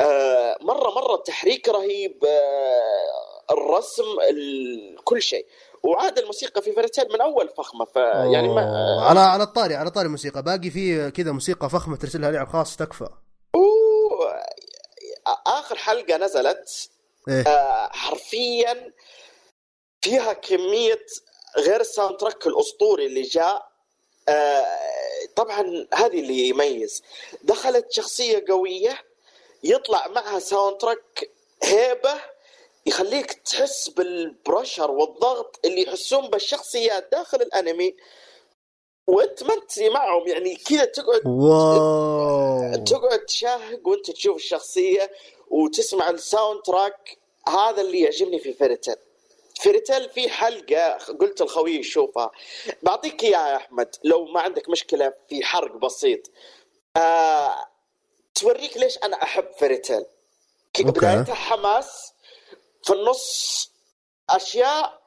[0.00, 2.24] آه مرة مرة التحريك رهيب.
[2.24, 5.04] آه الرسم ال...
[5.04, 5.46] كل شيء.
[5.82, 9.00] وعاد الموسيقى في Fairy Tail من أول فخمة فيعني ما.
[9.02, 12.76] على على الطاري على طاري موسيقى باقي في كذا موسيقى فخمة ترسلها لي على الخاص
[12.76, 13.08] تكفى.
[13.54, 14.42] أوه.
[15.46, 16.90] آخر حلقة نزلت
[17.28, 17.42] إيه.
[17.46, 18.92] آه، حرفيا
[20.02, 21.06] فيها كمية
[21.58, 23.70] غير ال soundtrack الأسطوري اللي جاء.
[24.28, 24.64] آه،
[25.36, 27.02] طبعا هذه اللي يميز.
[27.42, 28.98] دخلت شخصية قوية
[29.64, 31.30] يطلع معها soundtrack
[31.62, 32.14] هيبة
[32.90, 37.96] يخليك تحس بال pressure والضغط اللي يحسون بالشخصيات داخل الانمي
[39.06, 42.84] وانت ما انت معهم يعني كذا تقعد واو.
[42.84, 45.10] تقعد تشاهق وانت تشوف الشخصية
[45.48, 47.18] وتسمع ال soundtrack
[47.48, 48.96] هذا اللي يعجبني في Fairy Tail
[49.60, 52.30] Fairy Tail في حلقة قلت الخوي يشوفها.
[52.82, 56.30] بعطيك إياها يا أحمد لو ما عندك مشكلة في حرق بسيط.
[56.96, 57.66] آه
[58.34, 59.48] توريك ليش أنا أحب
[60.86, 60.98] okay.
[60.98, 62.12] بدايتها حماس
[62.82, 63.70] في النص
[64.30, 65.00] أشياء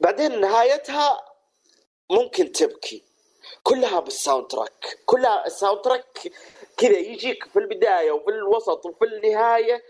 [0.00, 1.24] بعدين نهايتها
[2.10, 3.02] ممكن تبكي
[3.62, 6.32] كلها بال soundtrack كلها ال soundtrack
[6.76, 9.82] كذا يجيك في البداية وفي الوسط وفي النهاية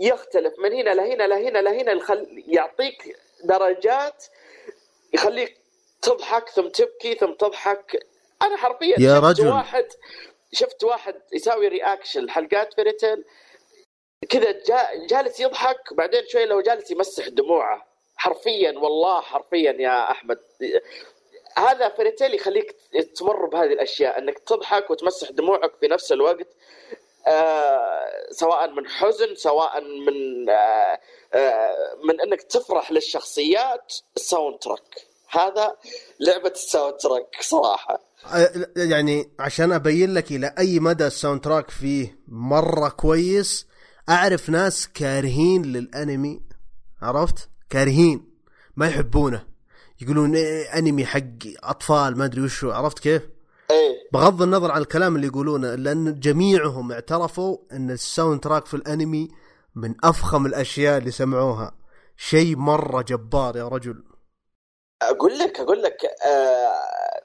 [0.00, 2.26] يختلف من هنا لهنا لهنا لهنا.
[2.46, 4.24] يعطيك درجات
[5.14, 5.56] يخليك
[6.02, 8.06] تضحك ثم تبكي ثم تضحك
[8.42, 9.48] أنا حرفيا يا شفت رجل.
[9.48, 9.86] واحد
[10.52, 13.24] شفت واحد يسوي reaction حلقات Fairy Tail
[14.28, 15.06] كذا جا...
[15.06, 17.86] جالس يضحك بعدين شوي لو جالس يمسح دموعه.
[18.16, 20.38] حرفيا والله حرفيا يا أحمد.
[21.56, 22.76] هذا Fairy Tail يخليك
[23.16, 26.48] تمر بهذه الأشياء إنك تضحك وتمسح دموعك في نفس الوقت.
[27.26, 30.98] آه سواء من حزن سواء من آه
[31.34, 33.94] آه من إنك تفرح للشخصيات.
[34.16, 35.76] ال soundtrack هذا
[36.20, 38.00] لعبة ال soundtrack صراحة
[38.76, 43.66] يعني عشان أبين لك إلى أي مدى ال soundtrack فيه مرة كويس
[44.08, 46.42] أعرف ناس كارهين للأنمي
[47.02, 48.30] عرفت؟ كارهين
[48.76, 49.46] ما يحبونه.
[50.00, 51.22] يقولون إيه أنمي حق
[51.62, 53.22] أطفال ما أدري وشو عرفت كيف؟
[53.70, 54.08] إيه.
[54.12, 59.28] بغض النظر عن الكلام اللي يقولونه لأن جميعهم اعترفوا إن ال soundtrack في الأنمي
[59.74, 61.74] من أفخم الأشياء اللي سمعوها.
[62.16, 64.04] شيء مرة جبار يا رجل.
[65.02, 67.22] أقول لك أقول لك آه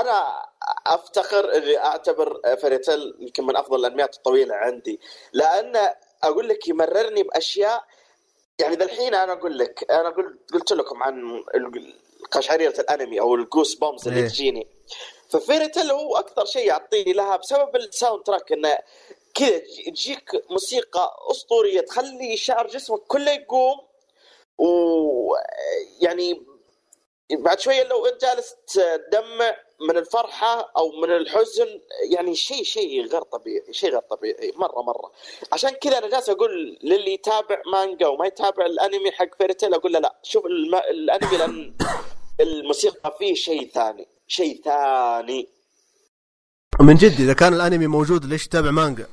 [0.00, 0.49] أنا
[0.86, 5.00] أفتخر إني أعتبر Fairy Tail يمكن من أفضل الأنميات الطويلة عندي.
[5.32, 7.84] لأن أقول لك يمررني بأشياء
[8.58, 11.42] يعني ذا الحين أنا أقول لك أنا قلت قلت لكم عن
[12.30, 14.28] قشعريرة الأنمي أو ال goosebumps اللي إيه.
[14.28, 14.66] تجيني.
[15.30, 18.78] ف Fairy Tail هو أكثر شيء يعطيني لها بسبب ال soundtrack إنه
[19.34, 23.80] كذا تجي- تجيك موسيقى أسطورية تخلي شعر جسمك كله يقوم.
[24.58, 26.42] ويعني
[27.32, 29.56] بعد شوية لو أنت جالس تدمع
[29.88, 31.80] من الفرحة أو من الحزن
[32.10, 35.12] يعني شيء شيء غير طبيعي شيء غير طبيعي مره مرة
[35.52, 39.98] عشان كذا أنا جالس أقول للي يتابع مانجا وما يتابع الأنمي حق فيرتيل أقول له
[39.98, 40.74] لا شوف الم...
[40.74, 41.76] الأنمي لأن
[42.40, 45.48] الموسيقى فيه شيء ثاني شيء ثاني
[46.80, 49.06] من جد إذا كان الأنمي موجود ليش تتابع مانجا؟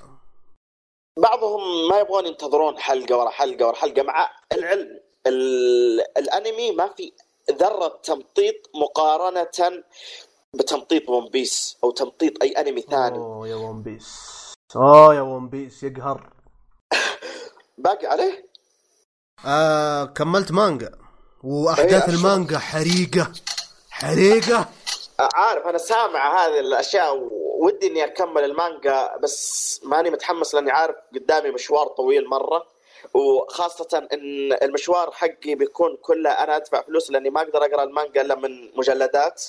[1.18, 6.18] بعضهم ما يبغون ينتظرون حلقة ورا حلقة ورا حلقة مع العلم ال...
[6.18, 7.12] الأنمي ما في
[7.52, 9.84] ذرة تمطيط مقارنة
[10.58, 13.18] بتمطيط One Piece أو تمطيط أي أنمي ثاني.
[13.18, 14.08] أوه يا One Piece
[14.76, 16.30] اوه يا One Piece يقهر.
[17.84, 18.46] باقي عليه؟
[19.46, 20.92] آه كملت مانجا.
[21.44, 22.26] وأحداث أشوف.
[22.26, 23.32] المانجا حريقة.
[23.90, 24.70] حريقة.
[25.20, 27.30] عارف أنا سامع هذه الأشياء
[27.62, 32.66] ودي إني أكمل المانجا بس ماني متحمس لأني عارف قدامي مشوار طويل مرة.
[33.14, 38.36] وخاصة إن المشوار حقي بيكون كله أنا أدفع فلوس لأني ما أقدر أقرأ المانجا إلا
[38.36, 39.44] من مجلدات.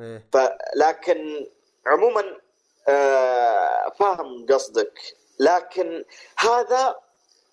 [0.00, 0.28] إيه.
[0.32, 1.46] فلكن
[1.86, 2.40] عموما
[2.88, 5.00] آه، فاهم قصدك.
[5.40, 6.04] لكن
[6.38, 6.96] هذا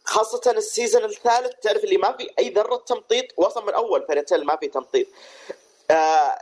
[0.04, 4.29] خاصة ال season الثالث تعرف اللي ما في أي ذرة تمطيط وأصلا من أول Fairy
[4.29, 5.08] Tail ما في تمطيط.
[5.92, 5.94] آه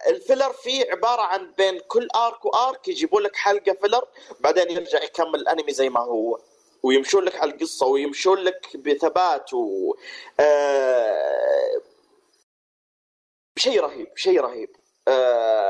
[0.10, 4.08] ال filler فيه عبارة عن بين كل arc و arc يجيبون لك حلقة filler
[4.40, 6.40] بعدين يرجع يكمل الأنمي زي ما هو.
[6.84, 9.96] ويمشون لك على القصة ويمشون لك بثبات و
[10.40, 11.82] آه
[13.58, 14.70] شيء رهيب شيء رهيب.
[15.08, 15.65] آه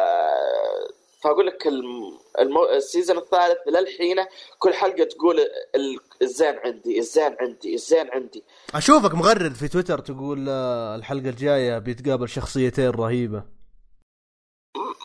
[1.35, 2.17] فاقول لك الم...
[2.39, 2.65] المو...
[2.65, 4.15] ال season الثالث للحين
[4.59, 5.39] كل حلقة تقول
[5.75, 8.43] ال- الزين عندي الزين عندي الزين عندي.
[8.75, 13.43] أشوفك مغرد في تويتر تقول آه، الحلقة الجاية بيتقابل شخصيتين رهيبة.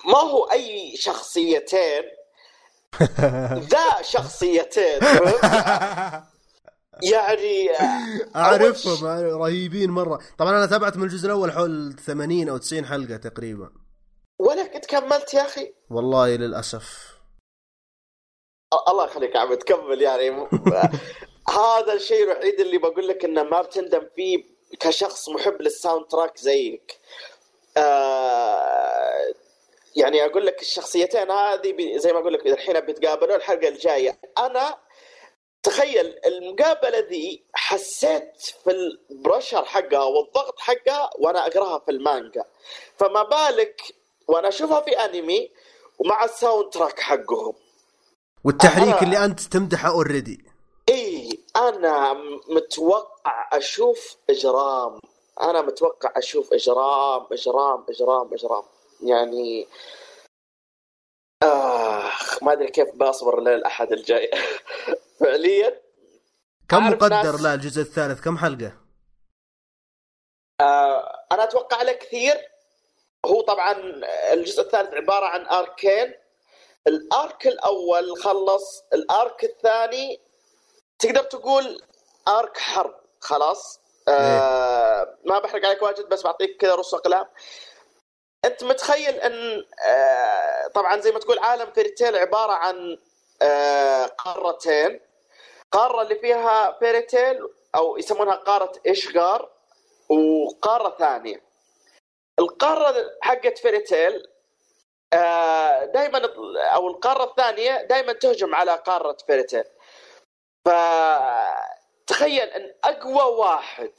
[0.06, 2.02] ما هو أي شخصيتين.
[3.72, 5.00] ذا شخصيتين؟
[7.02, 9.04] يعني أول اعرفهم
[9.42, 10.20] رهيبين مرة.
[10.38, 13.70] طبعا أنا تابعت من الجزء الأول حول 80 أو 90 حلقة تقريبا.
[14.90, 17.10] كملت يا أخي؟ والله للأسف.
[18.88, 20.48] الله يخليك عم تكمل يعني م-
[21.60, 24.44] هذا الشيء الوحيد اللي بقول لك إنه ما بتندم فيه
[24.80, 26.98] كشخص محب لل soundtrack زيك.
[27.76, 29.34] آه
[29.96, 34.18] يعني أقول لك الشخصيتين هذه زي ما أقول لك الحين بيتقابلون الحلقة الجاية.
[34.38, 34.78] أنا
[35.62, 38.70] تخيل المقابلة ذي حسيت في
[39.10, 42.44] ال pressure حقها والضغط حقها وأنا أقراها في المانجا.
[42.96, 43.80] فما بالك
[44.30, 45.50] وأنا اشوفها في انمي
[45.98, 47.54] ومع ال soundtrack حقهم.
[48.44, 50.44] والتحريك أنا- اللي أنت تمدحه already
[50.88, 52.12] إي أنا
[52.48, 55.00] متوقع أشوف إجرام.
[55.42, 58.62] أنا متوقع أشوف إجرام إجرام إجرام إجرام.
[59.02, 59.66] يعني
[61.42, 64.30] آخ ما أدري كيف بصبر للأحد الجاي.
[65.20, 65.80] فعليا
[66.68, 68.72] كم مقدر ناس- لا الجزء الثالث؟ كم حلقة؟
[71.32, 72.34] أنا أتوقع له كثير.
[73.26, 73.72] هو طبعا
[74.32, 76.14] الجزء الثالث عبارة عن أركين.
[76.86, 80.20] الأرك الأول خلص الأرك الثاني
[80.98, 81.82] تقدر تقول
[82.28, 87.26] arc حرب خلاص؟ آه ما بحرق عليك واجد بس بعطيك كذا رؤوس أقلام
[88.44, 92.98] أنت متخيل إن آه طبعا زي ما تقول عالم Fairy Tail عبارة عن
[93.42, 95.00] آه قارتين.
[95.72, 99.50] قارة اللي فيها Fairy Tail أو يسمونها قارة إشغار
[100.08, 101.49] وقارة ثانية.
[102.38, 104.26] القارة حقت Fairy Tail
[105.94, 106.20] دائما
[106.74, 109.64] أو القارة الثانية دائما تهجم على قارة Fairy Tail
[110.64, 113.92] فتخيل إن أقوى واحد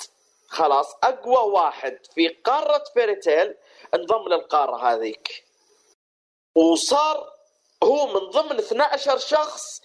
[0.47, 3.55] خلاص أقوى واحد في قارة Fairy Tail
[3.95, 5.45] انضم للقارة هذيك
[6.55, 7.31] وصار
[7.83, 9.81] هو من ضمن 12 شخص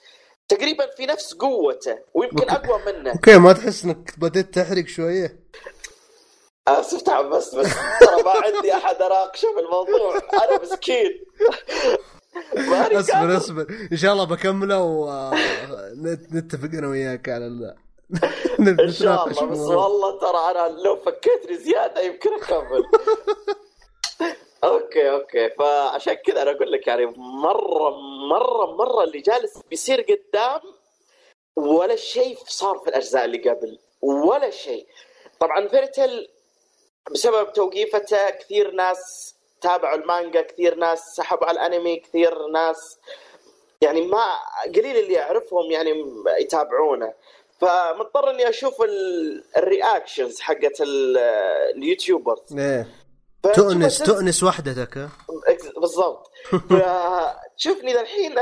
[0.49, 2.51] تقريبا في نفس قوته ويمكن.
[2.51, 5.41] أقوى منه okay ما تحس إنك بديت تحرق شوية؟
[6.69, 10.17] اسف تحمست بس ترى ما عندي أحد أناقشه في الموضوع.
[10.17, 11.11] أنا مسكين.
[12.57, 13.37] اصبر.
[13.37, 17.75] اصبر إن شاء الله بكمله ونتفق أنا وياك على ال
[18.81, 22.85] إن شاء الله بس والله ترى أنا لو فكيتني زيادة يمكن أكمل.
[24.65, 25.51] okay okay.
[25.51, 27.91] فعشان كذا أنا أقول لك يعني مرة
[28.31, 30.61] مرة مرة اللي جالس بيصير قدام
[31.57, 34.87] ولا شيء صار في الأجزاء اللي قبل ولا شيء.
[35.41, 36.29] طبعا Fairy Tail
[37.11, 42.99] بسبب توقيفته كثير ناس تابعوا المانجا كثير ناس سحبوا على الانمي كثير ناس
[43.81, 44.25] يعني ما
[44.75, 46.05] قليل اللي يعرفهم يعني
[46.41, 47.13] يتابعونه.
[47.61, 51.19] فمضطر إني أشوف ال- ال reactions حقت ال-
[51.77, 52.59] ال YouTubers.
[52.59, 52.87] إيه.
[53.55, 55.09] تؤنس تؤنس وحدتك؟
[55.77, 56.31] بالضبط.
[56.71, 58.35] فتشوفني الحين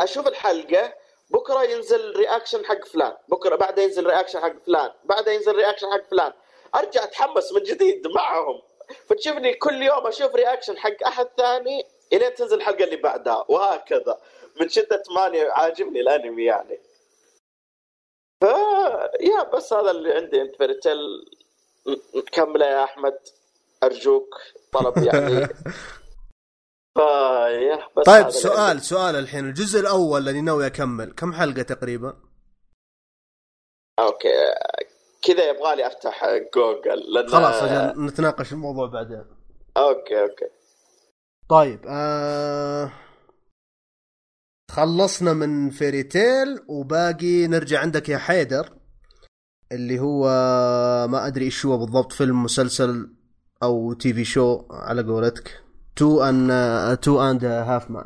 [0.00, 0.92] أشوف الحلقة
[1.30, 6.10] بكرة ينزل reaction حق فلان بكرة بعده ينزل reaction حق فلان بعده ينزل reaction حق
[6.10, 6.32] فلان.
[6.74, 8.62] أرجع أتحمس من جديد معهم.
[9.08, 13.44] فتشوفني كل يوم أشوف reaction حق أحد ثاني إلين تنزل الحلقة اللي بعدها.
[13.48, 14.20] وهكذا.
[14.60, 16.80] من شدة ماني عاجبني الأنمي يعني.
[18.40, 18.46] ف
[19.20, 20.42] يا بس هذا اللي عندي.
[20.42, 20.98] أنت Fairy Tail
[22.14, 23.18] نكمله يا أحمد؟
[23.82, 24.34] أرجوك.
[24.72, 25.48] طلب يعني.
[27.96, 28.80] بس طيب سؤال.
[28.80, 29.48] سؤال الحين.
[29.48, 32.16] الجزء الأول اللي ناوي أكمل كم حلقة تقريبا؟
[33.98, 34.28] okay.
[35.22, 36.24] كذا يبغى لي أفتح
[36.54, 39.24] جوجل لأن خلاص أجل نتناقش الموضوع بعدين.
[39.76, 40.48] okay okay.
[41.48, 42.92] طيب آه...
[44.70, 48.76] خلصنا من Fairy Tail وباقي نرجع عندك يا حيدر
[49.72, 50.24] اللي هو
[51.08, 53.16] ما أدري إيش هو بالضبط فيلم مسلسل
[53.62, 55.64] أو TV show على قولتك.
[55.96, 58.04] Two and Two and Half Man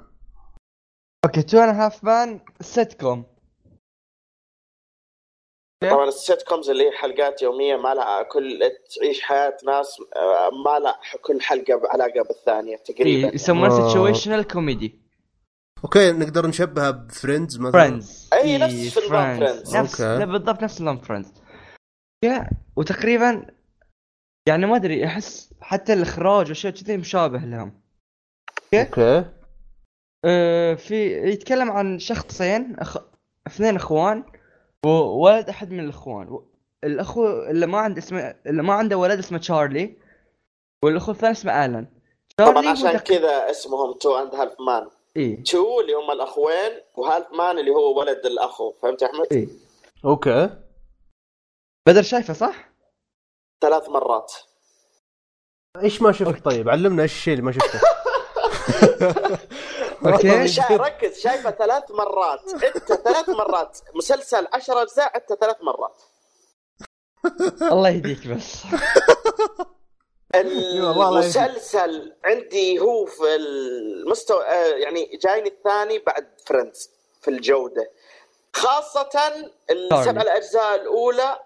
[1.24, 3.33] okay Two and a Half Man sit com
[5.90, 8.60] طبعا ال sitcoms اللي هي حلقات يومية ما لها كل
[8.96, 13.28] تعيش حياة ناس آه، ما لها كل حلقة بعلاقه بالثانية تقريبا.
[13.28, 13.88] إيه، يسمونه آه.
[13.88, 15.04] situational comedy
[15.84, 19.76] okay نقدر نشبهها ب Friends مثلا؟ Friends أي نفس نظام Friends.
[19.76, 21.32] نفس بالضبط نفس نظام Friends
[22.76, 23.46] وتقريبا
[24.48, 27.80] يعني ما أدري أحس حتى الإخراج واشياء كذي مشابه لهم.
[28.74, 29.24] okay.
[30.24, 32.96] أه في يتكلم عن شخصين أخ...
[33.46, 34.24] اثنين إخوان.
[34.84, 36.28] وولد أحد من الإخوان.
[36.28, 36.44] و-
[36.84, 39.96] الأخو اللي ما عنده اسمه اللي ما عنده ولد اسمه تشارلي
[40.84, 41.86] والأخو الثاني اسمه آلان.
[42.36, 44.88] طبعا عشان كذا اسمهم Two and Half Man.
[45.16, 48.72] إيه two اللي هم الأخوين و half man اللي هو ولد الأخو.
[48.82, 49.48] فهمت يا أحمد؟ إيه
[50.04, 50.50] okay.
[51.88, 52.72] بدر شايفه صح؟
[53.62, 54.32] ثلاث مرات.
[55.82, 57.80] إيش ما شفت طيب؟ علمنا إيش الشيء اللي ما شفته.
[60.06, 60.48] okay.
[60.48, 60.62] شا...
[60.70, 62.40] ركز شايفه ثلاث مرات.
[62.64, 63.78] انت ثلاث مرات.
[63.94, 66.02] مسلسل عشر أجزاء انت ثلاث مرات.
[67.62, 68.54] الله يهديك بس.
[70.34, 76.90] المسلسل عندي هو في المستوى آه، يعني جايني الثاني بعد Friends
[77.22, 77.90] في الجودة.
[78.54, 79.08] خاصة
[79.70, 81.38] السبع الأجزاء الأولى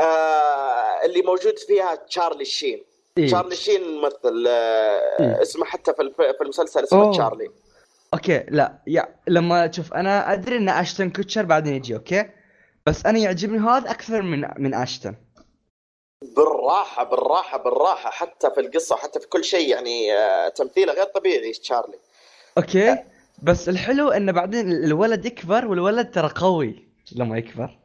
[0.00, 2.84] آه، اللي موجود فيها تشارلي شين.
[3.18, 3.26] إيه.
[3.26, 5.42] تشارلي شين ممثل آه، إيه.
[5.42, 7.12] اسمه حتى في الف- في المسلسل اسمه أوه.
[7.12, 7.50] تشارلي.
[8.14, 12.30] okay لا يا لما شوف أنا أدري إن أشتن كوتشر بعدين يجي okay؟
[12.86, 15.14] بس أنا يعجبني هذا أكثر من من أشتن.
[16.36, 21.52] بالراحة بالراحة بالراحة حتى في القصة حتى في كل شيء يعني آه، تمثيله غير طبيعي
[21.52, 21.98] تشارلي.
[22.58, 22.96] okay
[23.42, 27.78] بس الحلو إنه بعدين الولد يكبر والولد ترى قوي لما يكبر.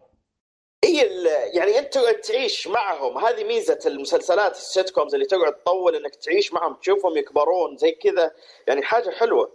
[0.86, 3.18] ال- يعني أنت تعيش معهم.
[3.18, 8.32] هذه ميزة المسلسلات ال sitcoms اللي تقعد تطول إنك تعيش معهم تشوفهم يكبرون زي كذا.
[8.68, 9.52] يعني حاجة حلوة.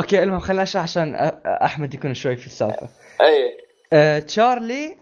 [0.00, 1.14] okay المهم خلينا أشرح عشان
[1.46, 2.88] أحمد يكون شوي في السالفة.
[3.20, 3.58] أي.
[3.92, 4.98] آه، تشارلي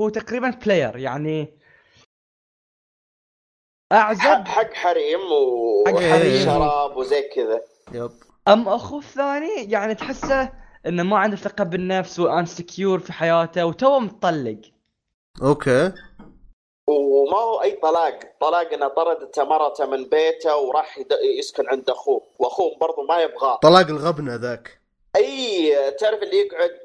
[0.00, 1.58] هو تقريبا player يعني
[3.92, 6.44] أعزب حق حريم و حق حريم.
[6.44, 7.62] شراب وزي كذا.
[7.92, 8.10] yep.
[8.48, 10.52] أم اخوه الثاني يعني تحسه
[10.86, 14.60] إنه ما عنده ثقة بالنفس و insecure في حياته وتوه متطلق.
[15.42, 15.92] okay.
[16.90, 18.18] وما هو أي طلاق.
[18.40, 20.98] طلاق انه طردته مرته من بيته وراح
[21.38, 22.22] يسكن عند أخوه.
[22.38, 23.56] وأخوه برضه ما يبغاه.
[23.62, 24.80] طلاق الغبنه ذاك
[25.16, 26.78] أي تعرف اللي يقعد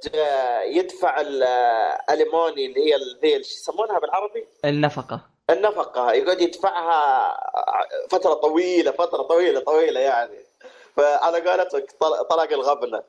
[0.76, 5.22] يدفع ال alimony اللي هي ال- ذي شو يسمونها بالعربي؟ النفقة.
[5.50, 6.14] النفقة.
[6.14, 7.38] يقعد يدفعها
[8.10, 10.38] فترة طويلة فترة طويلة طويلة يعني.
[10.98, 13.04] فعلى قولتك طل- طلاق الغبنة.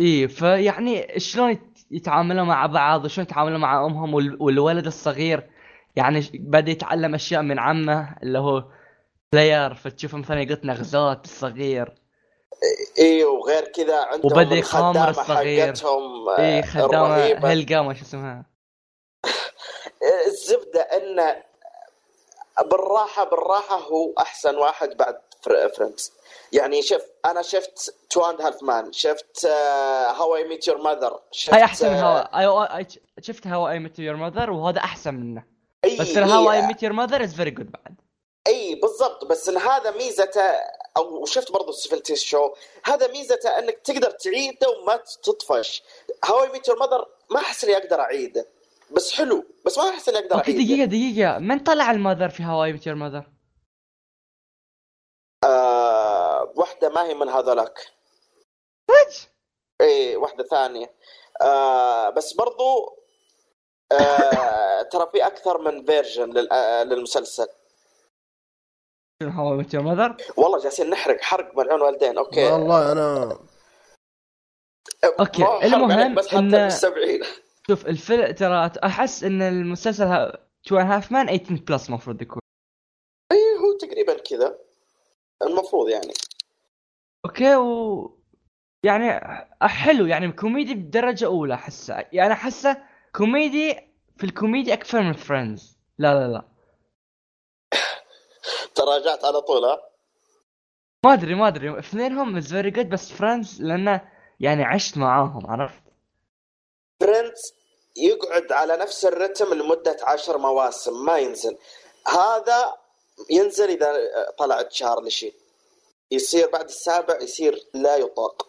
[0.00, 5.50] إيه فيعني شلون يت- يتعاملوا مع بعض؟ وشلون يتعاملوا مع أمهم وال- والولد الصغير؟
[5.96, 8.64] يعني بدا يتعلم أشياء من عمه اللي هو
[9.32, 11.94] بلاير فتشوفه مثلا يقط نغزات الصغير
[12.98, 15.66] اي وغير كذا عندهم وبدأ يخامر الصغير.
[15.66, 17.16] حقتهم آه، إيه خدامة.
[17.52, 18.44] هلقا ما شو اسمها؟
[20.26, 21.42] الزبدة إنه
[22.70, 26.12] بالراحة بالراحة هو أحسن واحد بعد Friends
[26.54, 31.54] يعني شوف أنا شفت Two and Half Men شفت How I Met Your Mother شفت
[31.54, 32.86] هاي أحسن من آه، هوا اي
[33.20, 35.42] شفت How I Met Your Mother وهذا أحسن منه.
[35.86, 37.94] أي- بس إي، I Met Your Mother is very good بعد.
[38.46, 39.24] إي بالضبط.
[39.24, 40.50] بس ان هذا ميزته
[40.96, 42.54] أو شفت برضو ال Seventies Show
[42.84, 45.82] هذا ميزته إنك تقدر تعيده وما تطفش.
[46.24, 48.46] How I Met Your Mother ما أحس إني أقدر أعيده.
[48.90, 49.44] بس حلو.
[49.66, 50.52] بس ما أحس إني أقدر أعيده.
[50.64, 51.38] دقيقة دقيقة.
[51.38, 53.24] من طلع ال mother في How I Met Your Mother
[55.44, 56.52] آه
[56.84, 57.78] واحدة ما هي من هذولاك.
[59.80, 60.94] اي واحدة ثانية.
[61.42, 62.98] آه بس برضو
[63.92, 67.46] آه ترى في أكثر من version آه، للمسلسل.
[69.22, 72.52] هو متى mother والله جالسين نحرق حرق ملعون والدين okay.
[72.52, 73.38] والله أنا
[75.20, 77.22] okay المهم بس حتى إن- المستمعين
[77.70, 80.32] شوف الفيلم ترى أحس إن المسلسل
[80.66, 82.40] Two Half Men 18 plus المفروض يكون.
[83.32, 84.58] اي هو تقريبا كذا.
[85.42, 86.12] المفروض يعني.
[87.24, 88.18] okay و
[88.82, 89.20] يعني
[89.62, 92.82] حلو يعني كوميدي بدرجة أولى احسه يعني احسه
[93.16, 93.74] كوميدي
[94.16, 96.44] في الكوميدي أكثر من Friends لا لا لا.
[98.74, 99.78] تراجعت على طول ها؟
[101.04, 101.78] ما أدري ما أدري.
[101.78, 104.00] اثنينهم is very good بس Friends لأنه
[104.40, 105.82] يعني عشت معاهم عرفت؟
[107.00, 107.54] Friends
[107.96, 111.58] يقعد على نفس الرتم لمدة عشر مواسم ما ينزل.
[112.06, 112.76] هذا
[113.30, 113.94] ينزل إذا
[114.38, 115.32] طلع تشارلي شين
[116.14, 118.48] يصير بعد السابع يصير لا يطاق.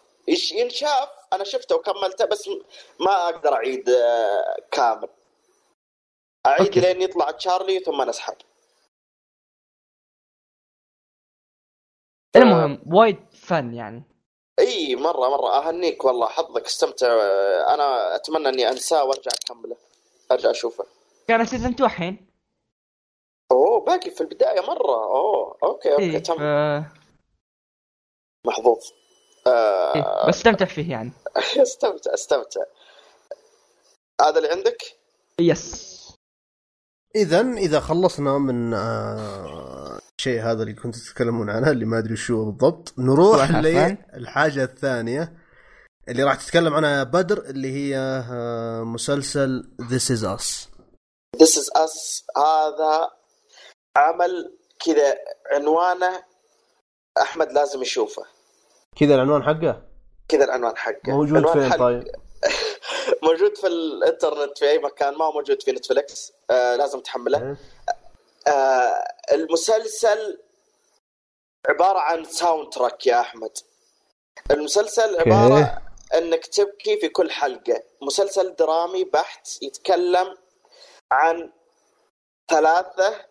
[0.52, 2.48] ينشاف؟ أنا شفته وكملته بس
[3.00, 5.08] ما أقدر أعيد آه، كامل.
[6.46, 6.80] أعيد okay.
[6.80, 8.36] لين يطلع تشارلي ثم نسحب.
[12.36, 14.02] المهم وايد fun يعني.
[14.58, 15.58] إي مرة مرة.
[15.58, 17.06] أهنيك والله حظك استمتع.
[17.74, 19.76] أنا أتمنى إني أنساه وأرجع أكمله.
[20.32, 20.86] أرجع أشوفه.
[21.28, 22.26] كان season 2 الحين؟
[23.52, 25.04] أوه باقي في البداية مرة.
[25.04, 26.34] أوه okay okay إيه تم.
[26.34, 27.05] ف-
[28.46, 28.78] محظوظ.
[29.46, 31.12] آه إيه بس استمتع فيه يعني.
[31.62, 32.60] استمتع استمتع.
[34.20, 34.82] هذا اللي عندك؟
[35.40, 35.96] يس.
[37.16, 42.44] اذا إذا خلصنا من آه الشيء هذا اللي كنتوا تتكلمون عنه اللي ما أدري شو
[42.44, 43.50] بالضبط نروح.
[43.50, 45.32] للحاجه الثانية
[46.08, 47.96] اللي راح تتكلم عنها بدر اللي هي
[48.32, 50.68] آه مسلسل This Is Us.
[51.36, 53.10] This is Us هذا
[53.96, 55.14] عمل كذا
[55.52, 56.22] عنوانه
[57.22, 58.35] أحمد لازم يشوفه.
[59.00, 59.82] كذا العنوان حقه؟
[60.28, 61.00] كذا العنوان حقه.
[61.12, 62.04] موجود فين حق- طيب؟
[63.22, 67.56] موجود في الإنترنت في أي مكان ما هو موجود في نتفلكس آه لازم تحمله.
[68.48, 70.38] آه المسلسل
[71.68, 73.50] عبارة عن soundtrack يا أحمد.
[74.50, 75.82] المسلسل عبارة
[76.14, 77.82] أنك تبكي في كل حلقة.
[78.02, 80.36] مسلسل درامي بحت يتكلم
[81.12, 81.52] عن
[82.50, 83.26] ثلاثة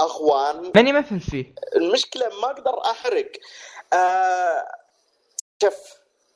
[0.00, 0.72] أخوان.
[0.74, 1.54] ماني يمثل فيه.
[1.76, 3.32] المشكلة ما أقدر أحرق.
[3.92, 4.68] آه
[5.62, 5.74] شوف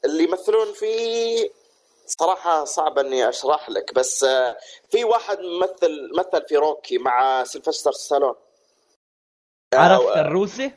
[0.04, 1.50] اللي يمثلون فيه
[2.06, 4.56] صراحة صعب إني أشرح لك بس آه،
[4.90, 8.34] في واحد ممثل مثل في روكي مع سيلفستر ستالون.
[9.74, 10.72] آه، عرفت آه، الروسي؟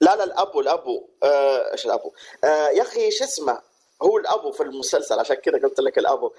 [0.00, 1.08] لا لا الأبو الأبو.
[1.24, 2.12] إيش الأبو؟
[2.44, 3.62] يا أخي شو اسمه؟
[4.02, 6.32] هو الأبو في المسلسل عشان كذا قلت لك الأبو.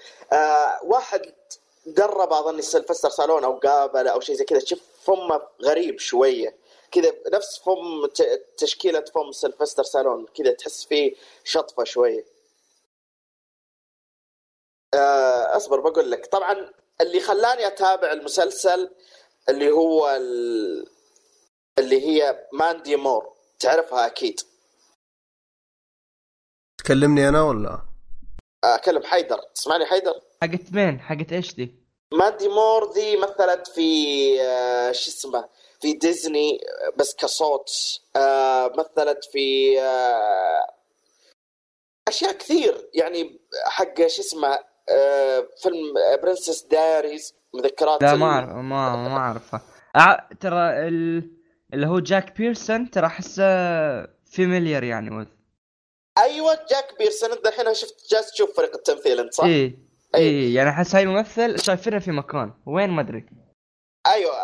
[0.82, 1.32] واحد
[1.86, 4.58] درب أظني سيلفستر سالون أو قابله أو شيء زي كذا.
[4.58, 6.56] شوف فمه غريب شوية.
[6.94, 11.14] كذا نفس فم ت- تشكيلة فم سيلفستر سالون كذا تحس فيه
[11.44, 12.24] شطفة شوية
[14.94, 16.26] آه، أصبر بقول لك.
[16.26, 18.94] طبعا اللي خلاني أتابع المسلسل
[19.48, 20.86] اللي هو ال...
[21.78, 23.34] اللي هي ماندي مور.
[23.58, 24.40] تعرفها أكيد.
[26.78, 27.82] تكلمني أنا ولا؟
[28.64, 29.38] أكلم حيدر.
[29.54, 31.74] تسمعني حيدر؟ حقت مين؟ حقت إيش دي؟
[32.12, 35.48] ماندي مور ذي مثلت في آه، شو اسمه؟
[35.84, 36.60] في ديزني
[36.96, 37.70] بس كصوت
[38.16, 40.66] آه، مثلت في آه،
[42.08, 42.90] أشياء كثير.
[42.94, 44.58] يعني حق شو اسمه
[44.88, 49.60] آه، فيلم Princess Diaries مذكرات لا ما أعرف ما ما أعرفه.
[49.96, 50.28] أع...
[50.40, 51.30] ترى ال...
[51.74, 53.44] اللي هو جاك بيرسون ترى أحسه
[54.24, 55.10] familiar يعني.
[55.10, 55.28] with.
[56.18, 59.78] أيوه جاك بيرسون أنت الحين شفت جالس تشوف فريق التمثيل أنت صح؟ إيه.
[60.14, 62.52] إيه يعني أحس هاي ممثل شايفينه في مكان.
[62.66, 63.26] وين؟ ما أدري.
[64.06, 64.34] أيوه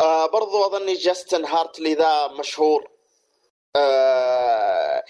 [0.00, 2.90] آه برضو أظني جاستن هارتلي ذا مشهور.
[3.76, 5.04] آه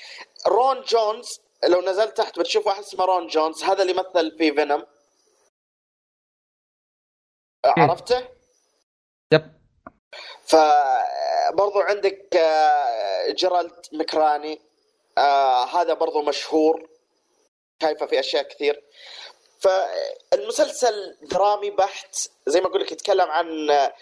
[0.47, 4.87] رون جونز لو نزلت تحت بتشوف واحد اسمه رون جونز هذا اللي مثل في Venom.
[7.65, 8.29] عرفته؟
[9.33, 9.59] يب.
[10.43, 14.61] فبرضو عندك آه، جيرالد مكراني
[15.19, 16.89] آه، هذا برضو مشهور.
[17.83, 18.85] شايفه في أشياء كثير.
[19.61, 22.17] فالمسلسل درامي بحت
[22.47, 23.95] زي ما أقول لك يتكلم عن آه،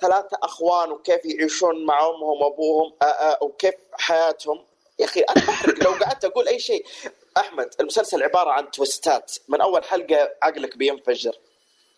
[0.00, 4.64] ثلاثة أخوان وكيف يعيشون مع امهم وأبوهم آه، آه، وكيف حياتهم.
[4.98, 6.86] يا أخي أنا بحرق لو قعدت أقول أي شيء.
[7.36, 9.32] أحمد المسلسل عبارة عن تويستات.
[9.48, 11.36] من أول حلقة عقلك بينفجر.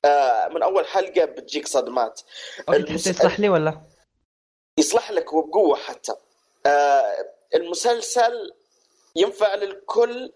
[0.04, 2.20] آه، من أول حلقة بتجيك صدمات.
[2.68, 3.80] المس- يصلح لي ولا؟
[4.78, 6.12] يصلح لك وبقوة حتى.
[6.66, 8.52] آه المسلسل
[9.16, 10.32] ينفع للكل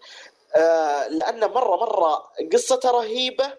[0.55, 3.53] آه لأنه مرة مرة قصته رهيبة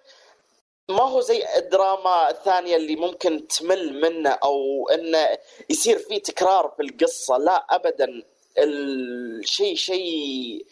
[0.88, 5.38] ما هو زي الدراما الثانية اللي ممكن تمل منه أو إنه
[5.70, 8.22] يصير فيه تكرار في القصة؟ لا ابدا.
[8.59, 10.66] الشيء شيء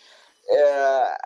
[0.59, 1.19] آه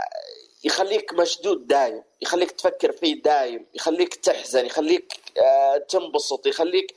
[0.64, 2.02] يخليك مشدود دايم.
[2.22, 3.66] يخليك تفكر فيه دايم.
[3.74, 4.66] يخليك تحزن.
[4.66, 6.46] يخليك آه تنبسط.
[6.46, 6.94] يخليك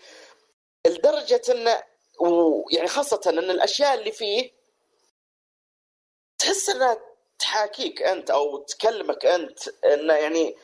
[0.87, 1.83] لدرجة إنه
[2.19, 4.51] ويعني خاصة إن الأشياء اللي فيه
[6.39, 6.97] تحس إنها
[7.39, 9.59] تحاكيك أنت أو تكلمك أنت.
[9.85, 10.55] إنه يعني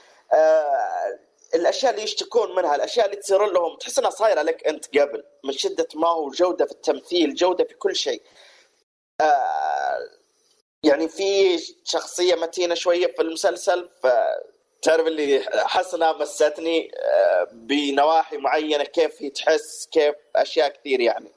[1.56, 5.52] الأشياء اللي يشتكون منها الأشياء اللي تصير لهم تحس إنها صايرة لك أنت قبل من
[5.54, 8.22] شدة ما هو جودة في التمثيل جودة في كل شيء.
[9.22, 10.00] آه
[10.84, 18.84] يعني في شخصية متينة شوية في المسلسل فتعرف اللي احس انها مستني آه بنواحي معينة
[18.84, 21.32] كيف هي تحس كيف أشياء كثير يعني.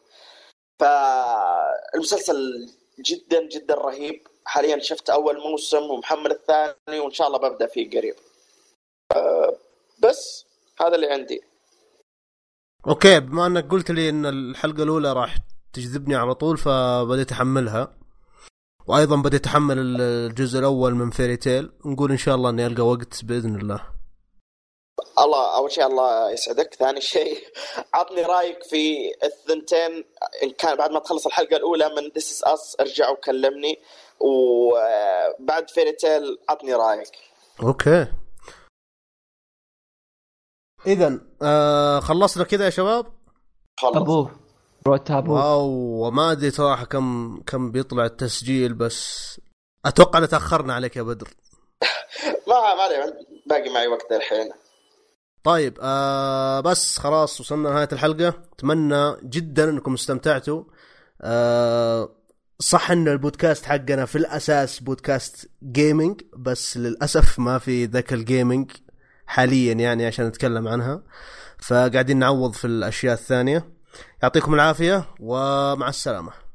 [0.80, 2.68] فالمسلسل
[3.00, 4.28] جدا جدا رهيب.
[4.44, 8.14] حاليا شفت أول موسم ومحمل الثاني وإن شاء الله ببدأ فيه قريب.
[9.98, 10.46] بس
[10.80, 11.40] هذا اللي عندي.
[12.88, 15.36] Okay بما أنك قلت لي إن الحلقة الأولى راح
[15.72, 17.96] تجذبني على طول فبديت أحملها.
[18.86, 23.24] وأيضا بديت أحمل الجزء الأول من Fairy Tail نقول إن شاء الله إني ألقى وقت
[23.24, 23.96] بإذن الله.
[25.18, 26.74] الله أول شيء الله يسعدك.
[26.74, 27.38] ثاني شيء
[27.94, 30.04] عطني رأيك في الثنتين.
[30.42, 33.78] إن كان بعد ما تخلص الحلقة الأولى من This Is Us ارجع وكلمني.
[34.20, 37.12] وبعد Fairy Tail عطني رأيك.
[37.62, 38.06] Okay.
[40.86, 43.06] اذا آه خلصنا كذا يا شباب؟
[43.80, 44.30] خلص ابوه
[44.86, 45.70] واو
[46.06, 49.40] وما أدري صراحة كم كم بيطلع التسجيل بس
[49.86, 51.28] أتوقع إن تأخرنا عليك يا بدر.
[52.48, 53.12] ما ما
[53.46, 54.50] باقي معي وقت الحين.
[55.44, 58.34] طيب آه بس خلاص وصلنا لنهاية الحلقة.
[58.52, 60.64] أتمنى جدا أنكم استمتعتوا.
[61.22, 62.08] آه
[62.58, 68.70] صح إن البودكاست حقنا في الأساس بودكاست gaming بس للأسف ما في ذاك ال gaming
[69.26, 71.02] حاليا يعني عشان نتكلم عنها.
[71.58, 73.68] فقاعدين نعوض في الأشياء الثانية.
[74.22, 76.45] يعطيكم العافية ومع السلامة.